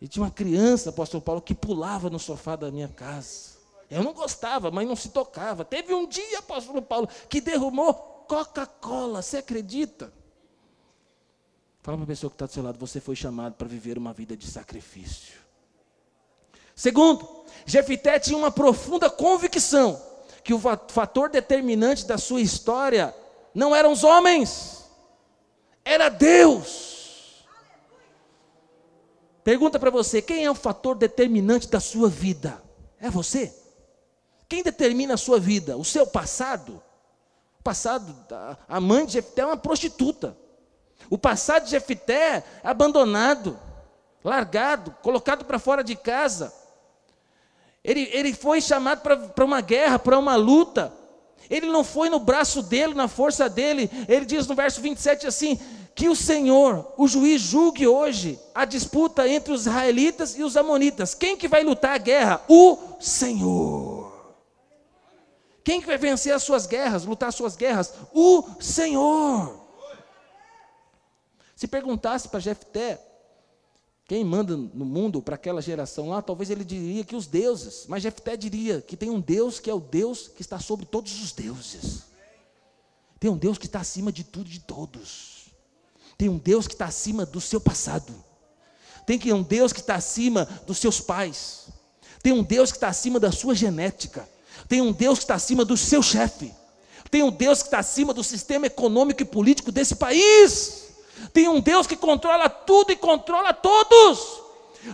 E 0.00 0.06
tinha 0.06 0.22
uma 0.22 0.30
criança, 0.30 0.90
apóstolo 0.90 1.20
Paulo, 1.20 1.42
que 1.42 1.54
pulava 1.54 2.08
no 2.08 2.18
sofá 2.18 2.54
da 2.54 2.70
minha 2.70 2.88
casa. 2.88 3.52
Eu 3.90 4.04
não 4.04 4.12
gostava, 4.12 4.70
mas 4.70 4.86
não 4.86 4.96
se 4.96 5.08
tocava. 5.08 5.64
Teve 5.64 5.92
um 5.92 6.06
dia, 6.06 6.38
apóstolo 6.38 6.80
Paulo, 6.80 7.08
que 7.28 7.40
derrumou 7.40 7.92
Coca-Cola. 8.28 9.20
Você 9.20 9.38
acredita? 9.38 10.12
Fala 11.82 11.98
para 11.98 12.04
a 12.04 12.06
pessoa 12.06 12.30
que 12.30 12.36
está 12.36 12.46
do 12.46 12.52
seu 12.52 12.62
lado: 12.62 12.78
você 12.78 13.00
foi 13.00 13.16
chamado 13.16 13.54
para 13.54 13.66
viver 13.66 13.98
uma 13.98 14.12
vida 14.12 14.36
de 14.36 14.46
sacrifício. 14.46 15.40
Segundo, 16.74 17.28
Jefité 17.66 18.18
tinha 18.18 18.38
uma 18.38 18.50
profunda 18.50 19.10
convicção 19.10 20.00
que 20.44 20.54
o 20.54 20.58
fator 20.58 21.28
determinante 21.28 22.06
da 22.06 22.16
sua 22.16 22.40
história 22.40 23.14
não 23.54 23.74
eram 23.74 23.92
os 23.92 24.02
homens 24.02 24.81
era 25.84 26.08
Deus. 26.08 27.44
Pergunta 29.44 29.78
para 29.78 29.90
você: 29.90 30.22
quem 30.22 30.44
é 30.44 30.50
o 30.50 30.54
fator 30.54 30.96
determinante 30.96 31.68
da 31.68 31.80
sua 31.80 32.08
vida? 32.08 32.62
É 33.00 33.10
você? 33.10 33.54
Quem 34.48 34.62
determina 34.62 35.14
a 35.14 35.18
sua 35.18 35.40
vida? 35.40 35.76
O 35.76 35.84
seu 35.84 36.06
passado? 36.06 36.82
O 37.58 37.62
passado, 37.62 38.14
a 38.68 38.80
mãe 38.80 39.06
de 39.06 39.12
Jefté 39.12 39.42
é 39.42 39.46
uma 39.46 39.56
prostituta. 39.56 40.36
O 41.08 41.16
passado 41.16 41.64
de 41.64 41.70
Jefté 41.70 42.36
é 42.36 42.44
abandonado, 42.62 43.58
largado, 44.22 44.90
colocado 45.02 45.44
para 45.44 45.58
fora 45.58 45.82
de 45.82 45.96
casa. 45.96 46.52
Ele, 47.84 48.08
ele 48.12 48.32
foi 48.32 48.60
chamado 48.60 49.00
para 49.00 49.44
uma 49.44 49.60
guerra, 49.60 49.98
para 49.98 50.18
uma 50.18 50.36
luta. 50.36 50.92
Ele 51.50 51.66
não 51.66 51.84
foi 51.84 52.08
no 52.08 52.18
braço 52.18 52.62
dele, 52.62 52.94
na 52.94 53.08
força 53.08 53.48
dele. 53.48 53.90
Ele 54.08 54.24
diz 54.24 54.46
no 54.46 54.54
verso 54.54 54.80
27 54.80 55.26
assim: 55.26 55.58
que 55.94 56.08
o 56.08 56.16
Senhor, 56.16 56.92
o 56.96 57.06
juiz, 57.06 57.40
julgue 57.40 57.86
hoje 57.86 58.38
a 58.54 58.64
disputa 58.64 59.28
entre 59.28 59.52
os 59.52 59.62
israelitas 59.62 60.36
e 60.36 60.42
os 60.42 60.56
amonitas. 60.56 61.14
Quem 61.14 61.36
que 61.36 61.48
vai 61.48 61.62
lutar 61.62 61.94
a 61.94 61.98
guerra? 61.98 62.42
O 62.48 62.78
Senhor. 62.98 64.12
Quem 65.64 65.80
que 65.80 65.86
vai 65.86 65.98
vencer 65.98 66.34
as 66.34 66.42
suas 66.42 66.66
guerras, 66.66 67.04
lutar 67.04 67.28
as 67.28 67.34
suas 67.34 67.54
guerras? 67.54 67.92
O 68.12 68.44
Senhor. 68.60 69.60
Se 71.54 71.68
perguntasse 71.68 72.28
para 72.28 72.40
Jefté, 72.40 72.98
quem 74.12 74.26
manda 74.26 74.54
no 74.54 74.84
mundo 74.84 75.22
para 75.22 75.36
aquela 75.36 75.62
geração 75.62 76.10
lá, 76.10 76.20
talvez 76.20 76.50
ele 76.50 76.66
diria 76.66 77.02
que 77.02 77.16
os 77.16 77.26
deuses, 77.26 77.86
mas 77.88 78.02
Jefté 78.02 78.36
diria 78.36 78.82
que 78.82 78.94
tem 78.94 79.08
um 79.08 79.18
Deus 79.18 79.58
que 79.58 79.70
é 79.70 79.74
o 79.74 79.80
Deus 79.80 80.28
que 80.28 80.42
está 80.42 80.58
sobre 80.58 80.84
todos 80.84 81.22
os 81.22 81.32
deuses. 81.32 82.02
Tem 83.18 83.30
um 83.30 83.38
Deus 83.38 83.56
que 83.56 83.64
está 83.64 83.80
acima 83.80 84.12
de 84.12 84.22
tudo 84.22 84.48
e 84.48 84.50
de 84.50 84.60
todos. 84.60 85.46
Tem 86.18 86.28
um 86.28 86.36
Deus 86.36 86.66
que 86.66 86.74
está 86.74 86.84
acima 86.84 87.24
do 87.24 87.40
seu 87.40 87.58
passado. 87.58 88.12
Tem 89.06 89.32
um 89.32 89.42
Deus 89.42 89.72
que 89.72 89.80
está 89.80 89.94
acima 89.94 90.46
dos 90.66 90.76
seus 90.76 91.00
pais. 91.00 91.68
Tem 92.22 92.34
um 92.34 92.42
Deus 92.42 92.70
que 92.70 92.76
está 92.76 92.88
acima 92.88 93.18
da 93.18 93.32
sua 93.32 93.54
genética. 93.54 94.28
Tem 94.68 94.82
um 94.82 94.92
Deus 94.92 95.20
que 95.20 95.24
está 95.24 95.36
acima 95.36 95.64
do 95.64 95.74
seu 95.74 96.02
chefe. 96.02 96.52
Tem 97.10 97.22
um 97.22 97.30
Deus 97.30 97.62
que 97.62 97.68
está 97.68 97.78
acima 97.78 98.12
do 98.12 98.22
sistema 98.22 98.66
econômico 98.66 99.22
e 99.22 99.24
político 99.24 99.72
desse 99.72 99.94
país. 99.96 100.91
Tem 101.32 101.48
um 101.48 101.60
Deus 101.60 101.86
que 101.86 101.96
controla 101.96 102.48
tudo 102.48 102.92
e 102.92 102.96
controla 102.96 103.52
todos. 103.52 104.40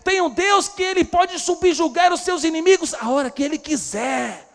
Tem 0.05 0.21
um 0.21 0.31
Deus 0.31 0.69
que 0.69 0.83
ele 0.83 1.05
pode 1.05 1.39
subjugar 1.39 2.13
os 2.13 2.21
seus 2.21 2.45
inimigos 2.45 2.95
a 2.95 3.09
hora 3.09 3.31
que 3.31 3.43
ele 3.43 3.59
quiser. 3.59 4.47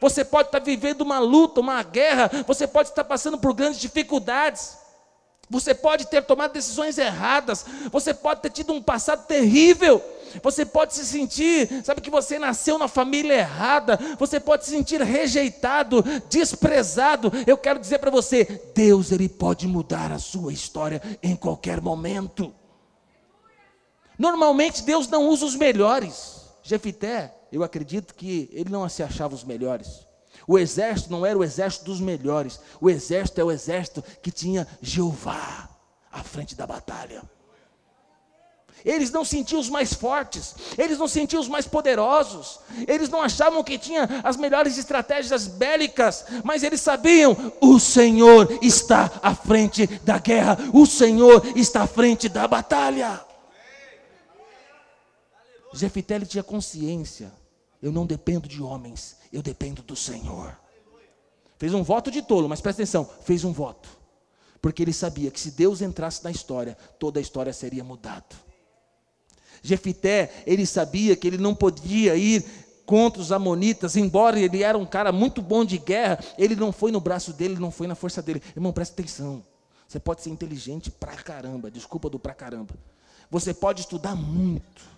Você 0.00 0.24
pode 0.24 0.48
estar 0.48 0.60
vivendo 0.60 1.00
uma 1.00 1.18
luta, 1.18 1.60
uma 1.60 1.82
guerra, 1.82 2.30
você 2.46 2.66
pode 2.66 2.88
estar 2.88 3.04
passando 3.04 3.38
por 3.38 3.52
grandes 3.52 3.80
dificuldades. 3.80 4.78
Você 5.50 5.74
pode 5.74 6.06
ter 6.06 6.22
tomado 6.22 6.52
decisões 6.52 6.98
erradas, 6.98 7.64
você 7.90 8.12
pode 8.12 8.42
ter 8.42 8.50
tido 8.50 8.72
um 8.72 8.82
passado 8.82 9.26
terrível, 9.26 10.02
você 10.42 10.64
pode 10.66 10.94
se 10.94 11.06
sentir, 11.06 11.82
sabe 11.84 12.02
que 12.02 12.10
você 12.10 12.38
nasceu 12.38 12.78
na 12.78 12.86
família 12.86 13.32
errada, 13.32 13.98
você 14.18 14.38
pode 14.38 14.66
se 14.66 14.70
sentir 14.70 15.00
rejeitado, 15.00 16.04
desprezado. 16.28 17.32
Eu 17.46 17.56
quero 17.56 17.78
dizer 17.78 17.98
para 17.98 18.10
você, 18.10 18.44
Deus 18.74 19.10
ele 19.10 19.28
pode 19.28 19.66
mudar 19.66 20.12
a 20.12 20.18
sua 20.18 20.52
história 20.52 21.00
em 21.22 21.34
qualquer 21.34 21.80
momento. 21.80 22.54
Normalmente 24.18 24.82
Deus 24.82 25.08
não 25.08 25.28
usa 25.28 25.46
os 25.46 25.54
melhores. 25.54 26.42
Jefité, 26.62 27.34
eu 27.50 27.62
acredito 27.62 28.14
que 28.14 28.50
ele 28.52 28.68
não 28.68 28.86
se 28.88 29.02
achava 29.02 29.34
os 29.34 29.44
melhores. 29.44 30.07
O 30.48 30.58
exército 30.58 31.12
não 31.12 31.26
era 31.26 31.38
o 31.38 31.44
exército 31.44 31.84
dos 31.84 32.00
melhores. 32.00 32.58
O 32.80 32.88
exército 32.88 33.38
é 33.38 33.44
o 33.44 33.52
exército 33.52 34.02
que 34.22 34.30
tinha 34.30 34.66
Jeová 34.80 35.68
à 36.10 36.22
frente 36.24 36.54
da 36.54 36.66
batalha. 36.66 37.22
Eles 38.82 39.10
não 39.10 39.24
sentiam 39.24 39.60
os 39.60 39.68
mais 39.68 39.92
fortes, 39.92 40.54
eles 40.78 40.98
não 40.98 41.08
sentiam 41.08 41.42
os 41.42 41.48
mais 41.48 41.66
poderosos, 41.66 42.60
eles 42.86 43.08
não 43.08 43.20
achavam 43.20 43.62
que 43.62 43.76
tinha 43.76 44.08
as 44.22 44.36
melhores 44.36 44.78
estratégias 44.78 45.46
bélicas, 45.48 46.24
mas 46.44 46.62
eles 46.62 46.80
sabiam: 46.80 47.52
o 47.60 47.78
Senhor 47.78 48.48
está 48.62 49.10
à 49.20 49.34
frente 49.34 49.86
da 50.04 50.18
guerra, 50.18 50.56
o 50.72 50.86
Senhor 50.86 51.42
está 51.56 51.82
à 51.82 51.86
frente 51.86 52.28
da 52.28 52.46
batalha. 52.48 53.20
Jefité 55.74 56.20
tinha 56.20 56.44
consciência: 56.44 57.32
eu 57.82 57.92
não 57.92 58.06
dependo 58.06 58.48
de 58.48 58.62
homens, 58.62 59.16
eu 59.32 59.42
dependo 59.42 59.82
do 59.82 59.94
Senhor. 59.94 60.56
Fez 61.58 61.74
um 61.74 61.82
voto 61.82 62.10
de 62.10 62.22
tolo, 62.22 62.48
mas 62.48 62.60
presta 62.60 62.82
atenção, 62.82 63.08
fez 63.22 63.44
um 63.44 63.52
voto. 63.52 63.88
Porque 64.60 64.82
ele 64.82 64.92
sabia 64.92 65.30
que 65.30 65.40
se 65.40 65.52
Deus 65.52 65.80
entrasse 65.80 66.22
na 66.24 66.30
história, 66.30 66.76
toda 66.98 67.20
a 67.20 67.22
história 67.22 67.52
seria 67.52 67.84
mudada. 67.84 68.26
Jefité, 69.62 70.42
ele 70.46 70.66
sabia 70.66 71.16
que 71.16 71.26
ele 71.26 71.38
não 71.38 71.54
podia 71.54 72.16
ir 72.16 72.44
contra 72.86 73.20
os 73.20 73.32
amonitas, 73.32 73.96
embora 73.96 74.38
ele 74.40 74.62
era 74.62 74.78
um 74.78 74.86
cara 74.86 75.12
muito 75.12 75.42
bom 75.42 75.64
de 75.64 75.78
guerra, 75.78 76.18
ele 76.38 76.56
não 76.56 76.72
foi 76.72 76.90
no 76.90 77.00
braço 77.00 77.32
dele, 77.32 77.56
não 77.58 77.70
foi 77.70 77.86
na 77.86 77.94
força 77.94 78.22
dele. 78.22 78.42
Irmão, 78.56 78.72
presta 78.72 78.94
atenção. 79.00 79.44
Você 79.86 80.00
pode 80.00 80.22
ser 80.22 80.30
inteligente 80.30 80.90
pra 80.90 81.14
caramba, 81.16 81.70
desculpa 81.70 82.08
do 82.08 82.18
pra 82.18 82.34
caramba. 82.34 82.74
Você 83.30 83.52
pode 83.52 83.82
estudar 83.82 84.14
muito 84.14 84.97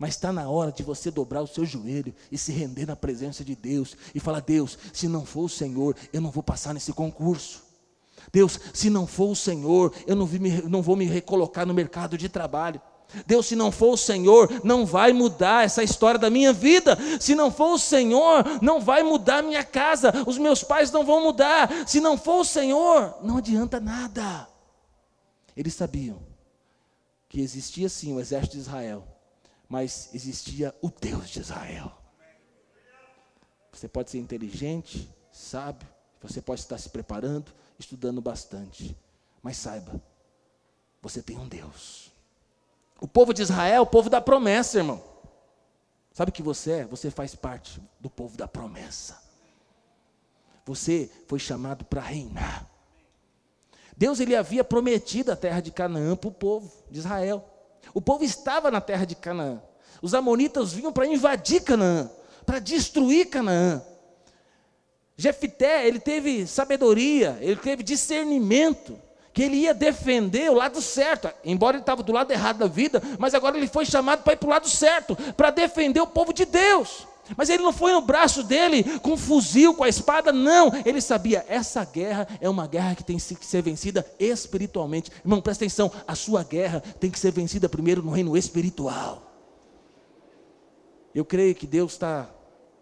mas 0.00 0.14
está 0.14 0.32
na 0.32 0.48
hora 0.48 0.72
de 0.72 0.82
você 0.82 1.10
dobrar 1.10 1.42
o 1.42 1.46
seu 1.46 1.62
joelho 1.66 2.14
e 2.32 2.38
se 2.38 2.52
render 2.52 2.86
na 2.86 2.96
presença 2.96 3.44
de 3.44 3.54
Deus 3.54 3.94
e 4.14 4.18
falar: 4.18 4.40
Deus, 4.40 4.78
se 4.94 5.06
não 5.06 5.26
for 5.26 5.42
o 5.42 5.48
Senhor, 5.48 5.94
eu 6.10 6.22
não 6.22 6.30
vou 6.30 6.42
passar 6.42 6.72
nesse 6.72 6.90
concurso. 6.94 7.62
Deus, 8.32 8.58
se 8.72 8.88
não 8.88 9.06
for 9.06 9.28
o 9.30 9.36
Senhor, 9.36 9.92
eu 10.06 10.16
não, 10.16 10.26
não 10.70 10.80
vou 10.80 10.96
me 10.96 11.04
recolocar 11.04 11.66
no 11.66 11.74
mercado 11.74 12.16
de 12.16 12.30
trabalho. 12.30 12.80
Deus, 13.26 13.44
se 13.44 13.54
não 13.54 13.70
for 13.70 13.92
o 13.92 13.96
Senhor, 13.96 14.48
não 14.64 14.86
vai 14.86 15.12
mudar 15.12 15.66
essa 15.66 15.82
história 15.82 16.18
da 16.18 16.30
minha 16.30 16.52
vida. 16.52 16.96
Se 17.20 17.34
não 17.34 17.50
for 17.50 17.74
o 17.74 17.78
Senhor, 17.78 18.42
não 18.62 18.80
vai 18.80 19.02
mudar 19.02 19.42
minha 19.42 19.64
casa. 19.64 20.12
Os 20.26 20.38
meus 20.38 20.64
pais 20.64 20.90
não 20.90 21.04
vão 21.04 21.22
mudar. 21.22 21.86
Se 21.86 22.00
não 22.00 22.16
for 22.16 22.40
o 22.40 22.44
Senhor, 22.44 23.18
não 23.22 23.36
adianta 23.36 23.78
nada. 23.78 24.48
Eles 25.54 25.74
sabiam 25.74 26.22
que 27.28 27.40
existia 27.40 27.88
sim 27.90 28.14
o 28.14 28.20
exército 28.20 28.54
de 28.54 28.62
Israel, 28.62 29.06
mas 29.70 30.10
existia 30.12 30.74
o 30.82 30.90
Deus 30.90 31.30
de 31.30 31.38
Israel. 31.38 31.92
Você 33.72 33.86
pode 33.86 34.10
ser 34.10 34.18
inteligente, 34.18 35.08
sábio, 35.30 35.88
você 36.20 36.42
pode 36.42 36.60
estar 36.60 36.76
se 36.76 36.88
preparando, 36.88 37.52
estudando 37.78 38.20
bastante, 38.20 38.98
mas 39.40 39.56
saiba, 39.56 40.02
você 41.00 41.22
tem 41.22 41.38
um 41.38 41.46
Deus. 41.46 42.12
O 43.00 43.06
povo 43.06 43.32
de 43.32 43.42
Israel 43.42 43.76
é 43.76 43.80
o 43.80 43.86
povo 43.86 44.10
da 44.10 44.20
promessa, 44.20 44.78
irmão. 44.78 45.02
Sabe 46.12 46.30
o 46.30 46.34
que 46.34 46.42
você 46.42 46.72
é? 46.72 46.84
Você 46.86 47.08
faz 47.08 47.36
parte 47.36 47.80
do 48.00 48.10
povo 48.10 48.36
da 48.36 48.48
promessa. 48.48 49.22
Você 50.66 51.08
foi 51.28 51.38
chamado 51.38 51.84
para 51.84 52.02
reinar. 52.02 52.68
Deus 53.96 54.18
ele 54.18 54.34
havia 54.34 54.64
prometido 54.64 55.30
a 55.30 55.36
terra 55.36 55.60
de 55.60 55.70
Canaã 55.70 56.16
para 56.16 56.28
o 56.28 56.32
povo 56.32 56.72
de 56.90 56.98
Israel. 56.98 57.49
O 57.94 58.00
povo 58.00 58.24
estava 58.24 58.70
na 58.70 58.80
terra 58.80 59.04
de 59.04 59.14
Canaã. 59.14 59.60
Os 60.02 60.14
amonitas 60.14 60.72
vinham 60.72 60.92
para 60.92 61.06
invadir 61.06 61.62
Canaã, 61.62 62.10
para 62.46 62.58
destruir 62.58 63.26
Canaã. 63.26 63.82
Jefité, 65.16 65.86
ele 65.86 66.00
teve 66.00 66.46
sabedoria, 66.46 67.36
ele 67.40 67.56
teve 67.56 67.82
discernimento, 67.82 68.98
que 69.32 69.42
ele 69.42 69.56
ia 69.56 69.74
defender 69.74 70.50
o 70.50 70.54
lado 70.54 70.80
certo, 70.80 71.30
embora 71.44 71.76
ele 71.76 71.82
estava 71.82 72.02
do 72.02 72.12
lado 72.12 72.30
errado 72.30 72.58
da 72.58 72.66
vida, 72.66 73.02
mas 73.18 73.34
agora 73.34 73.56
ele 73.56 73.68
foi 73.68 73.84
chamado 73.84 74.22
para 74.22 74.32
ir 74.32 74.36
para 74.36 74.46
o 74.46 74.50
lado 74.50 74.68
certo, 74.68 75.16
para 75.36 75.50
defender 75.50 76.00
o 76.00 76.06
povo 76.06 76.32
de 76.32 76.44
Deus. 76.44 77.06
Mas 77.36 77.48
ele 77.48 77.62
não 77.62 77.72
foi 77.72 77.92
no 77.92 78.00
braço 78.00 78.42
dele 78.42 78.82
com 79.00 79.12
um 79.12 79.16
fuzil, 79.16 79.74
com 79.74 79.84
a 79.84 79.88
espada, 79.88 80.32
não. 80.32 80.72
Ele 80.84 81.00
sabia, 81.00 81.44
essa 81.48 81.84
guerra 81.84 82.26
é 82.40 82.48
uma 82.48 82.66
guerra 82.66 82.94
que 82.94 83.04
tem 83.04 83.16
que 83.18 83.46
ser 83.46 83.62
vencida 83.62 84.06
espiritualmente. 84.18 85.10
Irmão, 85.24 85.40
presta 85.40 85.64
atenção, 85.64 85.90
a 86.06 86.14
sua 86.14 86.42
guerra 86.42 86.80
tem 86.98 87.10
que 87.10 87.18
ser 87.18 87.32
vencida 87.32 87.68
primeiro 87.68 88.02
no 88.02 88.10
reino 88.10 88.36
espiritual. 88.36 89.30
Eu 91.14 91.24
creio 91.24 91.54
que 91.54 91.66
Deus 91.66 91.92
está 91.92 92.30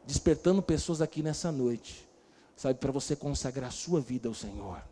despertando 0.07 0.62
pessoas 0.62 1.01
aqui 1.01 1.22
nessa 1.22 1.51
noite, 1.51 2.09
sabe, 2.57 2.78
para 2.78 2.92
você 2.92 3.14
consagrar 3.16 3.68
a 3.68 3.72
sua 3.72 4.01
vida 4.01 4.28
ao 4.28 4.34
Senhor. 4.34 4.82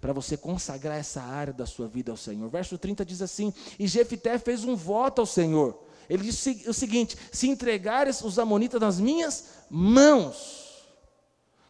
Para 0.00 0.12
você 0.12 0.36
consagrar 0.36 0.98
essa 0.98 1.22
área 1.22 1.52
da 1.52 1.64
sua 1.64 1.88
vida 1.88 2.10
ao 2.10 2.16
Senhor. 2.16 2.48
Verso 2.50 2.76
30 2.76 3.04
diz 3.06 3.22
assim: 3.22 3.54
E 3.78 3.86
Jefité 3.86 4.38
fez 4.38 4.62
um 4.64 4.76
voto 4.76 5.20
ao 5.20 5.26
Senhor 5.26 5.82
ele 6.08 6.24
disse 6.24 6.64
o 6.66 6.74
seguinte: 6.74 7.16
se 7.32 7.48
entregares 7.48 8.22
os 8.22 8.38
amonitas 8.38 8.80
nas 8.80 8.98
minhas 9.00 9.44
mãos. 9.70 10.64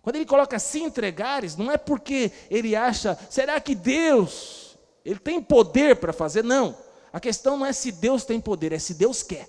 Quando 0.03 0.16
ele 0.16 0.26
coloca 0.26 0.59
se 0.59 0.80
entregares, 0.80 1.57
não 1.57 1.70
é 1.70 1.78
porque 1.78 2.30
ele 2.51 2.76
acha, 2.76 3.18
será 3.30 3.59
que 3.59 3.74
Deus, 3.74 4.76
ele 5.03 5.18
tem 5.18 5.41
poder 5.41 5.97
para 5.97 6.12
fazer? 6.12 6.45
Não. 6.45 6.76
A 7.11 7.18
questão 7.18 7.57
não 7.57 7.64
é 7.64 7.72
se 7.72 7.91
Deus 7.91 8.24
tem 8.24 8.39
poder, 8.39 8.72
é 8.72 8.78
se 8.78 8.93
Deus 8.93 9.22
quer. 9.22 9.49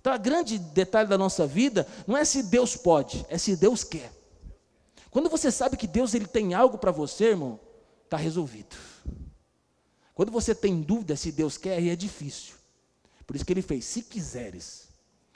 Então, 0.00 0.12
a 0.12 0.16
grande 0.16 0.58
detalhe 0.58 1.08
da 1.08 1.18
nossa 1.18 1.46
vida 1.46 1.86
não 2.06 2.16
é 2.16 2.24
se 2.24 2.44
Deus 2.44 2.74
pode, 2.74 3.26
é 3.28 3.36
se 3.36 3.54
Deus 3.54 3.84
quer. 3.84 4.10
Quando 5.10 5.28
você 5.28 5.50
sabe 5.50 5.76
que 5.76 5.86
Deus 5.86 6.14
ele 6.14 6.26
tem 6.26 6.54
algo 6.54 6.78
para 6.78 6.90
você, 6.90 7.30
irmão, 7.30 7.60
está 8.04 8.16
resolvido. 8.16 8.76
Quando 10.14 10.32
você 10.32 10.54
tem 10.54 10.80
dúvida 10.80 11.16
se 11.16 11.30
Deus 11.32 11.58
quer, 11.58 11.76
aí 11.76 11.90
é 11.90 11.96
difícil. 11.96 12.54
Por 13.30 13.36
isso 13.36 13.44
que 13.44 13.52
ele 13.52 13.62
fez: 13.62 13.84
se 13.84 14.02
quiseres. 14.02 14.88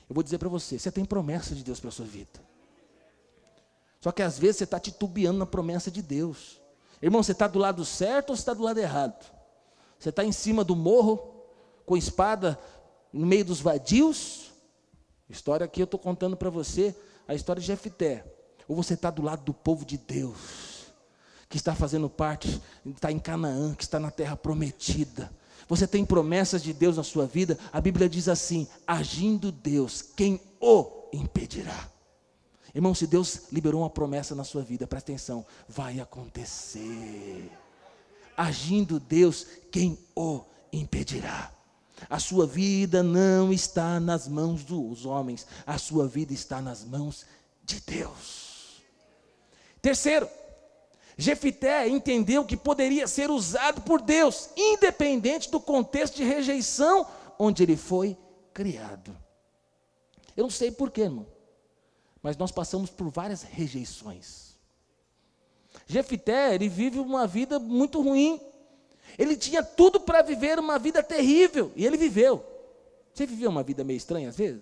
Eu 0.09 0.15
vou 0.15 0.25
dizer 0.25 0.39
para 0.39 0.49
você: 0.49 0.81
você 0.81 0.91
tem 0.91 1.05
promessa 1.05 1.55
de 1.55 1.63
Deus 1.63 1.79
para 1.79 1.91
a 1.91 1.93
sua 1.93 2.05
vida. 2.05 2.41
Só 4.01 4.11
que 4.11 4.21
às 4.21 4.37
vezes 4.37 4.57
você 4.57 4.65
está 4.65 4.81
titubeando 4.81 5.39
na 5.39 5.47
promessa 5.47 5.93
de 5.93 6.03
Deus. 6.03 6.61
Irmão, 7.01 7.23
você 7.23 7.31
está 7.31 7.47
do 7.47 7.57
lado 7.57 7.85
certo 7.85 8.31
ou 8.31 8.37
você 8.37 8.43
está 8.43 8.53
do 8.53 8.65
lado 8.65 8.81
errado? 8.81 9.25
Você 9.97 10.09
está 10.09 10.25
em 10.25 10.33
cima 10.33 10.65
do 10.65 10.75
morro, 10.75 11.37
com 11.87 11.97
espada, 11.97 12.59
no 13.13 13.27
meio 13.27 13.45
dos 13.45 13.61
vadios? 13.61 14.51
História 15.31 15.69
que 15.69 15.81
eu 15.81 15.85
estou 15.85 16.01
contando 16.01 16.37
para 16.37 16.51
você, 16.51 16.97
a 17.29 17.35
história 17.37 17.61
de 17.61 17.67
Jefté. 17.69 18.27
Ou 18.67 18.75
você 18.75 18.95
está 18.95 19.09
do 19.09 19.23
lado 19.23 19.45
do 19.45 19.55
povo 19.55 19.85
de 19.85 19.99
Deus, 19.99 20.87
que 21.49 21.57
está 21.57 21.77
fazendo 21.77 22.11
parte, 22.11 22.61
está 22.85 23.13
em 23.13 23.21
Canaã, 23.21 23.73
que 23.73 23.85
está 23.85 24.01
na 24.01 24.11
terra 24.11 24.37
prometida 24.37 25.31
você 25.69 25.87
tem 25.87 26.05
promessas 26.05 26.63
de 26.63 26.73
Deus 26.73 26.97
na 26.97 27.03
sua 27.03 27.27
vida, 27.27 27.59
a 27.73 27.81
Bíblia 27.81 28.09
diz 28.09 28.29
assim: 28.29 28.67
agindo 28.87 29.51
Deus, 29.51 30.03
quem 30.03 30.41
o 30.61 31.09
impedirá? 31.13 31.91
Irmão, 32.75 32.95
se 32.95 33.07
Deus 33.07 33.53
liberou 33.53 33.83
uma 33.83 33.91
promessa 33.91 34.35
na 34.35 34.43
sua 34.43 34.63
vida, 34.63 34.87
presta 34.87 35.13
atenção, 35.13 35.47
vai 35.69 36.01
acontecer. 36.01 37.51
Agindo 38.37 38.99
Deus, 38.99 39.47
quem 39.71 39.97
o 40.15 40.41
impedirá? 40.73 41.53
A 42.11 42.19
sua 42.19 42.47
vida 42.47 43.03
não 43.03 43.53
está 43.53 44.01
nas 44.01 44.27
mãos 44.27 44.65
dos 44.65 45.07
homens, 45.07 45.47
a 45.65 45.79
sua 45.79 46.09
vida 46.09 46.33
está 46.33 46.61
nas 46.61 46.85
mãos 46.85 47.25
de 47.65 47.81
Deus. 47.81 48.83
Terceiro, 49.81 50.29
Jefité 51.17 51.89
entendeu 51.89 52.45
que 52.45 52.57
poderia 52.57 53.07
ser 53.07 53.31
usado 53.31 53.83
por 53.83 54.01
Deus, 54.01 54.51
independente 54.57 55.51
do 55.51 55.61
contexto 55.61 56.17
de 56.17 56.25
rejeição 56.25 57.07
onde 57.39 57.63
ele 57.63 57.77
foi 57.77 58.17
criado. 58.53 59.17
Eu 60.37 60.43
não 60.43 60.51
sei 60.51 60.71
porquê, 60.71 61.03
irmão, 61.03 61.27
mas 62.23 62.37
nós 62.37 62.51
passamos 62.51 62.91
por 62.91 63.09
várias 63.11 63.43
rejeições. 63.43 64.55
Jefité, 65.87 66.55
ele 66.55 66.69
vive 66.69 66.99
uma 66.99 67.27
vida 67.27 67.59
muito 67.59 68.01
ruim. 68.01 68.41
Ele 69.19 69.37
tinha 69.37 69.63
tudo 69.63 70.01
para 70.01 70.23
viver 70.23 70.59
uma 70.59 70.79
vida 70.79 71.03
terrível, 71.03 71.71
e 71.77 71.87
ele 71.87 71.97
viveu. 71.97 72.45
Você 73.13 73.27
viveu 73.27 73.51
uma 73.51 73.63
vida 73.63 73.85
meio 73.85 73.97
estranha 73.97 74.29
às 74.29 74.37
vezes, 74.37 74.61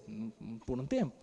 por 0.66 0.78
um 0.78 0.86
tempo? 0.86 1.14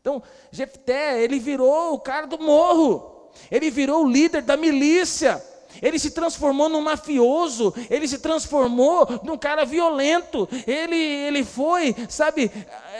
Então, 0.00 0.22
Jefté, 0.50 1.22
ele 1.22 1.38
virou 1.38 1.94
o 1.94 2.00
cara 2.00 2.26
do 2.26 2.38
morro 2.38 3.17
ele 3.50 3.70
virou 3.70 4.04
o 4.04 4.10
líder 4.10 4.42
da 4.42 4.56
milícia, 4.56 5.42
ele 5.80 5.98
se 5.98 6.10
transformou 6.10 6.68
num 6.68 6.80
mafioso, 6.80 7.72
ele 7.88 8.08
se 8.08 8.18
transformou 8.18 9.06
num 9.22 9.38
cara 9.38 9.64
violento, 9.64 10.48
ele, 10.66 10.96
ele 10.96 11.44
foi, 11.44 11.94
sabe, 12.08 12.50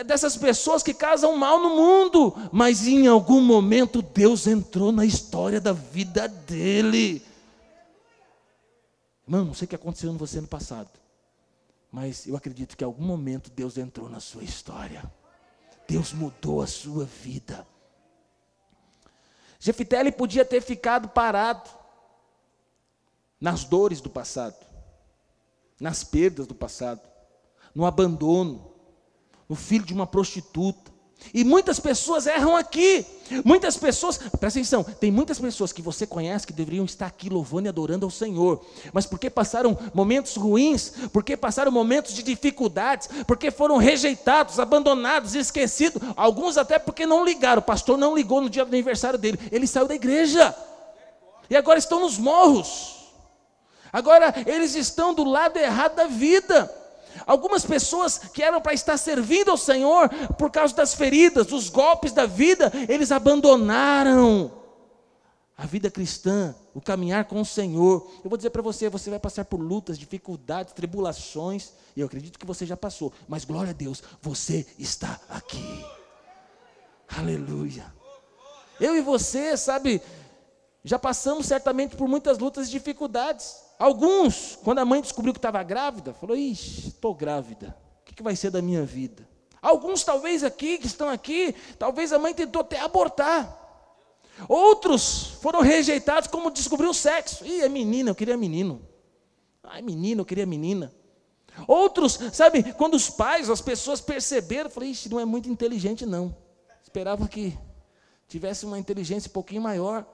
dessas 0.07 0.37
pessoas 0.37 0.83
que 0.83 0.95
causam 0.95 1.37
mal 1.37 1.61
no 1.61 1.71
mundo, 1.71 2.35
mas 2.53 2.87
em 2.87 3.07
algum 3.07 3.41
momento 3.41 4.03
Deus 4.03 4.47
entrou 4.47 4.93
na 4.93 5.05
história 5.05 5.61
da 5.61 5.73
vida 5.73 6.29
dele. 6.29 7.23
Mano, 9.27 9.47
não 9.47 9.55
sei 9.55 9.67
o 9.67 9.69
que 9.69 9.75
aconteceu 9.75 10.11
com 10.13 10.19
você 10.19 10.41
no 10.41 10.47
passado, 10.47 10.89
mas 11.91 12.27
eu 12.27 12.37
acredito 12.37 12.77
que 12.77 12.85
em 12.85 12.87
algum 12.87 13.05
momento 13.05 13.51
Deus 13.51 13.77
entrou 13.77 14.09
na 14.09 14.21
sua 14.21 14.45
história, 14.45 15.03
Deus 15.87 16.13
mudou 16.13 16.63
a 16.63 16.67
sua 16.67 17.05
vida. 17.05 17.67
Jefité 19.59 20.11
podia 20.13 20.45
ter 20.45 20.61
ficado 20.61 21.09
parado 21.09 21.69
nas 23.41 23.65
dores 23.65 24.01
do 24.01 24.11
passado, 24.11 24.57
nas 25.81 26.05
perdas 26.05 26.47
do 26.47 26.55
passado, 26.55 27.01
no 27.75 27.85
abandono, 27.85 28.73
no 29.49 29.57
filho 29.57 29.85
de 29.85 29.95
uma 29.95 30.07
prostituta, 30.07 30.93
e 31.33 31.45
muitas 31.45 31.79
pessoas 31.79 32.27
erram 32.27 32.57
aqui. 32.57 33.05
Muitas 33.45 33.77
pessoas, 33.77 34.17
presta 34.17 34.59
atenção, 34.59 34.83
tem 34.83 35.11
muitas 35.13 35.39
pessoas 35.39 35.71
que 35.71 35.83
você 35.83 36.07
conhece 36.07 36.47
que 36.47 36.53
deveriam 36.53 36.87
estar 36.87 37.05
aqui 37.05 37.29
louvando 37.29 37.67
e 37.67 37.69
adorando 37.69 38.07
ao 38.07 38.11
Senhor, 38.11 38.65
mas 38.91 39.05
porque 39.05 39.29
passaram 39.29 39.77
momentos 39.93 40.35
ruins, 40.37 40.95
porque 41.13 41.37
passaram 41.37 41.71
momentos 41.71 42.15
de 42.15 42.23
dificuldades, 42.23 43.11
porque 43.27 43.51
foram 43.51 43.77
rejeitados, 43.77 44.59
abandonados, 44.59 45.35
esquecidos, 45.35 46.01
alguns 46.17 46.57
até 46.57 46.79
porque 46.79 47.05
não 47.05 47.23
ligaram, 47.23 47.61
o 47.61 47.65
pastor 47.65 47.99
não 47.99 48.17
ligou 48.17 48.41
no 48.41 48.49
dia 48.49 48.65
do 48.65 48.69
aniversário 48.69 49.19
dele, 49.19 49.39
ele 49.53 49.67
saiu 49.67 49.87
da 49.87 49.95
igreja, 49.95 50.57
e 51.51 51.57
agora 51.57 51.79
estão 51.79 52.01
nos 52.01 52.17
morros, 52.17 53.11
agora 53.93 54.35
eles 54.47 54.75
estão 54.75 55.13
do 55.13 55.25
lado 55.25 55.59
errado 55.59 55.97
da 55.97 56.07
vida. 56.07 56.78
Algumas 57.27 57.65
pessoas 57.65 58.19
que 58.19 58.43
eram 58.43 58.61
para 58.61 58.75
estar 58.75 58.97
servindo 58.97 59.51
ao 59.51 59.57
Senhor, 59.57 60.09
por 60.39 60.51
causa 60.51 60.75
das 60.75 60.95
feridas, 60.95 61.47
dos 61.47 61.69
golpes 61.69 62.13
da 62.13 62.27
vida, 62.27 62.73
eles 62.89 63.13
abandonaram 63.13 64.53
a 65.57 65.67
vida 65.67 65.91
cristã, 65.91 66.55
o 66.73 66.81
caminhar 66.81 67.25
com 67.25 67.41
o 67.41 67.45
Senhor. 67.45 68.09
Eu 68.23 68.31
vou 68.31 68.37
dizer 68.37 68.51
para 68.51 68.63
você: 68.63 68.89
você 68.89 69.11
vai 69.11 69.19
passar 69.19 69.45
por 69.45 69.61
lutas, 69.61 69.99
dificuldades, 69.99 70.73
tribulações, 70.73 71.73
e 71.97 72.01
eu 72.01 72.07
acredito 72.07 72.39
que 72.39 72.47
você 72.47 72.65
já 72.65 72.77
passou, 72.77 73.13
mas 73.27 73.45
glória 73.45 73.71
a 73.71 73.75
Deus, 73.75 74.03
você 74.23 74.65
está 74.79 75.21
aqui. 75.29 75.85
Aleluia. 77.09 77.93
Eu 78.81 78.97
e 78.97 79.01
você, 79.01 79.57
sabe, 79.57 80.01
já 80.85 80.99
passamos 80.99 81.47
certamente 81.47 81.97
por 81.97 82.07
muitas 82.07 82.39
lutas 82.39 82.69
e 82.69 82.71
dificuldades. 82.71 83.68
Alguns, 83.79 84.59
quando 84.65 84.79
a 84.79 84.85
mãe 84.85 85.01
descobriu 85.01 85.33
que 85.33 85.39
estava 85.39 85.63
grávida, 85.63 86.13
falou: 86.13 86.37
Ixi, 86.37 86.89
estou 86.89 87.15
grávida, 87.15 87.77
o 88.01 88.05
que, 88.05 88.15
que 88.15 88.23
vai 88.23 88.35
ser 88.35 88.51
da 88.51 88.61
minha 88.61 88.85
vida? 88.85 89.29
Alguns, 89.63 90.03
talvez 90.03 90.43
aqui, 90.43 90.79
que 90.79 90.87
estão 90.87 91.09
aqui, 91.09 91.55
talvez 91.79 92.13
a 92.13 92.19
mãe 92.19 92.35
tentou 92.35 92.63
até 92.63 92.81
abortar. 92.81 93.57
Outros 94.49 95.27
foram 95.43 95.61
rejeitados 95.61 96.29
como 96.29 96.51
descobriu 96.51 96.91
o 96.91 96.95
sexo. 96.95 97.45
Ih, 97.45 97.63
é 97.63 97.69
menina, 97.69 98.11
eu 98.11 98.15
queria 98.15 98.37
menino. 98.37 98.83
Ai, 99.63 99.83
menino, 99.83 100.23
eu 100.23 100.25
queria 100.25 100.47
menina. 100.47 100.93
Outros, 101.67 102.19
sabe, 102.33 102.73
quando 102.75 102.95
os 102.95 103.11
pais, 103.11 103.51
as 103.51 103.61
pessoas 103.61 104.01
perceberam, 104.01 104.71
falei, 104.71 104.91
Ixi, 104.91 105.09
não 105.09 105.19
é 105.19 105.25
muito 105.25 105.49
inteligente, 105.49 106.07
não. 106.07 106.35
Esperava 106.83 107.27
que 107.27 107.57
tivesse 108.29 108.65
uma 108.65 108.79
inteligência 108.79 109.29
um 109.29 109.33
pouquinho 109.33 109.63
maior. 109.63 110.07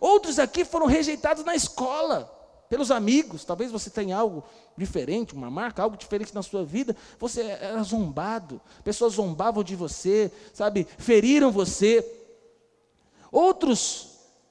Outros 0.00 0.38
aqui 0.38 0.64
foram 0.64 0.86
rejeitados 0.86 1.44
na 1.44 1.56
escola, 1.56 2.39
pelos 2.70 2.92
amigos. 2.92 3.44
Talvez 3.44 3.72
você 3.72 3.90
tenha 3.90 4.16
algo 4.16 4.44
diferente, 4.76 5.34
uma 5.34 5.50
marca, 5.50 5.82
algo 5.82 5.96
diferente 5.96 6.32
na 6.32 6.42
sua 6.42 6.64
vida. 6.64 6.96
Você 7.18 7.42
era 7.42 7.82
zombado, 7.82 8.60
pessoas 8.84 9.14
zombavam 9.14 9.64
de 9.64 9.74
você, 9.74 10.32
sabe, 10.54 10.86
feriram 10.96 11.50
você. 11.50 12.08
Outros 13.32 14.10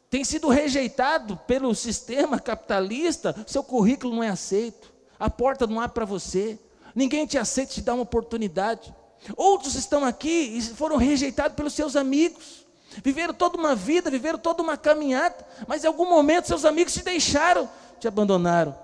têm 0.10 0.26
sido 0.26 0.50
rejeitados 0.50 1.38
pelo 1.48 1.74
sistema 1.74 2.38
capitalista, 2.40 3.34
seu 3.48 3.64
currículo 3.64 4.14
não 4.14 4.24
é 4.24 4.30
aceito, 4.30 4.92
a 5.18 5.30
porta 5.30 5.66
não 5.66 5.80
abre 5.80 5.94
para 5.94 6.06
você, 6.06 6.60
ninguém 6.94 7.26
te 7.26 7.38
aceita, 7.38 7.74
te 7.74 7.82
dá 7.82 7.94
uma 7.94 8.04
oportunidade. 8.04 8.94
Outros 9.38 9.76
estão 9.76 10.04
aqui 10.04 10.58
e 10.58 10.62
foram 10.62 10.98
rejeitados 10.98 11.56
pelos 11.56 11.74
seus 11.74 11.96
amigos. 11.96 12.66
Viveram 13.04 13.34
toda 13.34 13.58
uma 13.58 13.76
vida, 13.76 14.10
viveram 14.10 14.40
toda 14.40 14.64
uma 14.64 14.76
caminhada, 14.76 15.46
mas 15.68 15.84
em 15.84 15.88
algum 15.88 16.10
momento 16.10 16.48
seus 16.48 16.66
amigos 16.66 16.94
te 16.94 17.04
deixaram, 17.04 17.70
te 18.00 18.08
abandonaram. 18.08 18.76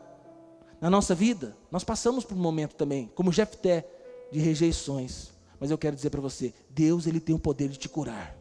Na 0.80 0.90
nossa 0.90 1.16
vida, 1.16 1.56
nós 1.72 1.84
passamos 1.84 2.24
por 2.24 2.38
um 2.38 2.42
momento 2.42 2.76
também, 2.76 3.12
como 3.16 3.32
Jefté, 3.32 3.88
de 4.32 4.40
rejeições. 4.40 5.32
Mas 5.60 5.72
eu 5.72 5.78
quero 5.78 5.96
dizer 5.96 6.10
para 6.10 6.22
você, 6.22 6.54
Deus 6.70 7.08
ele 7.08 7.20
tem 7.20 7.34
o 7.34 7.40
poder 7.40 7.70
de 7.70 7.78
te 7.78 7.90
curar. 7.90 8.36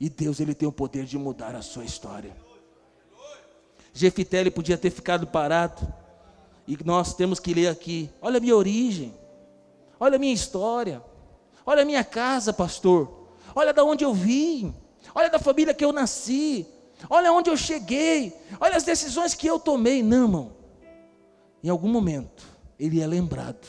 E 0.00 0.08
Deus 0.08 0.40
ele 0.40 0.54
tem 0.54 0.66
o 0.68 0.72
poder 0.72 1.04
de 1.04 1.18
mudar 1.18 1.54
a 1.54 1.62
sua 1.62 1.84
história. 1.84 2.34
Jefté 3.92 4.38
ele 4.38 4.50
podia 4.50 4.78
ter 4.78 4.90
ficado 4.90 5.26
parado. 5.26 5.86
E 6.66 6.78
nós 6.84 7.14
temos 7.14 7.38
que 7.38 7.52
ler 7.52 7.68
aqui, 7.68 8.10
olha 8.22 8.38
a 8.38 8.40
minha 8.40 8.56
origem. 8.56 9.14
Olha 9.98 10.16
a 10.16 10.18
minha 10.18 10.32
história. 10.32 11.02
Olha 11.66 11.82
a 11.82 11.84
minha 11.84 12.02
casa, 12.02 12.52
pastor. 12.52 13.28
Olha 13.54 13.72
da 13.72 13.84
onde 13.84 14.04
eu 14.04 14.14
vim. 14.14 14.74
Olha 15.14 15.28
da 15.28 15.38
família 15.38 15.74
que 15.74 15.84
eu 15.84 15.92
nasci. 15.92 16.66
Olha 17.08 17.32
onde 17.32 17.50
eu 17.50 17.56
cheguei. 17.56 18.32
Olha 18.60 18.76
as 18.76 18.82
decisões 18.82 19.34
que 19.34 19.46
eu 19.46 19.58
tomei. 19.58 20.02
Não, 20.02 20.24
irmão. 20.24 20.52
Em 21.62 21.68
algum 21.68 21.88
momento, 21.88 22.44
ele 22.78 23.00
é 23.00 23.06
lembrado. 23.06 23.66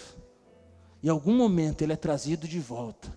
Em 1.04 1.10
algum 1.10 1.36
momento, 1.36 1.82
ele 1.82 1.94
é 1.94 1.96
trazido 1.98 2.48
de 2.48 2.60
volta. 2.60 3.12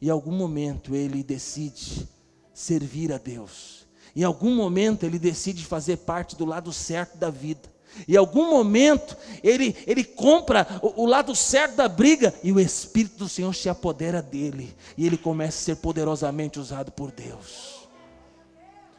Em 0.00 0.10
algum 0.10 0.32
momento, 0.32 0.94
ele 0.94 1.22
decide 1.22 2.08
servir 2.52 3.12
a 3.12 3.18
Deus. 3.18 3.86
Em 4.14 4.24
algum 4.24 4.54
momento, 4.54 5.04
ele 5.04 5.18
decide 5.18 5.64
fazer 5.64 5.98
parte 5.98 6.36
do 6.36 6.44
lado 6.44 6.72
certo 6.72 7.16
da 7.16 7.30
vida. 7.30 7.68
Em 8.06 8.16
algum 8.16 8.50
momento, 8.50 9.16
ele, 9.42 9.74
ele 9.86 10.04
compra 10.04 10.66
o, 10.82 11.02
o, 11.02 11.06
lado 11.06 11.34
certo 11.34 11.76
da 11.76 11.88
briga 11.88 12.34
e 12.42 12.52
o 12.52 12.60
Espírito 12.60 13.16
do 13.16 13.28
Senhor 13.28 13.54
se 13.54 13.68
apodera 13.68 14.20
dele. 14.20 14.74
E 14.96 15.06
ele 15.06 15.16
começa 15.16 15.58
a 15.58 15.62
ser 15.62 15.76
poderosamente 15.76 16.58
usado 16.58 16.92
por 16.92 17.10
Deus. 17.10 17.77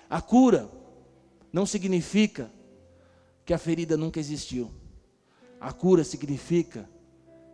A 0.09 0.21
cura 0.21 0.69
não 1.51 1.65
significa 1.65 2.51
que 3.45 3.53
a 3.53 3.57
ferida 3.57 3.95
nunca 3.95 4.19
existiu. 4.19 4.71
A 5.59 5.71
cura 5.71 6.03
significa 6.03 6.89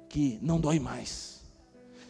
que 0.08 0.39
não 0.41 0.60
dói 0.60 0.80
mais. 0.80 1.43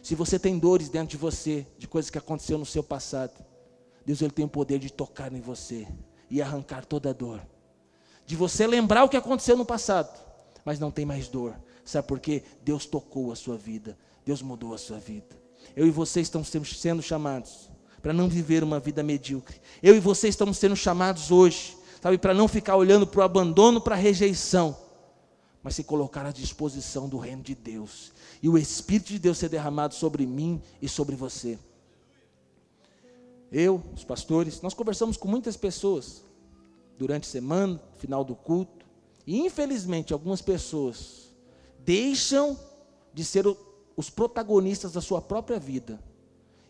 Se 0.02 0.14
você 0.14 0.38
tem 0.38 0.58
dores 0.58 0.88
dentro 0.88 1.08
de 1.08 1.16
você, 1.16 1.66
de 1.78 1.88
coisas 1.88 2.10
que 2.10 2.18
aconteceram 2.18 2.60
no 2.60 2.66
seu 2.66 2.82
passado, 2.82 3.44
Deus 4.04 4.22
ele 4.22 4.30
tem 4.30 4.44
o 4.44 4.48
poder 4.48 4.78
de 4.78 4.92
tocar 4.92 5.32
em 5.32 5.40
você 5.40 5.86
e 6.30 6.40
arrancar 6.40 6.84
toda 6.84 7.10
a 7.10 7.12
dor 7.12 7.42
de 8.26 8.34
você 8.34 8.66
lembrar 8.66 9.04
o 9.04 9.08
que 9.08 9.16
aconteceu 9.16 9.56
no 9.56 9.64
passado, 9.64 10.20
mas 10.64 10.80
não 10.80 10.90
tem 10.90 11.06
mais 11.06 11.28
dor. 11.28 11.54
Sabe 11.84 12.08
por 12.08 12.18
quê? 12.18 12.42
Deus 12.62 12.84
tocou 12.84 13.30
a 13.30 13.36
sua 13.36 13.56
vida, 13.56 13.96
Deus 14.24 14.42
mudou 14.42 14.74
a 14.74 14.78
sua 14.78 14.98
vida. 14.98 15.36
Eu 15.76 15.86
e 15.86 15.90
você 15.90 16.20
estamos 16.20 16.48
sendo 16.48 17.00
chamados 17.00 17.70
para 18.02 18.12
não 18.12 18.28
viver 18.28 18.62
uma 18.62 18.78
vida 18.78 19.02
medíocre. 19.02 19.60
Eu 19.82 19.96
e 19.96 20.00
você 20.00 20.28
estamos 20.28 20.58
sendo 20.58 20.76
chamados 20.76 21.30
hoje, 21.30 21.76
sabe, 22.00 22.18
para 22.18 22.34
não 22.34 22.48
ficar 22.48 22.76
olhando 22.76 23.06
para 23.06 23.20
o 23.20 23.24
abandono, 23.24 23.80
para 23.80 23.94
a 23.94 23.98
rejeição, 23.98 24.76
mas 25.62 25.74
se 25.74 25.84
colocar 25.84 26.24
à 26.24 26.30
disposição 26.30 27.08
do 27.08 27.18
reino 27.18 27.42
de 27.42 27.54
Deus 27.54 28.12
e 28.42 28.48
o 28.48 28.56
Espírito 28.56 29.08
de 29.08 29.18
Deus 29.18 29.38
ser 29.38 29.48
derramado 29.48 29.94
sobre 29.94 30.26
mim 30.26 30.62
e 30.80 30.88
sobre 30.88 31.16
você. 31.16 31.58
Eu, 33.50 33.82
os 33.94 34.04
pastores, 34.04 34.60
nós 34.60 34.74
conversamos 34.74 35.16
com 35.16 35.28
muitas 35.28 35.56
pessoas 35.56 36.22
durante 36.98 37.28
a 37.28 37.30
semana, 37.30 37.80
final 37.98 38.24
do 38.24 38.34
culto. 38.34 38.84
E 39.26 39.38
infelizmente 39.40 40.12
algumas 40.12 40.40
pessoas 40.40 41.32
deixam 41.84 42.58
de 43.12 43.24
ser 43.24 43.46
os 43.96 44.10
protagonistas 44.10 44.92
da 44.92 45.00
sua 45.00 45.20
própria 45.20 45.58
vida 45.58 45.98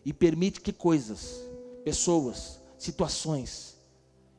e 0.07 0.13
permite 0.13 0.61
que 0.61 0.71
coisas, 0.71 1.43
pessoas, 1.83 2.61
situações 2.77 3.75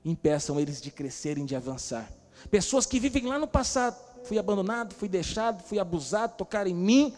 impeçam 0.02 0.58
eles 0.58 0.80
de 0.80 0.90
crescerem, 0.90 1.44
de 1.44 1.54
avançar. 1.54 2.10
Pessoas 2.50 2.86
que 2.86 2.98
vivem 2.98 3.26
lá 3.26 3.38
no 3.38 3.46
passado, 3.46 3.94
fui 4.24 4.38
abandonado, 4.38 4.94
fui 4.94 5.10
deixado, 5.10 5.62
fui 5.62 5.78
abusado, 5.78 6.38
tocaram 6.38 6.70
em 6.70 6.74
mim, 6.74 7.14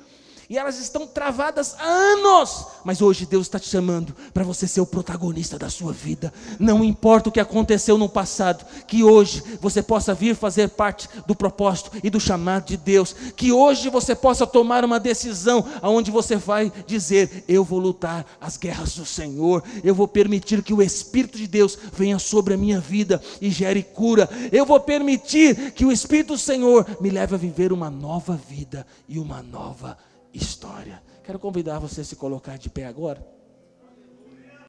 e 0.50 0.58
elas 0.58 0.80
estão 0.80 1.06
travadas 1.06 1.76
há 1.78 1.84
anos. 1.84 2.66
Mas 2.84 3.00
hoje 3.00 3.24
Deus 3.24 3.46
está 3.46 3.60
te 3.60 3.68
chamando 3.68 4.16
para 4.34 4.42
você 4.42 4.66
ser 4.66 4.80
o 4.80 4.86
protagonista 4.86 5.56
da 5.56 5.70
sua 5.70 5.92
vida. 5.92 6.32
Não 6.58 6.82
importa 6.82 7.28
o 7.28 7.32
que 7.32 7.38
aconteceu 7.38 7.96
no 7.96 8.08
passado, 8.08 8.66
que 8.84 9.04
hoje 9.04 9.44
você 9.60 9.80
possa 9.80 10.12
vir 10.12 10.34
fazer 10.34 10.70
parte 10.70 11.08
do 11.24 11.36
propósito 11.36 11.92
e 12.02 12.10
do 12.10 12.18
chamado 12.18 12.66
de 12.66 12.76
Deus. 12.76 13.14
Que 13.36 13.52
hoje 13.52 13.88
você 13.88 14.12
possa 14.12 14.44
tomar 14.44 14.84
uma 14.84 14.98
decisão 14.98 15.64
aonde 15.80 16.10
você 16.10 16.34
vai 16.34 16.72
dizer: 16.84 17.44
Eu 17.46 17.62
vou 17.62 17.78
lutar 17.78 18.26
as 18.40 18.56
guerras 18.56 18.96
do 18.96 19.06
Senhor. 19.06 19.62
Eu 19.84 19.94
vou 19.94 20.08
permitir 20.08 20.64
que 20.64 20.74
o 20.74 20.82
Espírito 20.82 21.38
de 21.38 21.46
Deus 21.46 21.78
venha 21.92 22.18
sobre 22.18 22.54
a 22.54 22.58
minha 22.58 22.80
vida 22.80 23.22
e 23.40 23.50
gere 23.50 23.84
cura. 23.84 24.28
Eu 24.50 24.66
vou 24.66 24.80
permitir 24.80 25.70
que 25.74 25.86
o 25.86 25.92
Espírito 25.92 26.32
do 26.32 26.38
Senhor 26.38 26.84
me 27.00 27.08
leve 27.08 27.36
a 27.36 27.38
viver 27.38 27.72
uma 27.72 27.88
nova 27.88 28.36
vida 28.48 28.84
e 29.08 29.16
uma 29.16 29.44
nova 29.44 29.90
vida 29.90 30.09
história. 30.32 31.02
Quero 31.22 31.38
convidar 31.38 31.78
você 31.78 32.00
a 32.00 32.04
se 32.04 32.16
colocar 32.16 32.56
de 32.56 32.70
pé 32.70 32.86
agora. 32.86 33.39